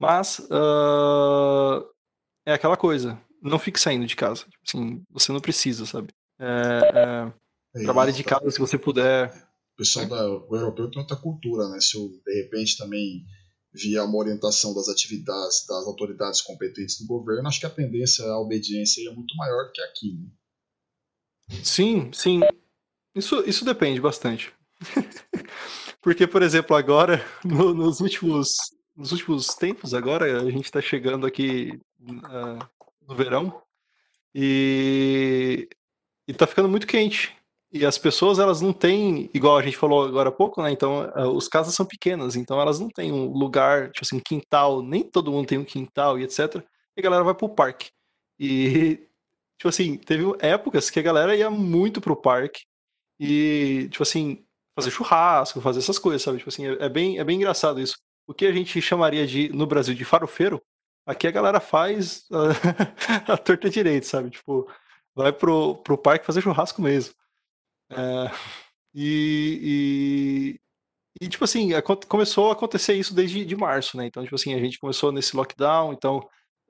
mas 0.00 0.38
uh, 0.50 1.86
é 2.46 2.54
aquela 2.54 2.76
coisa, 2.76 3.20
não 3.42 3.58
fique 3.58 3.78
saindo 3.78 4.06
de 4.06 4.16
casa, 4.16 4.44
tipo 4.44 4.62
assim, 4.66 5.02
você 5.10 5.30
não 5.30 5.40
precisa, 5.40 5.84
sabe, 5.84 6.08
é, 6.38 6.80
é, 6.94 7.32
é 7.76 7.82
trabalhe 7.84 8.12
de 8.12 8.24
casa 8.24 8.50
se 8.50 8.58
você 8.58 8.78
puder. 8.78 9.28
O 9.74 9.76
pessoal 9.76 10.06
da, 10.06 10.28
o 10.28 10.56
europeu 10.56 10.90
tem 10.90 11.00
outra 11.00 11.16
cultura, 11.16 11.68
né, 11.68 11.78
se 11.80 11.96
eu, 11.96 12.08
de 12.24 12.42
repente 12.42 12.76
também 12.76 13.24
via 13.72 14.04
uma 14.04 14.16
orientação 14.16 14.74
das 14.74 14.88
atividades 14.88 15.66
das 15.68 15.86
autoridades 15.86 16.40
competentes 16.40 16.98
do 16.98 17.06
governo, 17.06 17.46
acho 17.46 17.60
que 17.60 17.66
a 17.66 17.70
tendência 17.70 18.24
à 18.24 18.38
obediência 18.40 19.06
é 19.06 19.12
muito 19.12 19.36
maior 19.36 19.64
do 19.66 19.72
que 19.72 19.82
aqui, 19.82 20.14
né? 20.14 20.28
Sim, 21.62 22.10
sim. 22.12 22.40
Isso, 23.14 23.42
isso 23.46 23.64
depende 23.64 24.00
bastante. 24.00 24.52
Porque, 26.00 26.26
por 26.26 26.42
exemplo, 26.42 26.76
agora, 26.76 27.24
no, 27.44 27.74
nos, 27.74 28.00
últimos, 28.00 28.56
nos 28.94 29.12
últimos 29.12 29.48
tempos, 29.48 29.94
agora, 29.94 30.40
a 30.40 30.50
gente 30.50 30.64
está 30.64 30.80
chegando 30.80 31.26
aqui 31.26 31.80
uh, 32.00 32.86
no 33.06 33.14
verão 33.14 33.62
e, 34.34 35.68
está 36.28 36.46
ficando 36.46 36.68
muito 36.68 36.86
quente. 36.86 37.34
E 37.72 37.84
as 37.84 37.98
pessoas, 37.98 38.38
elas 38.38 38.60
não 38.60 38.72
têm, 38.72 39.28
igual 39.34 39.58
a 39.58 39.62
gente 39.62 39.76
falou 39.76 40.04
agora 40.04 40.28
há 40.28 40.32
pouco, 40.32 40.62
né? 40.62 40.70
Então, 40.70 41.10
uh, 41.16 41.28
os 41.28 41.48
casas 41.48 41.74
são 41.74 41.84
pequenas, 41.84 42.36
então 42.36 42.60
elas 42.60 42.78
não 42.78 42.88
têm 42.88 43.12
um 43.12 43.26
lugar, 43.32 43.90
tipo 43.90 44.04
assim, 44.04 44.20
quintal, 44.20 44.82
nem 44.82 45.02
todo 45.02 45.32
mundo 45.32 45.46
tem 45.48 45.58
um 45.58 45.64
quintal 45.64 46.18
e 46.18 46.22
etc. 46.24 46.56
E 46.96 47.00
a 47.00 47.02
galera 47.02 47.24
vai 47.24 47.34
pro 47.34 47.48
parque. 47.48 47.90
E 48.38 49.06
tipo 49.58 49.68
assim, 49.68 49.96
teve 49.98 50.24
épocas 50.40 50.90
que 50.90 51.00
a 51.00 51.02
galera 51.02 51.36
ia 51.36 51.50
muito 51.50 52.00
pro 52.00 52.16
parque 52.16 52.62
e, 53.18 53.88
tipo 53.90 54.02
assim, 54.02 54.44
fazer 54.78 54.90
churrasco, 54.90 55.60
fazer 55.60 55.78
essas 55.80 55.98
coisas, 55.98 56.22
sabe? 56.22 56.38
Tipo 56.38 56.50
assim, 56.50 56.66
é, 56.66 56.84
é 56.84 56.88
bem, 56.88 57.18
é 57.18 57.24
bem 57.24 57.36
engraçado 57.36 57.80
isso. 57.80 57.96
O 58.26 58.34
que 58.34 58.46
a 58.46 58.52
gente 58.52 58.80
chamaria 58.82 59.26
de, 59.26 59.48
no 59.50 59.66
Brasil, 59.66 59.94
de 59.94 60.04
farofeiro, 60.04 60.62
aqui 61.06 61.26
a 61.26 61.30
galera 61.30 61.60
faz 61.60 62.26
a, 63.26 63.34
a 63.34 63.36
torta 63.38 63.70
direito, 63.70 64.06
sabe? 64.06 64.30
Tipo, 64.30 64.68
vai 65.14 65.32
pro, 65.32 65.76
pro 65.76 65.98
parque 65.98 66.26
fazer 66.26 66.42
churrasco 66.42 66.82
mesmo. 66.82 67.14
É, 67.90 68.30
e, 68.94 70.58
e, 71.20 71.24
e, 71.24 71.28
tipo 71.28 71.44
assim, 71.44 71.70
começou 72.08 72.50
a 72.50 72.52
acontecer 72.52 72.94
isso 72.94 73.14
desde 73.14 73.44
de 73.44 73.56
março, 73.56 73.96
né? 73.96 74.06
Então, 74.06 74.22
tipo 74.22 74.34
assim, 74.34 74.54
a 74.54 74.58
gente 74.58 74.78
começou 74.78 75.12
nesse 75.12 75.36
lockdown, 75.36 75.92
então 75.92 76.26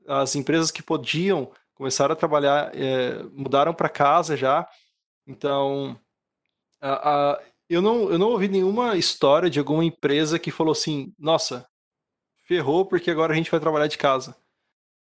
as 0.07 0.37
empresas 0.37 0.71
que 0.71 0.83
podiam 0.83 1.53
começaram 1.75 2.13
a 2.13 2.17
trabalhar, 2.17 2.75
é, 2.75 3.23
mudaram 3.33 3.75
para 3.75 3.89
casa 3.89 4.37
já. 4.37 4.67
Então, 5.27 5.99
a, 6.81 7.33
a, 7.33 7.43
eu, 7.69 7.83
não, 7.83 8.11
eu 8.11 8.19
não 8.19 8.31
ouvi 8.31 8.49
nenhuma 8.49 8.97
história 8.97 9.51
de 9.51 9.59
alguma 9.59 9.85
empresa 9.85 10.39
que 10.39 10.51
falou 10.51 10.73
assim: 10.73 11.13
nossa, 11.19 11.67
ferrou 12.47 12.87
porque 12.87 13.11
agora 13.11 13.33
a 13.33 13.37
gente 13.37 13.51
vai 13.51 13.61
trabalhar 13.61 13.89
de 13.89 13.99
casa. 13.99 14.37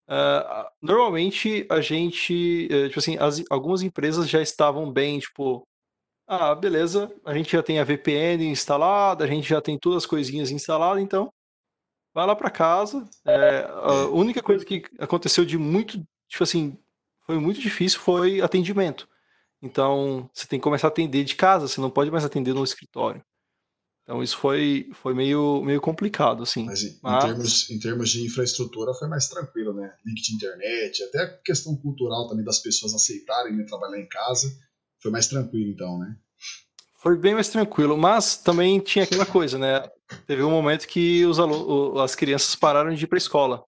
Uh, 0.08 0.68
normalmente 0.82 1.66
a 1.70 1.80
gente, 1.80 2.68
tipo 2.88 2.98
assim, 2.98 3.16
as, 3.18 3.42
algumas 3.50 3.82
empresas 3.82 4.28
já 4.28 4.42
estavam 4.42 4.90
bem, 4.92 5.18
tipo, 5.18 5.66
ah, 6.26 6.54
beleza, 6.54 7.12
a 7.24 7.34
gente 7.34 7.52
já 7.52 7.62
tem 7.62 7.78
a 7.78 7.84
VPN 7.84 8.46
instalada, 8.46 9.24
a 9.24 9.26
gente 9.26 9.48
já 9.48 9.60
tem 9.60 9.78
todas 9.78 10.04
as 10.04 10.06
coisinhas 10.06 10.50
instaladas, 10.50 11.02
então 11.02 11.32
vai 12.14 12.26
lá 12.26 12.34
para 12.34 12.50
casa. 12.50 13.08
É, 13.26 13.66
a 13.68 14.06
única 14.06 14.42
coisa 14.42 14.64
que 14.64 14.84
aconteceu 14.98 15.44
de 15.44 15.58
muito, 15.58 15.98
tipo 16.28 16.42
assim, 16.42 16.78
foi 17.26 17.38
muito 17.38 17.60
difícil 17.60 18.00
foi 18.00 18.40
atendimento. 18.40 19.08
Então, 19.60 20.28
você 20.32 20.46
tem 20.46 20.58
que 20.58 20.64
começar 20.64 20.88
a 20.88 20.90
atender 20.90 21.24
de 21.24 21.34
casa, 21.34 21.66
você 21.66 21.80
não 21.80 21.90
pode 21.90 22.10
mais 22.10 22.24
atender 22.24 22.54
no 22.54 22.62
escritório. 22.62 23.24
Então, 24.02 24.22
isso 24.22 24.36
foi, 24.36 24.90
foi 24.92 25.14
meio, 25.14 25.62
meio 25.62 25.80
complicado, 25.80 26.42
assim. 26.42 26.66
Mas, 26.66 26.82
em, 26.82 26.98
Mas... 27.02 27.24
Termos, 27.24 27.70
em 27.70 27.78
termos 27.78 28.10
de 28.10 28.26
infraestrutura 28.26 28.92
foi 28.92 29.08
mais 29.08 29.28
tranquilo, 29.28 29.72
né? 29.72 29.94
Link 30.04 30.20
de 30.20 30.34
internet, 30.34 31.02
até 31.04 31.22
a 31.22 31.38
questão 31.38 31.74
cultural 31.76 32.28
também 32.28 32.44
das 32.44 32.58
pessoas 32.58 32.92
aceitarem 32.92 33.56
né, 33.56 33.64
trabalhar 33.64 33.98
em 33.98 34.06
casa, 34.06 34.54
foi 35.05 35.11
mais 35.11 35.28
tranquilo, 35.28 35.70
então, 35.70 35.98
né? 35.98 36.16
Foi 36.96 37.14
bem 37.18 37.34
mais 37.34 37.50
tranquilo, 37.50 37.94
mas 37.94 38.38
também 38.38 38.80
tinha 38.80 39.05
aquela 39.05 39.26
coisa, 39.26 39.59
né? 39.59 39.86
Teve 40.26 40.42
um 40.42 40.50
momento 40.50 40.88
que 40.88 41.26
os 41.26 41.38
alunos, 41.38 42.00
as 42.00 42.14
crianças 42.14 42.57
pararam 42.57 42.94
de 42.94 43.05
ir 43.05 43.07
para 43.07 43.16
a 43.16 43.18
escola. 43.18 43.64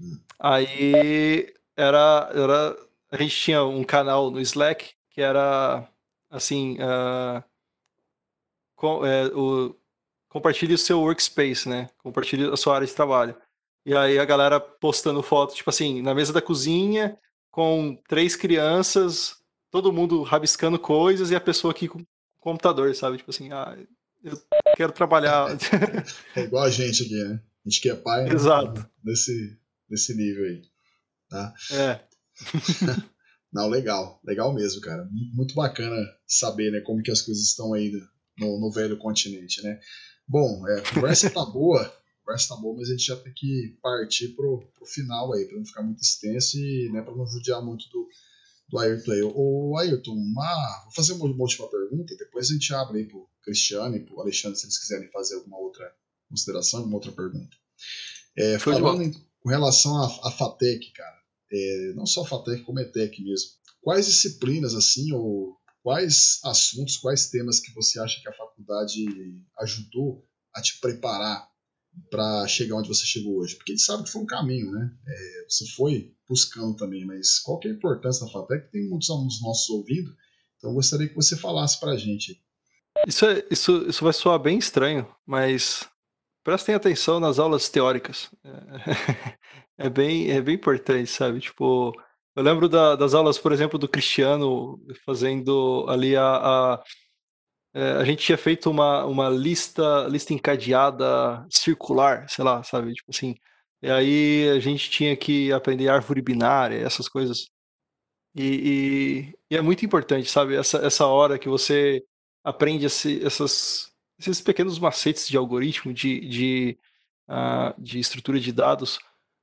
Hum. 0.00 0.18
Aí 0.40 1.54
era, 1.76 2.28
era. 2.34 2.76
A 3.12 3.16
gente 3.16 3.36
tinha 3.36 3.62
um 3.62 3.84
canal 3.84 4.32
no 4.32 4.40
Slack 4.40 4.90
que 5.10 5.20
era 5.20 5.88
assim. 6.28 6.74
Uh, 6.74 7.40
com, 8.74 9.06
é, 9.06 9.26
o, 9.26 9.76
compartilhe 10.28 10.74
o 10.74 10.78
seu 10.78 11.00
workspace, 11.00 11.68
né? 11.68 11.88
Compartilhe 11.98 12.50
a 12.50 12.56
sua 12.56 12.74
área 12.74 12.86
de 12.86 12.94
trabalho. 12.94 13.36
E 13.86 13.94
aí 13.94 14.18
a 14.18 14.24
galera 14.24 14.58
postando 14.58 15.22
foto, 15.22 15.54
tipo 15.54 15.70
assim, 15.70 16.02
na 16.02 16.14
mesa 16.14 16.32
da 16.32 16.42
cozinha, 16.42 17.16
com 17.52 17.96
três 18.08 18.34
crianças, 18.34 19.39
todo 19.70 19.92
mundo 19.92 20.22
rabiscando 20.22 20.78
coisas 20.78 21.30
e 21.30 21.36
a 21.36 21.40
pessoa 21.40 21.72
aqui 21.72 21.88
com 21.88 22.04
computador, 22.38 22.94
sabe? 22.94 23.18
Tipo 23.18 23.30
assim, 23.30 23.52
ah, 23.52 23.76
eu 24.22 24.40
quero 24.76 24.92
trabalhar. 24.92 25.48
É 26.34 26.42
igual 26.42 26.64
a 26.64 26.70
gente 26.70 27.04
aqui, 27.04 27.14
né? 27.14 27.42
A 27.64 27.68
gente 27.68 27.80
que 27.80 27.90
é 27.90 27.94
pai 27.94 28.24
né? 28.24 28.34
Exato. 28.34 28.88
Nesse, 29.04 29.58
nesse 29.88 30.14
nível 30.14 30.44
aí. 30.44 30.62
Tá? 31.28 31.54
É. 31.72 32.00
Não, 33.52 33.68
legal, 33.68 34.20
legal 34.24 34.54
mesmo, 34.54 34.80
cara. 34.80 35.08
Muito 35.10 35.54
bacana 35.54 35.96
saber, 36.26 36.70
né, 36.70 36.80
como 36.80 37.02
que 37.02 37.10
as 37.10 37.20
coisas 37.20 37.44
estão 37.44 37.74
aí 37.74 37.92
no, 38.38 38.60
no 38.60 38.70
velho 38.70 38.96
continente, 38.96 39.60
né? 39.62 39.80
Bom, 40.26 40.66
é, 40.68 40.78
a 40.78 40.94
conversa 40.94 41.28
tá 41.28 41.44
boa, 41.52 41.92
conversa 42.24 42.54
tá 42.54 42.60
boa, 42.60 42.76
mas 42.76 42.88
a 42.88 42.92
gente 42.92 43.06
já 43.06 43.16
tem 43.16 43.32
que 43.34 43.76
partir 43.82 44.28
pro, 44.36 44.70
pro 44.76 44.86
final 44.86 45.32
aí, 45.34 45.46
para 45.46 45.58
não 45.58 45.66
ficar 45.66 45.82
muito 45.82 46.00
extenso 46.00 46.56
e, 46.56 46.90
né, 46.92 47.02
para 47.02 47.14
não 47.14 47.26
judiar 47.26 47.60
muito 47.60 47.88
do, 47.88 48.08
do 48.70 48.78
Ayrton 48.78 49.12
aí. 49.12 49.22
Ô, 49.22 49.76
Ayrton, 49.76 50.12
uma, 50.12 50.82
vou 50.84 50.92
fazer 50.92 51.12
uma, 51.14 51.26
uma 51.26 51.42
última 51.42 51.68
pergunta, 51.68 52.16
depois 52.16 52.48
a 52.48 52.52
gente 52.52 52.72
abre 52.72 52.98
aí 52.98 53.06
pro 53.06 53.28
Cristiano 53.42 53.96
e 53.96 54.00
pro 54.00 54.20
Alexandre 54.20 54.58
se 54.58 54.66
eles 54.66 54.78
quiserem 54.78 55.10
fazer 55.10 55.34
alguma 55.34 55.58
outra 55.58 55.92
consideração, 56.28 56.80
alguma 56.80 56.96
outra 56.96 57.12
pergunta. 57.12 57.56
É, 58.36 58.58
falando 58.58 59.02
em, 59.02 59.12
com 59.40 59.48
relação 59.48 59.96
à, 59.96 60.28
à 60.28 60.30
FATEC, 60.30 60.92
cara, 60.92 61.18
é, 61.52 61.92
não 61.94 62.06
só 62.06 62.22
a 62.22 62.26
FATEC, 62.26 62.62
como 62.62 62.78
a 62.78 62.82
ETEC 62.82 63.22
mesmo, 63.22 63.50
quais 63.82 64.06
disciplinas, 64.06 64.74
assim, 64.74 65.12
ou 65.12 65.56
quais 65.82 66.38
assuntos, 66.44 66.96
quais 66.96 67.28
temas 67.28 67.58
que 67.58 67.72
você 67.74 67.98
acha 67.98 68.20
que 68.20 68.28
a 68.28 68.36
faculdade 68.36 69.04
ajudou 69.58 70.24
a 70.54 70.62
te 70.62 70.78
preparar 70.78 71.49
para 72.10 72.46
chegar 72.46 72.76
onde 72.76 72.88
você 72.88 73.04
chegou 73.04 73.38
hoje? 73.38 73.56
Porque 73.56 73.72
gente 73.72 73.84
sabe 73.84 74.04
que 74.04 74.10
foi 74.10 74.22
um 74.22 74.26
caminho, 74.26 74.70
né? 74.70 74.90
É, 75.06 75.44
você 75.48 75.66
foi 75.74 76.14
buscando 76.28 76.74
também, 76.76 77.04
mas 77.04 77.38
qual 77.40 77.58
que 77.58 77.68
é 77.68 77.70
a 77.70 77.74
importância 77.74 78.24
da 78.24 78.32
FATEC? 78.32 78.70
Tem 78.70 78.88
muitos 78.88 79.10
alunos 79.10 79.40
nossos 79.42 79.68
ouvindo, 79.70 80.14
então 80.56 80.70
eu 80.70 80.74
gostaria 80.74 81.08
que 81.08 81.14
você 81.14 81.36
falasse 81.36 81.78
para 81.80 81.92
a 81.92 81.96
gente. 81.96 82.40
Isso, 83.06 83.24
é, 83.24 83.44
isso, 83.50 83.88
isso 83.88 84.04
vai 84.04 84.12
soar 84.12 84.38
bem 84.38 84.58
estranho, 84.58 85.06
mas 85.26 85.88
prestem 86.44 86.74
atenção 86.74 87.20
nas 87.20 87.38
aulas 87.38 87.68
teóricas. 87.68 88.30
É, 88.44 89.36
é, 89.86 89.90
bem, 89.90 90.30
é 90.30 90.40
bem 90.40 90.54
importante, 90.54 91.10
sabe? 91.10 91.40
Tipo, 91.40 91.92
eu 92.36 92.42
lembro 92.42 92.68
da, 92.68 92.96
das 92.96 93.14
aulas, 93.14 93.38
por 93.38 93.52
exemplo, 93.52 93.78
do 93.78 93.88
Cristiano 93.88 94.80
fazendo 95.04 95.84
ali 95.88 96.16
a, 96.16 96.24
a 96.24 96.84
é, 97.74 97.92
a 97.92 98.04
gente 98.04 98.24
tinha 98.24 98.38
feito 98.38 98.70
uma, 98.70 99.04
uma 99.06 99.28
lista 99.28 100.06
lista 100.08 100.34
encadeada 100.34 101.46
circular, 101.50 102.28
sei 102.28 102.44
lá, 102.44 102.62
sabe? 102.62 102.92
Tipo 102.94 103.10
assim. 103.10 103.34
E 103.82 103.90
aí 103.90 104.48
a 104.50 104.60
gente 104.60 104.90
tinha 104.90 105.16
que 105.16 105.52
aprender 105.52 105.88
árvore 105.88 106.22
binária, 106.22 106.76
essas 106.84 107.08
coisas. 107.08 107.48
E, 108.34 109.30
e, 109.50 109.54
e 109.54 109.56
é 109.56 109.60
muito 109.62 109.84
importante, 109.84 110.30
sabe? 110.30 110.56
Essa, 110.56 110.78
essa 110.78 111.06
hora 111.06 111.38
que 111.38 111.48
você 111.48 112.04
aprende 112.44 112.86
esse, 112.86 113.24
essas, 113.24 113.92
esses 114.18 114.40
pequenos 114.40 114.78
macetes 114.78 115.28
de 115.28 115.36
algoritmo, 115.36 115.92
de, 115.92 116.20
de, 116.28 116.78
uh, 117.28 117.80
de 117.82 117.98
estrutura 117.98 118.38
de 118.40 118.52
dados, 118.52 118.98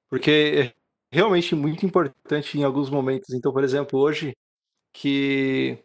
porque 0.10 0.74
é 1.12 1.16
realmente 1.16 1.56
muito 1.56 1.86
importante 1.86 2.58
em 2.58 2.64
alguns 2.64 2.90
momentos. 2.90 3.34
Então, 3.34 3.52
por 3.54 3.64
exemplo, 3.64 4.00
hoje 4.00 4.36
que 4.94 5.78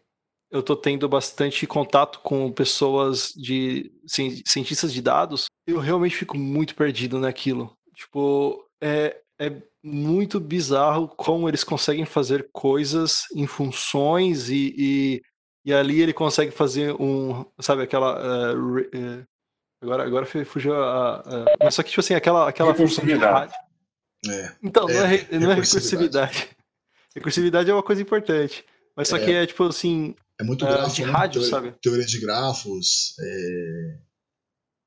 eu 0.53 0.59
estou 0.59 0.75
tendo 0.75 1.09
bastante 1.09 1.65
contato 1.65 2.19
com 2.19 2.51
pessoas 2.51 3.33
de 3.35 3.91
cientistas 4.05 4.93
de 4.93 5.01
dados, 5.01 5.47
eu 5.65 5.79
realmente 5.79 6.15
fico 6.15 6.37
muito 6.37 6.75
perdido 6.75 7.19
naquilo. 7.19 7.75
Tipo, 7.95 8.63
é, 8.79 9.17
é 9.41 9.51
muito 9.83 10.39
bizarro 10.39 11.07
como 11.07 11.49
eles 11.49 11.63
conseguem 11.63 12.05
fazer 12.05 12.49
coisas 12.53 13.23
em 13.35 13.47
funções 13.47 14.47
e, 14.49 14.75
e, 14.77 15.21
e 15.65 15.73
ali 15.73 15.99
ele 15.99 16.13
consegue 16.13 16.51
fazer 16.51 16.93
um, 17.01 17.43
sabe, 17.59 17.81
aquela 17.81 18.53
uh, 18.53 18.79
uh, 18.79 19.25
agora 19.81 20.03
agora 20.03 20.25
fugiu 20.45 20.75
a, 20.75 21.15
a, 21.15 21.45
mas 21.63 21.73
só 21.73 21.81
que 21.81 21.89
tipo 21.89 21.99
assim 21.99 22.13
aquela 22.13 22.47
aquela 22.47 22.75
função 22.75 23.03
de 23.03 23.15
rádio. 23.15 23.55
É, 24.29 24.55
então 24.61 24.87
é, 24.87 24.93
não 24.93 25.05
é, 25.05 25.39
não 25.39 25.51
é 25.51 25.55
recursividade. 25.55 26.49
Recursividade 27.15 27.71
é 27.71 27.73
uma 27.73 27.83
coisa 27.83 28.03
importante, 28.03 28.63
mas 28.95 29.07
só 29.07 29.17
é. 29.17 29.25
que 29.25 29.31
é 29.31 29.45
tipo 29.47 29.63
assim 29.63 30.15
é 30.39 30.43
muito 30.43 30.65
grafo, 30.65 30.95
de 30.95 31.05
né? 31.05 31.11
rádio, 31.11 31.41
teoria, 31.41 31.49
sabe? 31.49 31.75
Teoria 31.81 32.05
de 32.05 32.19
grafos, 32.19 33.15
é... 33.19 33.99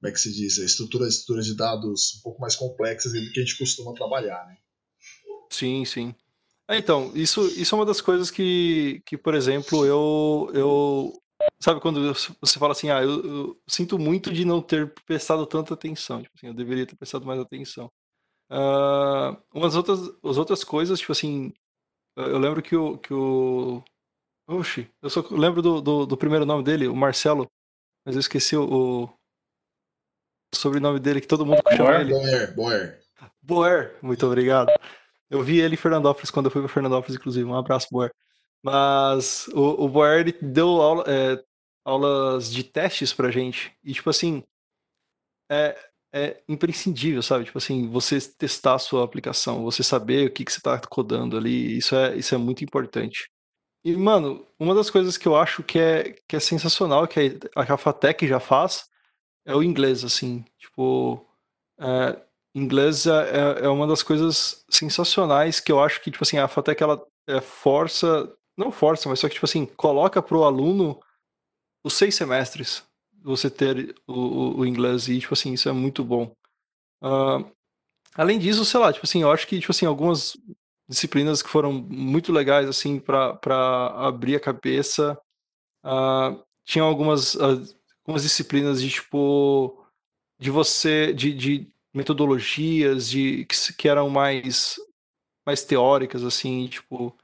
como 0.00 0.10
é 0.10 0.12
que 0.12 0.20
se 0.20 0.32
diz? 0.32 0.58
É 0.58 0.64
estrutura, 0.64 1.06
estrutura 1.06 1.42
de 1.42 1.54
dados 1.54 2.16
um 2.18 2.22
pouco 2.22 2.40
mais 2.40 2.56
complexas 2.56 3.12
do 3.12 3.32
que 3.32 3.40
a 3.40 3.42
gente 3.42 3.58
costuma 3.58 3.94
trabalhar, 3.94 4.46
né? 4.46 4.56
Sim, 5.50 5.84
sim. 5.84 6.14
É, 6.68 6.76
então, 6.76 7.12
isso, 7.14 7.46
isso 7.46 7.74
é 7.74 7.78
uma 7.78 7.86
das 7.86 8.00
coisas 8.00 8.30
que, 8.30 9.00
que 9.06 9.16
por 9.16 9.34
exemplo, 9.34 9.86
eu, 9.86 10.50
eu. 10.52 11.12
Sabe 11.60 11.80
quando 11.80 12.12
você 12.40 12.58
fala 12.58 12.72
assim, 12.72 12.90
ah, 12.90 13.02
eu, 13.02 13.24
eu 13.24 13.62
sinto 13.68 13.98
muito 13.98 14.32
de 14.32 14.44
não 14.44 14.60
ter 14.60 14.92
prestado 15.06 15.46
tanta 15.46 15.74
atenção. 15.74 16.22
Tipo 16.22 16.34
assim, 16.36 16.46
eu 16.48 16.54
deveria 16.54 16.86
ter 16.86 16.96
prestado 16.96 17.24
mais 17.24 17.38
atenção. 17.38 17.90
Uh, 18.50 19.36
umas 19.54 19.76
outras, 19.76 20.00
as 20.24 20.36
outras 20.36 20.64
coisas, 20.64 20.98
tipo 20.98 21.12
assim, 21.12 21.52
eu 22.16 22.38
lembro 22.38 22.62
que 22.62 22.74
o, 22.74 22.98
que 22.98 23.12
o 23.12 23.82
Oxi, 24.48 24.88
eu 25.02 25.10
só 25.10 25.26
lembro 25.30 25.60
do, 25.60 25.80
do, 25.80 26.06
do, 26.06 26.16
primeiro 26.16 26.46
nome 26.46 26.62
dele, 26.62 26.86
o 26.86 26.94
Marcelo, 26.94 27.50
mas 28.04 28.14
eu 28.14 28.20
esqueci 28.20 28.56
o, 28.56 29.04
o 29.04 29.08
sobrenome 30.54 31.00
dele, 31.00 31.20
que 31.20 31.26
todo 31.26 31.44
mundo 31.44 31.60
chama 31.76 32.00
ele. 32.00 32.12
Boer, 32.12 32.54
Boer. 32.54 33.00
Boer, 33.42 33.98
muito 34.00 34.24
obrigado. 34.24 34.70
Eu 35.28 35.42
vi 35.42 35.60
ele 35.60 35.74
em 35.74 35.78
Fernandópolis 35.78 36.30
quando 36.30 36.46
eu 36.46 36.50
fui 36.50 36.62
para 36.62 36.72
Fernandópolis, 36.72 37.16
inclusive. 37.16 37.44
Um 37.44 37.56
abraço, 37.56 37.88
Boer. 37.90 38.12
Mas 38.62 39.48
o, 39.48 39.84
o 39.84 39.88
Boer 39.88 40.20
ele 40.20 40.32
deu 40.40 40.68
aula, 40.80 41.04
é, 41.08 41.42
aulas 41.84 42.52
de 42.52 42.62
testes 42.62 43.12
pra 43.12 43.32
gente. 43.32 43.72
E, 43.82 43.92
tipo 43.92 44.10
assim, 44.10 44.44
é, 45.50 45.76
é 46.12 46.42
imprescindível, 46.48 47.22
sabe? 47.22 47.44
Tipo 47.44 47.58
assim, 47.58 47.88
você 47.88 48.20
testar 48.20 48.74
a 48.74 48.78
sua 48.78 49.04
aplicação, 49.04 49.64
você 49.64 49.82
saber 49.82 50.28
o 50.28 50.32
que, 50.32 50.44
que 50.44 50.52
você 50.52 50.58
está 50.58 50.78
codando 50.78 51.36
ali, 51.36 51.78
isso 51.78 51.96
é, 51.96 52.16
isso 52.16 52.34
é 52.34 52.38
muito 52.38 52.62
importante. 52.62 53.28
E, 53.86 53.96
mano, 53.96 54.44
uma 54.58 54.74
das 54.74 54.90
coisas 54.90 55.16
que 55.16 55.28
eu 55.28 55.36
acho 55.36 55.62
que 55.62 55.78
é, 55.78 56.12
que 56.26 56.34
é 56.34 56.40
sensacional, 56.40 57.06
que 57.06 57.38
a 57.54 57.76
Fatec 57.76 58.26
já 58.26 58.40
faz, 58.40 58.90
é 59.44 59.54
o 59.54 59.62
inglês, 59.62 60.02
assim. 60.02 60.44
Tipo, 60.58 61.24
é, 61.78 62.20
inglês 62.52 63.06
é, 63.06 63.60
é, 63.60 63.64
é 63.66 63.68
uma 63.68 63.86
das 63.86 64.02
coisas 64.02 64.64
sensacionais 64.68 65.60
que 65.60 65.70
eu 65.70 65.80
acho 65.80 66.00
que, 66.02 66.10
tipo 66.10 66.24
assim, 66.24 66.36
a 66.36 66.48
Fatec, 66.48 66.82
ela 66.82 67.00
é, 67.28 67.40
força, 67.40 68.28
não 68.56 68.72
força, 68.72 69.08
mas 69.08 69.20
só 69.20 69.28
que, 69.28 69.34
tipo 69.34 69.46
assim, 69.46 69.64
coloca 69.64 70.20
pro 70.20 70.42
aluno 70.42 71.00
os 71.84 71.94
seis 71.94 72.16
semestres 72.16 72.82
você 73.22 73.48
ter 73.48 73.94
o, 74.04 74.12
o, 74.14 74.58
o 74.62 74.66
inglês 74.66 75.06
e, 75.06 75.20
tipo 75.20 75.34
assim, 75.34 75.52
isso 75.52 75.68
é 75.68 75.72
muito 75.72 76.02
bom. 76.02 76.34
Uh, 77.00 77.48
além 78.16 78.36
disso, 78.40 78.64
sei 78.64 78.80
lá, 78.80 78.92
tipo 78.92 79.06
assim, 79.06 79.22
eu 79.22 79.30
acho 79.30 79.46
que, 79.46 79.60
tipo 79.60 79.70
assim, 79.70 79.86
algumas 79.86 80.36
disciplinas 80.88 81.42
que 81.42 81.48
foram 81.48 81.72
muito 81.72 82.32
legais, 82.32 82.68
assim, 82.68 82.98
para 82.98 83.86
abrir 83.96 84.36
a 84.36 84.40
cabeça. 84.40 85.18
Uh, 85.84 86.42
tinha 86.64 86.84
algumas, 86.84 87.36
algumas 87.36 88.22
disciplinas 88.22 88.80
de, 88.80 88.90
tipo, 88.90 89.84
de 90.38 90.50
você, 90.50 91.12
de, 91.12 91.32
de 91.32 91.72
metodologias, 91.94 93.08
de 93.08 93.44
que, 93.46 93.72
que 93.74 93.88
eram 93.88 94.08
mais, 94.10 94.76
mais 95.46 95.64
teóricas, 95.64 96.24
assim, 96.24 96.66
tipo... 96.68 97.16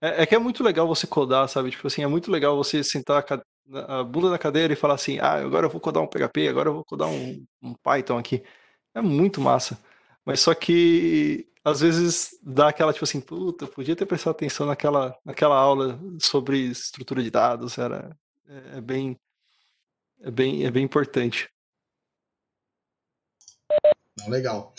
É, 0.00 0.22
é, 0.22 0.26
que 0.26 0.34
é 0.34 0.38
muito 0.38 0.62
legal 0.62 0.86
você 0.86 1.06
codar, 1.06 1.48
sabe? 1.48 1.70
Tipo 1.70 1.88
assim, 1.88 2.02
é 2.02 2.06
muito 2.06 2.30
legal 2.30 2.56
você 2.56 2.84
sentar 2.84 3.24
a, 3.72 4.00
a 4.00 4.04
bunda 4.04 4.30
na 4.30 4.38
cadeira 4.38 4.72
e 4.72 4.76
falar 4.76 4.94
assim, 4.94 5.18
ah, 5.18 5.34
agora 5.34 5.66
eu 5.66 5.70
vou 5.70 5.80
codar 5.80 6.02
um 6.02 6.06
PHP, 6.06 6.48
agora 6.48 6.68
eu 6.68 6.74
vou 6.74 6.84
codar 6.84 7.08
um, 7.08 7.44
um 7.62 7.74
Python 7.74 8.18
aqui. 8.18 8.44
É 8.94 9.00
muito 9.00 9.40
massa. 9.40 9.78
Mas 10.24 10.40
só 10.40 10.54
que 10.54 11.48
às 11.68 11.80
vezes 11.80 12.30
dá 12.42 12.68
aquela 12.68 12.92
tipo 12.92 13.04
assim, 13.04 13.20
puta, 13.20 13.66
podia 13.66 13.96
ter 13.96 14.06
prestado 14.06 14.34
atenção 14.34 14.66
naquela, 14.66 15.16
naquela 15.24 15.56
aula 15.56 15.98
sobre 16.20 16.58
estrutura 16.58 17.22
de 17.22 17.30
dados, 17.30 17.78
era 17.78 18.16
é, 18.46 18.78
é 18.78 18.80
bem 18.80 19.18
é 20.20 20.30
bem 20.30 20.64
é 20.66 20.70
bem 20.70 20.84
importante. 20.84 21.48
Não, 24.18 24.28
legal. 24.28 24.74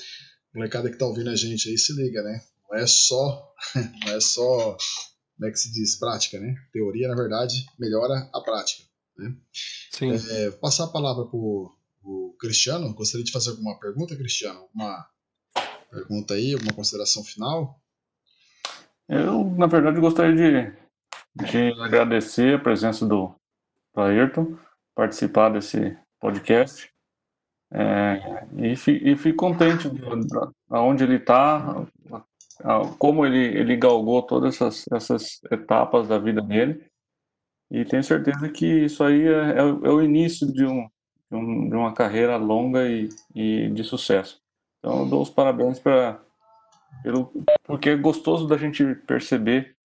Molecada 0.53 0.89
que 0.89 0.97
tá 0.97 1.05
ouvindo 1.05 1.29
a 1.29 1.35
gente 1.35 1.69
aí 1.69 1.77
se 1.77 1.93
liga, 1.93 2.21
né? 2.21 2.41
Não 2.69 2.77
é 2.77 2.87
só 2.87 3.53
não 4.05 4.13
é 4.13 4.19
só 4.19 4.77
como 5.37 5.47
é 5.47 5.51
que 5.51 5.59
se 5.59 5.71
diz 5.71 5.95
prática, 5.97 6.39
né? 6.39 6.55
Teoria, 6.73 7.07
na 7.07 7.15
verdade, 7.15 7.65
melhora 7.79 8.29
a 8.33 8.41
prática, 8.41 8.83
né? 9.17 9.33
Sim. 9.91 10.11
É, 10.11 10.51
passar 10.51 10.85
a 10.85 10.91
palavra 10.91 11.25
pro, 11.25 11.73
pro 12.01 12.35
Cristiano. 12.39 12.93
Gostaria 12.93 13.23
de 13.23 13.31
fazer 13.31 13.51
alguma 13.51 13.79
pergunta, 13.79 14.17
Cristiano? 14.17 14.59
Alguma 14.59 15.09
pergunta 15.89 16.33
aí, 16.33 16.53
alguma 16.53 16.73
consideração 16.73 17.23
final? 17.23 17.79
Eu, 19.07 19.43
na 19.45 19.65
verdade, 19.65 19.99
gostaria 19.99 20.35
de, 20.35 21.47
de 21.49 21.81
agradecer 21.81 22.55
a 22.55 22.59
presença 22.59 23.05
do, 23.05 23.33
do 23.93 24.01
Ayrton, 24.01 24.57
participar 24.95 25.49
desse 25.49 25.97
podcast. 26.19 26.91
É, 27.71 28.47
e, 28.57 28.73
e 29.11 29.15
fico 29.15 29.37
contente 29.37 29.87
aonde 30.69 31.03
ele 31.03 31.17
está, 31.17 31.85
como 32.97 33.25
ele, 33.25 33.57
ele 33.57 33.75
galgou 33.75 34.21
todas 34.23 34.55
essas, 34.55 34.85
essas 34.91 35.39
etapas 35.51 36.07
da 36.07 36.17
vida 36.17 36.41
dele. 36.41 36.83
E 37.71 37.85
tenho 37.85 38.03
certeza 38.03 38.49
que 38.49 38.65
isso 38.65 39.03
aí 39.03 39.27
é, 39.27 39.51
é, 39.51 39.59
é 39.59 39.63
o 39.63 40.01
início 40.01 40.51
de, 40.51 40.65
um, 40.65 40.89
de, 41.29 41.37
um, 41.37 41.69
de 41.69 41.75
uma 41.75 41.93
carreira 41.93 42.35
longa 42.35 42.87
e, 42.87 43.09
e 43.35 43.69
de 43.69 43.83
sucesso. 43.83 44.41
Então, 44.79 44.99
eu 44.99 45.05
dou 45.09 45.21
os 45.21 45.29
parabéns 45.29 45.79
para 45.79 46.19
pelo 47.03 47.31
porque 47.63 47.89
é 47.89 47.95
gostoso 47.95 48.47
da 48.47 48.57
gente 48.57 48.95
perceber 48.95 49.75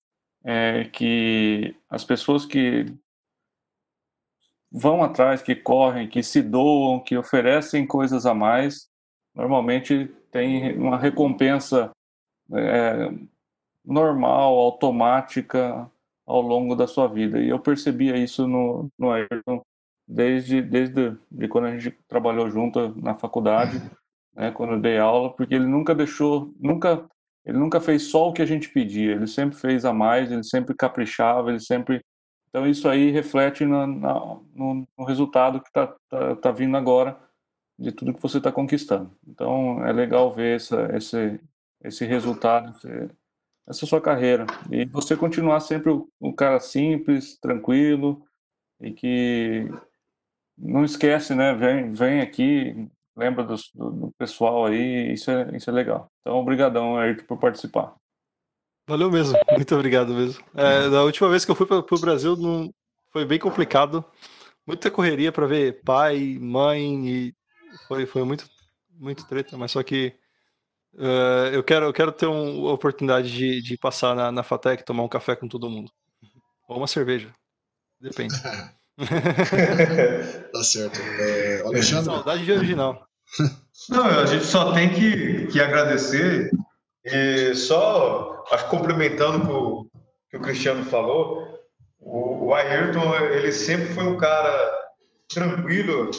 é, 0.43 0.85
que 0.85 1.77
as 1.89 2.05
pessoas 2.05 2.47
que 2.47 2.87
vão 4.71 5.03
atrás, 5.03 5.43
que 5.43 5.55
correm, 5.55 6.09
que 6.09 6.23
se 6.23 6.43
doam, 6.43 6.99
que 6.99 7.17
oferecem 7.17 7.87
coisas 7.87 8.27
a 8.27 8.35
mais, 8.35 8.89
normalmente 9.35 10.11
tem 10.31 10.77
uma 10.77 10.99
recompensa 10.99 11.91
é, 12.53 13.13
normal, 13.85 14.59
automática 14.59 15.91
ao 16.27 16.41
longo 16.41 16.75
da 16.75 16.87
sua 16.87 17.07
vida. 17.07 17.41
E 17.41 17.51
eu 17.51 17.59
percebia 17.59 18.17
isso 18.17 18.49
no, 18.49 18.89
no 18.99 19.13
Ayrton 19.13 19.63
desde, 20.09 20.61
desde 20.61 21.17
de 21.31 21.49
quando 21.49 21.67
a 21.67 21.79
gente 21.79 21.97
trabalhou 22.09 22.51
junto 22.51 22.95
na 23.01 23.15
faculdade 23.15 23.81
né, 24.35 24.51
quando 24.51 24.75
eu 24.75 24.81
dei 24.81 24.99
aula, 24.99 25.33
porque 25.35 25.55
ele 25.55 25.67
nunca 25.67 25.95
deixou, 25.95 26.53
nunca, 26.59 27.09
ele 27.45 27.59
nunca 27.59 27.81
fez 27.81 28.05
só 28.05 28.29
o 28.29 28.33
que 28.33 28.43
a 28.43 28.47
gente 28.47 28.69
pedia, 28.69 29.13
ele 29.13 29.27
sempre 29.27 29.57
fez 29.57 29.85
a 29.85 29.93
mais, 29.93 30.31
ele 30.31 30.45
sempre 30.45 30.75
caprichava, 30.75 31.51
ele 31.51 31.61
sempre. 31.61 32.05
Então 32.49 32.67
isso 32.67 32.89
aí 32.89 33.11
reflete 33.11 33.65
na, 33.65 33.87
na, 33.87 34.15
no, 34.55 34.87
no, 34.97 35.05
resultado 35.05 35.61
que 35.61 35.69
está 35.69 35.95
tá, 36.09 36.37
tá 36.37 36.53
vindo 36.53 36.77
agora 36.77 37.19
de 37.79 37.91
tudo 37.91 38.15
que 38.15 38.23
você 38.23 38.39
está 38.39 38.53
conquistando. 38.53 39.11
Então 39.27 39.85
é 39.85 39.93
legal 39.93 40.33
ver 40.33 40.57
essa, 40.57 40.97
esse, 40.97 41.41
esse 41.83 42.05
resultado, 42.05 42.73
essa 43.69 43.87
sua 43.87 44.01
carreira. 44.01 44.47
E 44.71 44.85
você 44.85 45.17
continuar 45.17 45.61
sempre 45.61 45.91
o, 45.91 46.09
o 46.21 46.33
cara 46.33 46.61
simples, 46.61 47.37
tranquilo 47.41 48.25
e 48.81 48.93
que 48.93 49.69
não 50.57 50.85
esquece, 50.85 51.35
né? 51.35 51.55
Vem, 51.55 51.93
vem 51.93 52.21
aqui, 52.21 52.89
lembra 53.17 53.45
do, 53.45 53.55
do, 53.75 53.91
do, 53.91 54.13
pessoal 54.19 54.67
aí, 54.67 55.13
isso 55.13 55.31
é, 55.31 55.57
isso 55.57 55.71
é 55.71 55.73
legal. 55.73 56.11
Então, 56.21 56.37
obrigadão, 56.37 56.97
Ayrton, 56.97 57.25
por 57.27 57.39
participar. 57.39 57.95
Valeu 58.89 59.11
mesmo, 59.11 59.39
muito 59.53 59.75
obrigado 59.75 60.13
mesmo. 60.13 60.45
É, 60.55 60.89
da 60.91 61.03
última 61.05 61.29
vez 61.29 61.45
que 61.45 61.51
eu 61.51 61.55
fui 61.55 61.67
para 61.67 61.79
o 61.79 62.01
Brasil, 62.01 62.37
não, 62.37 62.73
foi 63.11 63.25
bem 63.25 63.39
complicado. 63.39 64.05
Muita 64.67 64.91
correria 64.91 65.31
para 65.31 65.47
ver 65.47 65.83
pai, 65.85 66.39
mãe, 66.41 67.09
e 67.09 67.35
foi, 67.87 68.07
foi 68.07 68.25
muito, 68.25 68.49
muito 68.91 69.27
treta, 69.27 69.57
mas 69.57 69.71
só 69.71 69.83
que 69.83 70.15
uh, 70.95 71.49
eu, 71.53 71.63
quero, 71.63 71.87
eu 71.87 71.93
quero 71.93 72.13
ter 72.13 72.27
uma 72.27 72.73
oportunidade 72.73 73.31
de, 73.31 73.63
de 73.63 73.77
passar 73.77 74.15
na, 74.15 74.33
na 74.33 74.43
Fatec, 74.43 74.85
tomar 74.85 75.03
um 75.03 75.09
café 75.09 75.37
com 75.37 75.49
todo 75.49 75.71
mundo. 75.71 75.93
Ou 76.69 76.79
uma 76.79 76.87
cerveja, 76.87 77.33
depende. 78.01 78.35
tá 80.53 80.63
certo. 80.63 81.01
É, 81.01 81.63
Alexandre. 81.63 82.05
Saudade 82.05 82.45
de 82.45 82.53
original. 82.53 83.07
Não, 83.91 84.07
a 84.07 84.27
gente 84.27 84.45
só 84.45 84.73
tem 84.73 84.93
que, 84.95 85.47
que 85.49 85.61
agradecer 85.61 86.51
e 87.05 87.55
só, 87.55 88.45
acho 88.51 88.69
complementando 88.69 89.51
o 89.51 89.91
que 90.31 90.37
o 90.39 90.41
Cristiano 90.41 90.85
falou, 90.85 91.61
o, 92.01 92.47
o 92.47 92.55
Ayrton, 92.55 93.15
ele 93.17 93.53
sempre 93.53 93.93
foi 93.93 94.05
um 94.05 94.17
cara 94.17 94.73
tranquilo, 95.29 96.11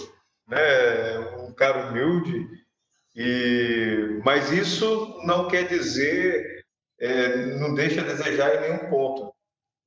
né, 0.47 1.19
um 1.39 1.53
cara 1.53 1.87
humilde, 1.87 2.47
e, 3.15 4.19
mas 4.23 4.51
isso 4.51 5.19
não 5.25 5.47
quer 5.47 5.67
dizer, 5.67 6.63
é, 6.99 7.57
não 7.57 7.73
deixa 7.73 8.01
a 8.01 8.05
desejar 8.05 8.55
em 8.55 8.61
nenhum 8.61 8.89
ponto. 8.89 9.33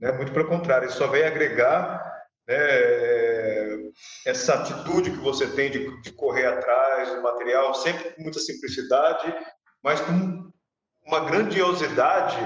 Né? 0.01 0.11
Muito 0.13 0.33
pelo 0.33 0.49
contrário, 0.49 0.89
isso 0.89 0.99
só 0.99 1.07
vem 1.07 1.25
agregar 1.25 2.18
né, 2.49 3.91
essa 4.25 4.55
atitude 4.55 5.11
que 5.11 5.19
você 5.19 5.47
tem 5.49 5.71
de, 5.71 6.01
de, 6.01 6.13
correr 6.13 6.47
atrás 6.47 7.11
do 7.11 7.23
material, 7.23 7.75
sempre 7.75 8.11
com 8.11 8.23
muita 8.23 8.39
simplicidade, 8.39 9.35
mas 9.83 10.01
com 10.01 10.51
uma 11.07 11.21
grandiosidade 11.21 12.39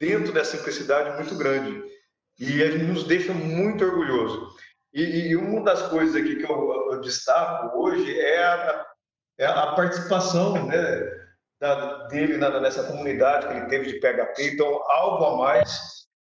dentro 0.00 0.32
dessa 0.32 0.56
simplicidade 0.56 1.16
muito 1.16 1.36
grande. 1.36 1.82
E 2.38 2.60
ele 2.60 2.84
nos 2.84 3.04
deixa 3.04 3.32
muito 3.32 3.84
orgulhoso. 3.84 4.48
E, 4.94 5.28
e 5.28 5.36
uma 5.36 5.62
das 5.62 5.82
coisas 5.88 6.14
aqui 6.14 6.36
que 6.36 6.44
eu, 6.44 6.92
eu 6.92 7.00
destaco 7.00 7.78
hoje 7.78 8.18
é 8.20 8.44
a, 8.44 8.86
é 9.38 9.46
a 9.46 9.72
participação 9.72 10.66
né, 10.66 11.10
da, 11.60 12.06
dele 12.08 12.36
na, 12.36 12.60
nessa 12.60 12.84
comunidade 12.84 13.48
que 13.48 13.54
ele 13.54 13.66
teve 13.66 13.92
de 13.92 14.00
PHP. 14.00 14.54
Então, 14.54 14.68
algo 14.90 15.24
a 15.24 15.36
mais. 15.36 15.70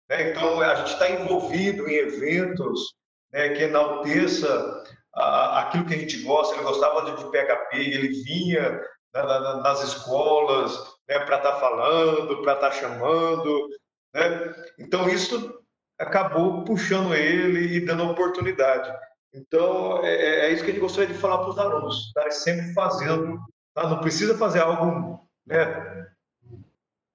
Né? 0.10 0.32
Então, 0.32 0.62
a 0.62 0.76
gente 0.76 0.94
está 0.94 1.10
envolvido 1.10 1.88
em 1.88 1.96
eventos 1.96 2.98
né, 3.38 3.50
que 3.50 3.64
enalteça 3.64 4.84
a, 5.14 5.62
aquilo 5.62 5.86
que 5.86 5.94
a 5.94 5.98
gente 5.98 6.24
gosta. 6.24 6.56
Ele 6.56 6.64
gostava 6.64 7.06
de, 7.06 7.24
de 7.24 7.30
PHP, 7.30 7.78
ele 7.78 8.24
vinha 8.24 8.82
na, 9.14 9.24
na, 9.24 9.58
nas 9.58 9.84
escolas 9.84 10.76
né, 11.08 11.20
para 11.20 11.38
estar 11.38 11.52
tá 11.52 11.60
falando, 11.60 12.42
para 12.42 12.54
estar 12.54 12.70
tá 12.70 12.76
chamando. 12.76 13.70
Né? 14.14 14.56
Então, 14.80 15.08
isso 15.08 15.62
acabou 16.00 16.64
puxando 16.64 17.14
ele 17.14 17.76
e 17.76 17.86
dando 17.86 18.10
oportunidade. 18.10 18.92
Então, 19.32 20.04
é, 20.04 20.16
é, 20.16 20.40
é 20.48 20.52
isso 20.52 20.64
que 20.64 20.72
a 20.72 20.74
gente 20.74 20.82
gostaria 20.82 21.14
de 21.14 21.20
falar 21.20 21.38
para 21.38 21.50
os 21.50 21.60
alunos, 21.60 22.08
estarem 22.08 22.32
sempre 22.32 22.74
fazendo. 22.74 23.40
Tá? 23.76 23.88
Não 23.88 24.00
precisa 24.00 24.36
fazer 24.36 24.62
algo 24.62 25.30
né, 25.46 26.08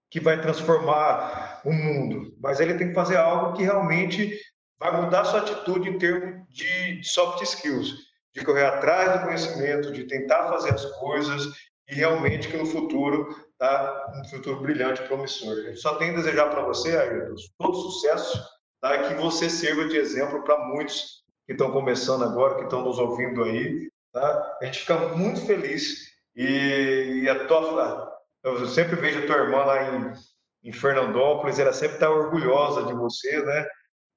que 0.09 0.21
vai 0.21 0.41
transformar 0.41 1.61
o 1.65 1.73
mundo, 1.73 2.37
mas 2.41 2.61
ele 2.61 2.75
tem 2.75 2.89
que 2.89 2.95
fazer 2.95 3.17
algo 3.17 3.57
que 3.57 3.65
realmente 3.65 4.39
vai 4.83 5.01
mudar 5.01 5.25
sua 5.25 5.41
atitude 5.41 5.89
em 5.89 5.99
termos 5.99 6.45
de 6.49 7.03
soft 7.05 7.41
skills, 7.43 7.95
de 8.35 8.45
correr 8.45 8.65
atrás 8.65 9.13
do 9.13 9.25
conhecimento, 9.27 9.93
de 9.93 10.05
tentar 10.05 10.49
fazer 10.49 10.75
as 10.75 10.85
coisas 10.97 11.47
e 11.89 11.95
realmente 11.95 12.49
que 12.49 12.57
no 12.57 12.67
futuro 12.67 13.29
tá 13.59 14.13
um 14.17 14.29
futuro 14.29 14.61
brilhante, 14.61 15.03
promissor. 15.03 15.53
A 15.53 15.63
gente 15.69 15.81
só 15.81 15.95
tem 15.95 16.11
a 16.11 16.17
desejar 16.17 16.49
para 16.51 16.63
você, 16.63 16.97
Ayrton, 16.97 17.35
todo 17.59 17.77
sucesso, 17.77 18.43
tá? 18.81 19.09
que 19.09 19.15
você 19.15 19.49
sirva 19.49 19.87
de 19.87 19.97
exemplo 19.97 20.43
para 20.43 20.59
muitos 20.67 21.23
que 21.47 21.53
estão 21.53 21.71
começando 21.71 22.25
agora, 22.25 22.57
que 22.57 22.65
estão 22.65 22.83
nos 22.83 22.99
ouvindo 22.99 23.45
aí. 23.45 23.89
Tá? 24.13 24.59
A 24.61 24.65
gente 24.65 24.81
fica 24.81 24.97
muito 24.97 25.47
feliz 25.47 26.11
e, 26.35 27.23
e 27.23 27.29
a 27.29 27.47
tua, 27.47 28.13
eu 28.43 28.67
sempre 28.67 28.97
vejo 28.97 29.21
a 29.21 29.27
tua 29.27 29.37
irmã 29.37 29.65
lá 29.65 29.83
em, 29.85 30.13
em 30.65 30.73
Fernandópolis, 30.73 31.59
ela 31.59 31.73
sempre 31.73 31.95
está 31.95 32.11
orgulhosa 32.11 32.85
de 32.85 32.95
você, 32.95 33.41
né? 33.45 33.67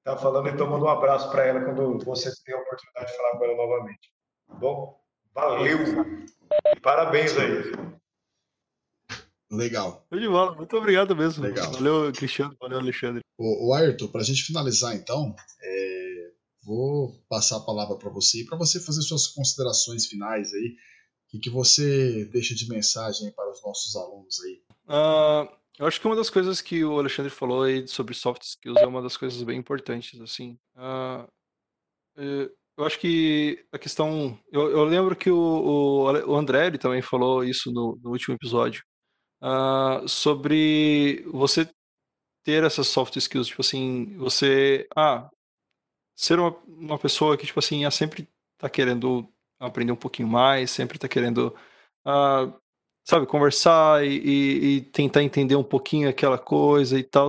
Tá 0.06 0.16
falando, 0.16 0.48
então 0.48 0.70
manda 0.70 0.84
um 0.84 0.88
abraço 0.88 1.28
para 1.32 1.44
ela 1.44 1.64
quando 1.64 1.98
você 2.04 2.32
tem 2.44 2.54
a 2.54 2.58
oportunidade 2.58 3.10
de 3.10 3.16
falar 3.16 3.36
com 3.36 3.44
ela 3.44 3.56
novamente. 3.56 4.08
Tá 4.46 4.54
bom? 4.54 5.04
Valeu! 5.34 5.78
E 6.76 6.80
parabéns 6.80 7.36
aí. 7.36 7.72
Legal. 9.50 10.06
De 10.12 10.28
bola. 10.28 10.54
Muito 10.54 10.76
obrigado 10.76 11.16
mesmo. 11.16 11.42
Legal. 11.42 11.72
Valeu, 11.72 12.12
Cristiano. 12.12 12.56
Valeu, 12.60 12.78
Alexandre. 12.78 13.20
O, 13.36 13.70
o 13.70 13.74
Ayrton, 13.74 14.06
para 14.06 14.20
a 14.20 14.24
gente 14.24 14.44
finalizar 14.44 14.94
então, 14.94 15.34
é, 15.60 16.30
vou 16.64 17.20
passar 17.28 17.56
a 17.56 17.64
palavra 17.64 17.96
para 17.98 18.08
você 18.08 18.42
e 18.42 18.46
para 18.46 18.56
você 18.56 18.78
fazer 18.78 19.02
suas 19.02 19.26
considerações 19.26 20.06
finais 20.06 20.54
aí. 20.54 20.76
O 21.26 21.30
que, 21.30 21.40
que 21.40 21.50
você 21.50 22.26
deixa 22.26 22.54
de 22.54 22.68
mensagem 22.68 23.32
para 23.32 23.50
os 23.50 23.60
nossos 23.60 23.96
alunos 23.96 24.36
aí? 24.44 24.62
Uh, 24.84 25.56
eu 25.78 25.86
acho 25.86 26.00
que 26.00 26.06
uma 26.06 26.16
das 26.16 26.30
coisas 26.30 26.60
que 26.60 26.84
o 26.84 26.98
Alexandre 26.98 27.30
falou 27.30 27.62
aí 27.62 27.86
sobre 27.86 28.14
soft 28.14 28.42
skills 28.42 28.80
é 28.80 28.86
uma 28.86 29.02
das 29.02 29.16
coisas 29.16 29.42
bem 29.42 29.58
importantes, 29.58 30.20
assim. 30.20 30.58
Uh, 30.74 31.30
eu 32.76 32.84
acho 32.84 32.98
que 32.98 33.64
a 33.72 33.78
questão. 33.78 34.38
Eu, 34.52 34.70
eu 34.70 34.84
lembro 34.84 35.16
que 35.16 35.30
o, 35.30 35.36
o, 36.26 36.36
André 36.36 36.70
também 36.78 37.00
falou 37.02 37.42
isso 37.42 37.72
no, 37.72 37.98
no 38.02 38.10
último 38.10 38.34
episódio. 38.34 38.84
Uh, 39.42 40.08
sobre 40.08 41.22
você 41.26 41.68
ter 42.44 42.64
essas 42.64 42.88
soft 42.88 43.16
skills, 43.16 43.48
tipo 43.48 43.62
assim, 43.62 44.16
você. 44.18 44.86
Ah, 44.96 45.30
ser 46.16 46.38
uma, 46.38 46.56
uma 46.66 46.98
pessoa 46.98 47.36
que, 47.36 47.46
tipo 47.46 47.58
assim, 47.58 47.84
ah, 47.84 47.90
sempre 47.90 48.28
tá 48.58 48.68
querendo 48.70 49.28
aprender 49.58 49.92
um 49.92 49.96
pouquinho 49.96 50.28
mais, 50.28 50.70
sempre 50.70 50.98
tá 50.98 51.08
querendo. 51.08 51.54
Uh, 52.06 52.52
sabe, 53.06 53.26
conversar 53.26 54.04
e, 54.04 54.18
e, 54.18 54.76
e, 54.76 54.80
tentar 54.82 55.22
entender 55.22 55.56
um 55.56 55.64
pouquinho 55.64 56.08
aquela 56.08 56.38
coisa 56.38 56.98
e 56.98 57.04
tal. 57.04 57.28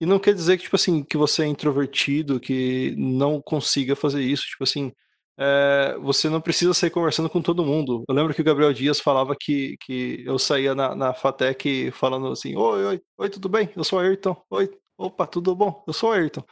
E 0.00 0.06
não 0.06 0.18
quer 0.18 0.34
dizer 0.34 0.56
que, 0.58 0.64
tipo 0.64 0.76
assim, 0.76 1.04
que 1.04 1.16
você 1.16 1.44
é 1.44 1.46
introvertido, 1.46 2.40
que 2.40 2.94
não 2.98 3.40
consiga 3.40 3.94
fazer 3.94 4.22
isso. 4.22 4.44
Tipo 4.44 4.64
assim, 4.64 4.92
é, 5.38 5.96
você 6.00 6.28
não 6.28 6.40
precisa 6.40 6.74
sair 6.74 6.90
conversando 6.90 7.30
com 7.30 7.40
todo 7.40 7.64
mundo. 7.64 8.04
Eu 8.08 8.14
lembro 8.14 8.34
que 8.34 8.40
o 8.40 8.44
Gabriel 8.44 8.72
Dias 8.72 9.00
falava 9.00 9.36
que, 9.38 9.76
que 9.80 10.24
eu 10.26 10.38
saía 10.38 10.74
na, 10.74 10.94
na 10.96 11.14
FATEC 11.14 11.92
falando 11.92 12.28
assim, 12.28 12.56
oi, 12.56 12.84
oi, 12.84 13.02
oi, 13.18 13.30
tudo 13.30 13.48
bem? 13.48 13.70
Eu 13.76 13.84
sou 13.84 14.00
Ayrton. 14.00 14.36
Oi, 14.50 14.70
opa, 14.98 15.26
tudo 15.26 15.54
bom? 15.54 15.84
Eu 15.86 15.92
sou 15.92 16.12
Ayrton. 16.12 16.44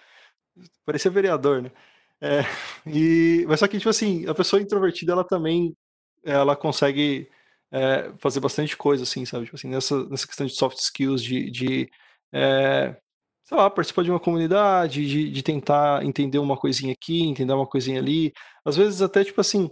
Parecia 0.85 1.11
vereador, 1.11 1.63
né? 1.63 1.73
É, 2.21 2.43
e, 2.87 3.45
mas 3.49 3.61
só 3.61 3.69
que, 3.69 3.79
tipo 3.79 3.91
assim, 3.91 4.27
a 4.29 4.35
pessoa 4.35 4.63
introvertida, 4.63 5.13
ela 5.13 5.25
também, 5.25 5.77
ela 6.25 6.57
consegue 6.57 7.29
é, 7.73 8.13
fazer 8.19 8.41
bastante 8.41 8.77
coisa, 8.77 9.05
assim, 9.05 9.25
sabe? 9.25 9.45
Tipo 9.45 9.57
assim, 9.57 9.69
nessa, 9.69 10.05
nessa 10.09 10.27
questão 10.27 10.47
de 10.47 10.55
soft 10.55 10.79
skills, 10.79 11.23
de, 11.23 11.51
de 11.51 11.91
é, 12.33 12.97
sei 13.45 13.57
lá, 13.57 13.69
participar 13.71 14.05
de 14.05 14.11
uma 14.11 14.21
comunidade, 14.21 15.07
de, 15.07 15.31
de 15.31 15.43
tentar 15.43 16.05
entender 16.05 16.39
uma 16.39 16.57
coisinha 16.57 16.93
aqui, 16.93 17.23
entender 17.23 17.53
uma 17.53 17.67
coisinha 17.67 17.99
ali. 17.99 18.33
Às 18.65 18.77
vezes 18.77 19.03
até, 19.03 19.25
tipo 19.25 19.41
assim, 19.41 19.71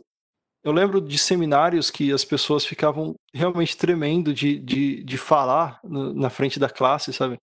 eu 0.65 0.73
lembro 0.73 1.01
de 1.01 1.17
seminários 1.19 1.91
que 1.91 2.13
as 2.13 2.25
pessoas 2.25 2.65
ficavam 2.65 3.15
realmente 3.33 3.77
tremendo 3.77 4.35
de, 4.35 4.59
de, 4.59 5.05
de 5.05 5.17
falar 5.17 5.81
na 5.85 6.31
frente 6.31 6.59
da 6.59 6.69
classe, 6.69 7.13
sabe? 7.13 7.39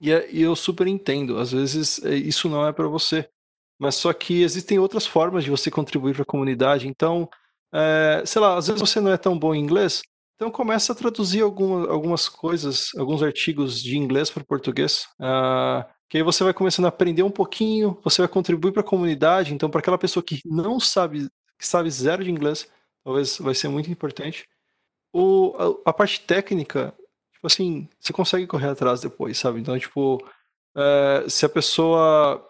E, 0.00 0.12
é, 0.12 0.30
e, 0.30 0.42
eu 0.42 0.56
super 0.56 0.86
entendo, 0.86 1.38
às 1.38 1.52
vezes 1.52 2.02
é, 2.04 2.14
isso 2.14 2.48
não 2.48 2.66
é 2.66 2.72
para 2.72 2.88
você. 2.88 3.28
Mas 3.78 3.94
só 3.96 4.12
que 4.12 4.42
existem 4.42 4.78
outras 4.78 5.06
formas 5.06 5.44
de 5.44 5.50
você 5.50 5.70
contribuir 5.70 6.14
para 6.14 6.22
a 6.22 6.26
comunidade. 6.26 6.88
Então, 6.88 7.28
é, 7.74 8.22
sei 8.24 8.40
lá, 8.40 8.56
às 8.56 8.68
vezes 8.68 8.80
você 8.80 9.00
não 9.00 9.10
é 9.10 9.16
tão 9.16 9.38
bom 9.38 9.54
em 9.54 9.60
inglês, 9.60 10.02
então 10.36 10.50
começa 10.50 10.92
a 10.92 10.96
traduzir 10.96 11.42
alguma, 11.42 11.90
algumas 11.90 12.28
coisas, 12.28 12.88
alguns 12.96 13.22
artigos 13.22 13.80
de 13.82 13.96
inglês 13.96 14.30
para 14.30 14.42
o 14.42 14.46
português. 14.46 15.06
Uh, 15.20 15.84
que 16.08 16.18
aí 16.18 16.22
você 16.22 16.44
vai 16.44 16.52
começando 16.52 16.84
a 16.86 16.88
aprender 16.88 17.22
um 17.22 17.30
pouquinho, 17.30 17.98
você 18.02 18.20
vai 18.22 18.28
contribuir 18.28 18.72
para 18.72 18.82
a 18.82 18.86
comunidade. 18.86 19.54
Então, 19.54 19.70
para 19.70 19.80
aquela 19.80 19.98
pessoa 19.98 20.22
que 20.22 20.40
não 20.44 20.78
sabe, 20.78 21.28
que 21.58 21.66
sabe 21.66 21.90
zero 21.90 22.22
de 22.22 22.30
inglês, 22.30 22.68
talvez 23.04 23.38
vai 23.38 23.54
ser 23.54 23.68
muito 23.68 23.90
importante. 23.90 24.46
O, 25.12 25.54
a, 25.86 25.90
a 25.90 25.92
parte 25.92 26.20
técnica, 26.20 26.92
tipo 27.32 27.46
assim, 27.46 27.88
você 28.00 28.12
consegue 28.12 28.46
correr 28.46 28.68
atrás 28.68 29.00
depois, 29.00 29.38
sabe? 29.38 29.60
Então, 29.60 29.78
tipo, 29.78 30.16
uh, 30.76 31.30
se 31.30 31.46
a 31.46 31.48
pessoa 31.48 32.44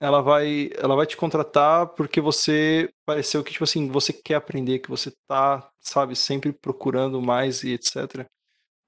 ela 0.00 0.22
vai, 0.22 0.70
ela 0.76 0.96
vai 0.96 1.06
te 1.06 1.16
contratar 1.16 1.88
porque 1.88 2.20
você 2.20 2.90
pareceu 3.04 3.44
que, 3.44 3.52
tipo 3.52 3.64
assim, 3.64 3.88
você 3.88 4.12
quer 4.12 4.36
aprender, 4.36 4.78
que 4.78 4.88
você 4.88 5.12
tá, 5.28 5.70
sabe, 5.78 6.16
sempre 6.16 6.52
procurando 6.52 7.20
mais 7.20 7.62
e 7.62 7.72
etc. 7.74 8.26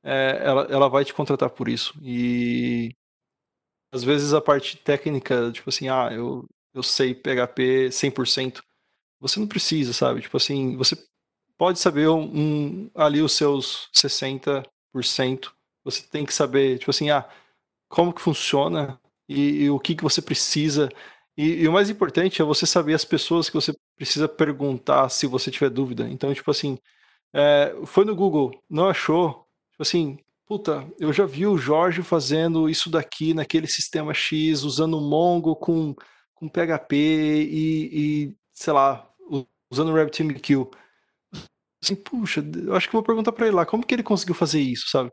É, 0.05 0.41
ela, 0.43 0.63
ela 0.71 0.89
vai 0.89 1.05
te 1.05 1.15
contratar 1.15 1.51
por 1.51 1.69
isso. 1.69 1.95
E 2.03 2.91
às 3.93 4.03
vezes 4.03 4.33
a 4.33 4.41
parte 4.41 4.77
técnica, 4.79 5.53
tipo 5.53 5.69
assim, 5.69 5.89
ah, 5.89 6.09
eu, 6.13 6.47
eu 6.75 6.83
sei 6.83 7.15
PHP 7.15 7.91
100%. 7.91 8.63
Você 9.21 9.39
não 9.39 9.47
precisa, 9.47 9.93
sabe? 9.93 10.23
Tipo 10.23 10.39
assim, 10.39 10.77
você 10.77 10.97
pode 11.59 11.79
saber 11.79 12.09
um, 12.09 12.91
ali 12.95 13.21
os 13.21 13.35
seus 13.35 13.91
60%. 13.95 15.53
Você 15.85 16.03
tem 16.09 16.25
que 16.25 16.33
saber, 16.33 16.79
tipo 16.79 16.91
assim, 16.91 17.11
ah, 17.11 17.29
como 17.89 18.13
que 18.15 18.23
funciona 18.23 18.99
e, 19.33 19.63
e 19.65 19.71
o 19.71 19.79
que, 19.81 19.95
que 19.95 20.03
você 20.03 20.23
precisa. 20.23 20.89
E, 21.37 21.63
e, 21.63 21.69
o 21.69 21.73
mais 21.73 21.91
importante 21.91 22.43
é 22.43 22.45
você 22.45 22.67
saber 22.67 22.95
as 22.95 23.05
pessoas 23.05 23.49
que 23.49 23.55
você 23.55 23.75
precisa 23.97 24.29
perguntar 24.29 25.09
se 25.09 25.27
você 25.27 25.51
tiver 25.51 25.71
dúvida. 25.71 26.09
Então, 26.09 26.33
tipo 26.35 26.51
assim, 26.51 26.79
é, 27.35 27.75
foi 27.87 28.05
no 28.05 28.15
Google, 28.15 28.53
não 28.69 28.89
achou, 28.89 29.47
tipo 29.71 29.83
assim, 29.83 30.19
puta, 30.47 30.87
eu 31.01 31.13
já 31.13 31.25
vi 31.25 31.47
o 31.47 31.57
Jorge 31.57 32.03
fazendo 32.03 32.69
isso 32.69 32.91
daqui 32.91 33.33
naquele 33.35 33.67
sistema 33.67 34.13
X, 34.13 34.63
usando 34.65 35.01
Mongo 35.01 35.57
com, 35.57 35.95
com 36.35 36.49
PHP 36.49 36.95
e, 36.97 38.27
e 38.29 38.37
sei 38.53 38.73
lá, 38.73 39.09
usando 39.71 39.95
RabbitMQ. 39.95 40.69
Assim, 41.83 41.97
puxa, 41.97 42.45
eu 42.65 42.77
acho 42.77 42.87
que 42.87 42.93
vou 42.93 43.03
perguntar 43.03 43.33
para 43.33 43.47
ele 43.47 43.57
lá, 43.57 43.67
como 43.67 43.85
que 43.85 43.95
ele 43.95 44.03
conseguiu 44.03 44.35
fazer 44.35 44.61
isso, 44.61 44.89
sabe? 44.89 45.11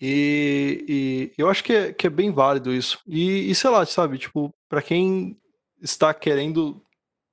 E, 0.00 0.84
e, 0.88 1.32
eu 1.36 1.48
acho 1.50 1.62
que 1.62 1.72
é, 1.72 1.92
que 1.92 2.06
é 2.06 2.10
bem 2.10 2.32
válido 2.32 2.72
isso. 2.72 2.98
E, 3.06 3.50
e 3.50 3.54
sei 3.54 3.70
lá, 3.70 3.84
sabe, 3.84 4.18
tipo, 4.18 4.54
para 4.68 4.82
quem 4.82 5.38
está 5.82 6.14
querendo 6.14 6.82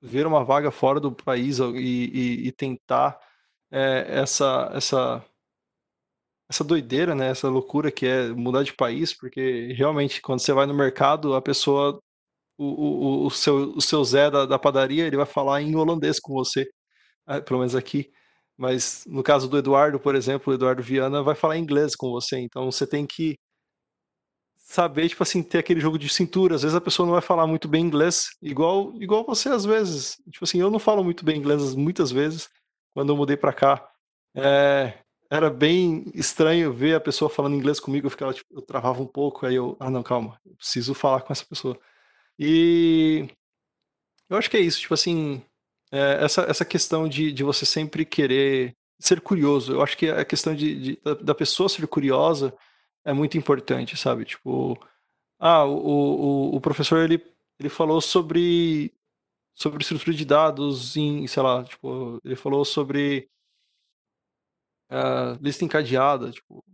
ver 0.00 0.26
uma 0.26 0.44
vaga 0.44 0.70
fora 0.70 1.00
do 1.00 1.12
país 1.12 1.58
e, 1.58 2.48
e 2.48 2.52
tentar 2.52 3.18
é, 3.70 4.20
essa, 4.20 4.70
essa, 4.74 5.24
essa 6.48 6.64
doideira, 6.64 7.14
né, 7.14 7.30
essa 7.30 7.48
loucura 7.48 7.90
que 7.92 8.06
é 8.06 8.28
mudar 8.28 8.62
de 8.62 8.72
país, 8.72 9.14
porque 9.14 9.72
realmente 9.74 10.20
quando 10.20 10.40
você 10.40 10.52
vai 10.52 10.66
no 10.66 10.74
mercado, 10.74 11.34
a 11.34 11.42
pessoa, 11.42 12.00
o, 12.58 12.64
o, 13.24 13.26
o, 13.26 13.30
seu, 13.30 13.72
o 13.76 13.80
seu 13.80 14.04
Zé 14.04 14.30
da, 14.30 14.46
da 14.46 14.58
padaria, 14.58 15.06
ele 15.06 15.16
vai 15.16 15.26
falar 15.26 15.62
em 15.62 15.76
holandês 15.76 16.20
com 16.20 16.32
você, 16.34 16.68
ah, 17.26 17.40
pelo 17.40 17.60
menos 17.60 17.74
aqui. 17.74 18.10
Mas 18.58 19.04
no 19.06 19.22
caso 19.22 19.48
do 19.48 19.56
Eduardo, 19.58 20.00
por 20.00 20.14
exemplo, 20.16 20.52
o 20.52 20.56
Eduardo 20.56 20.82
Viana 20.82 21.22
vai 21.22 21.34
falar 21.36 21.56
inglês 21.56 21.94
com 21.96 22.10
você, 22.10 22.38
então 22.38 22.70
você 22.70 22.86
tem 22.86 23.06
que 23.06 23.38
saber, 24.56 25.08
tipo 25.08 25.22
assim, 25.22 25.42
ter 25.42 25.58
aquele 25.58 25.80
jogo 25.80 25.98
de 25.98 26.08
cintura. 26.08 26.56
Às 26.56 26.62
vezes 26.62 26.76
a 26.76 26.80
pessoa 26.80 27.06
não 27.06 27.14
vai 27.14 27.22
falar 27.22 27.46
muito 27.46 27.68
bem 27.68 27.84
inglês, 27.84 28.28
igual 28.42 28.92
igual 29.00 29.24
você 29.24 29.48
às 29.48 29.64
vezes. 29.64 30.16
Tipo 30.30 30.44
assim, 30.44 30.60
eu 30.60 30.70
não 30.70 30.78
falo 30.78 31.02
muito 31.04 31.24
bem 31.24 31.38
inglês 31.38 31.74
muitas 31.74 32.10
vezes 32.10 32.48
quando 32.92 33.10
eu 33.10 33.16
mudei 33.16 33.36
para 33.36 33.52
cá. 33.52 33.88
É, 34.34 34.98
era 35.30 35.50
bem 35.50 36.04
estranho 36.14 36.72
ver 36.72 36.94
a 36.96 37.00
pessoa 37.00 37.30
falando 37.30 37.54
inglês 37.56 37.80
comigo, 37.80 38.06
eu 38.06 38.10
ficava 38.10 38.32
tipo, 38.34 38.54
eu 38.54 38.62
travava 38.62 39.02
um 39.02 39.06
pouco, 39.06 39.46
aí 39.46 39.54
eu, 39.54 39.76
ah 39.80 39.90
não, 39.90 40.02
calma, 40.02 40.38
eu 40.44 40.54
preciso 40.56 40.94
falar 40.94 41.22
com 41.22 41.32
essa 41.32 41.44
pessoa. 41.44 41.78
E 42.38 43.28
eu 44.28 44.36
acho 44.36 44.50
que 44.50 44.56
é 44.56 44.60
isso, 44.60 44.80
tipo 44.80 44.94
assim, 44.94 45.42
é, 45.92 46.24
essa, 46.24 46.42
essa 46.42 46.64
questão 46.64 47.08
de, 47.08 47.32
de 47.32 47.42
você 47.42 47.64
sempre 47.64 48.04
querer 48.04 48.76
ser 49.00 49.20
curioso. 49.20 49.72
Eu 49.72 49.82
acho 49.82 49.96
que 49.96 50.08
a 50.08 50.24
questão 50.24 50.54
de, 50.54 50.96
de 50.96 51.00
da, 51.22 51.34
pessoa 51.34 51.68
ser 51.68 51.86
curiosa 51.86 52.54
é 53.04 53.12
muito 53.12 53.38
importante, 53.38 53.96
sabe? 53.96 54.24
Tipo, 54.24 54.78
ah, 55.38 55.64
o, 55.64 56.50
o, 56.50 56.56
o 56.56 56.60
professor 56.60 56.98
ele, 56.98 57.24
ele 57.58 57.68
falou 57.68 58.00
sobre 58.00 58.92
sobre 59.54 59.82
estrutura 59.82 60.16
de 60.16 60.24
dados 60.24 60.96
em, 60.96 61.26
sei 61.26 61.42
lá, 61.42 61.64
tipo, 61.64 62.20
ele 62.24 62.36
falou 62.36 62.64
sobre 62.64 63.28
uh, 64.90 65.36
lista 65.42 65.64
encadeada, 65.64 66.30
tipo, 66.30 66.64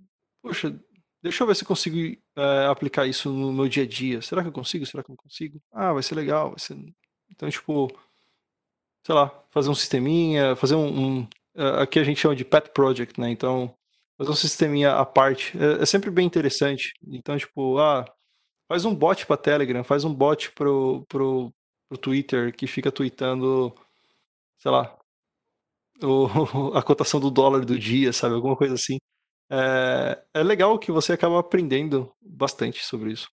poxa, 0.43 0.79
deixa 1.23 1.43
eu 1.43 1.47
ver 1.47 1.57
se 1.57 1.65
eu 1.65 1.69
consigo 1.69 1.97
uh, 2.37 2.71
aplicar 2.71 3.07
isso 3.07 3.33
no 3.33 3.55
meu 3.55 3.69
dia 3.69 3.85
a 3.85 3.87
dia. 3.87 4.21
Será 4.21 4.43
que 4.43 4.49
eu 4.49 4.53
consigo? 4.53 4.85
Será 4.85 5.03
que 5.03 5.11
eu 5.11 5.15
não 5.15 5.17
consigo? 5.17 5.59
Ah, 5.73 5.95
vai 5.95 6.03
ser 6.03 6.15
legal, 6.15 6.51
vai 6.51 6.59
ser... 6.59 6.77
Então, 7.31 7.49
tipo, 7.49 7.89
sei 9.05 9.15
lá, 9.15 9.29
fazer 9.51 9.71
um 9.71 9.75
sisteminha, 9.75 10.57
fazer 10.57 10.75
um, 10.75 11.21
um 11.21 11.21
uh, 11.57 11.81
aqui 11.83 11.99
a 11.99 12.05
gente 12.05 12.21
chama 12.21 12.35
de 12.35 12.45
pet 12.45 12.71
project, 12.71 13.21
né? 13.21 13.31
Então, 13.31 13.75
fazer 14.17 14.31
um 14.31 14.35
sisteminha 14.35 14.95
à 14.95 15.05
parte 15.05 15.57
é, 15.59 15.83
é 15.83 15.87
sempre 15.87 16.11
bem 16.11 16.27
interessante. 16.27 16.93
Então, 17.07 17.37
tipo, 17.37 17.79
ah, 17.79 18.05
faz 18.69 18.85
um 18.85 18.95
bot 18.95 19.27
para 19.27 19.37
Telegram, 19.37 19.85
faz 19.85 20.05
um 20.05 20.15
bot 20.15 20.51
pro, 20.53 21.05
pro, 21.09 21.53
pro 21.89 21.99
Twitter 21.99 22.55
que 22.55 22.67
fica 22.67 22.91
tweetando, 22.91 23.75
sei 24.59 24.71
lá, 24.71 24.99
o, 26.03 26.27
a 26.77 26.83
cotação 26.83 27.21
do 27.21 27.31
dólar 27.31 27.65
do 27.65 27.79
dia, 27.79 28.13
sabe? 28.13 28.35
Alguma 28.35 28.57
coisa 28.57 28.75
assim. 28.75 28.99
É, 29.51 30.23
é 30.33 30.43
legal 30.43 30.79
que 30.79 30.91
você 30.91 31.13
acaba 31.13 31.39
aprendendo 31.39 32.11
bastante 32.23 32.83
sobre 32.85 33.13
isso, 33.13 33.29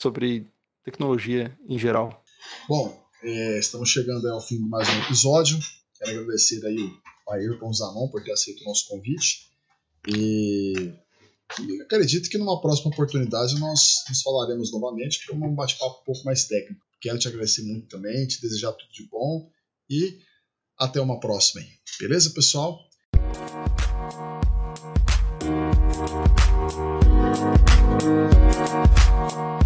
sobre 0.00 0.50
tecnologia 0.82 1.56
em 1.68 1.78
geral. 1.78 2.24
Bom, 2.66 3.01
é, 3.22 3.58
estamos 3.58 3.88
chegando 3.88 4.28
ao 4.28 4.40
fim 4.40 4.56
de 4.56 4.68
mais 4.68 4.88
um 4.88 5.02
episódio. 5.02 5.58
Quero 5.98 6.20
agradecer 6.20 6.64
aí 6.66 6.90
o 7.26 7.32
Ayrton 7.32 7.72
Zanon 7.72 8.08
por 8.08 8.22
ter 8.22 8.32
aceito 8.32 8.62
o 8.62 8.64
nosso 8.64 8.88
convite. 8.88 9.50
E, 10.08 10.92
e 11.60 11.82
acredito 11.82 12.28
que 12.28 12.38
numa 12.38 12.60
próxima 12.60 12.90
oportunidade 12.90 13.58
nós 13.60 14.04
nos 14.08 14.22
falaremos 14.22 14.72
novamente 14.72 15.24
para 15.24 15.36
um 15.36 15.54
bate-papo 15.54 16.00
um 16.00 16.04
pouco 16.04 16.24
mais 16.24 16.46
técnico. 16.46 16.84
Quero 17.00 17.18
te 17.18 17.28
agradecer 17.28 17.62
muito 17.62 17.88
também, 17.88 18.26
te 18.26 18.40
desejar 18.40 18.72
tudo 18.72 18.92
de 18.92 19.08
bom 19.08 19.48
e 19.88 20.18
até 20.78 21.00
uma 21.00 21.20
próxima 21.20 21.60
aí. 21.62 21.68
Beleza, 22.00 22.30
pessoal? 22.30 22.80
Música 28.02 29.61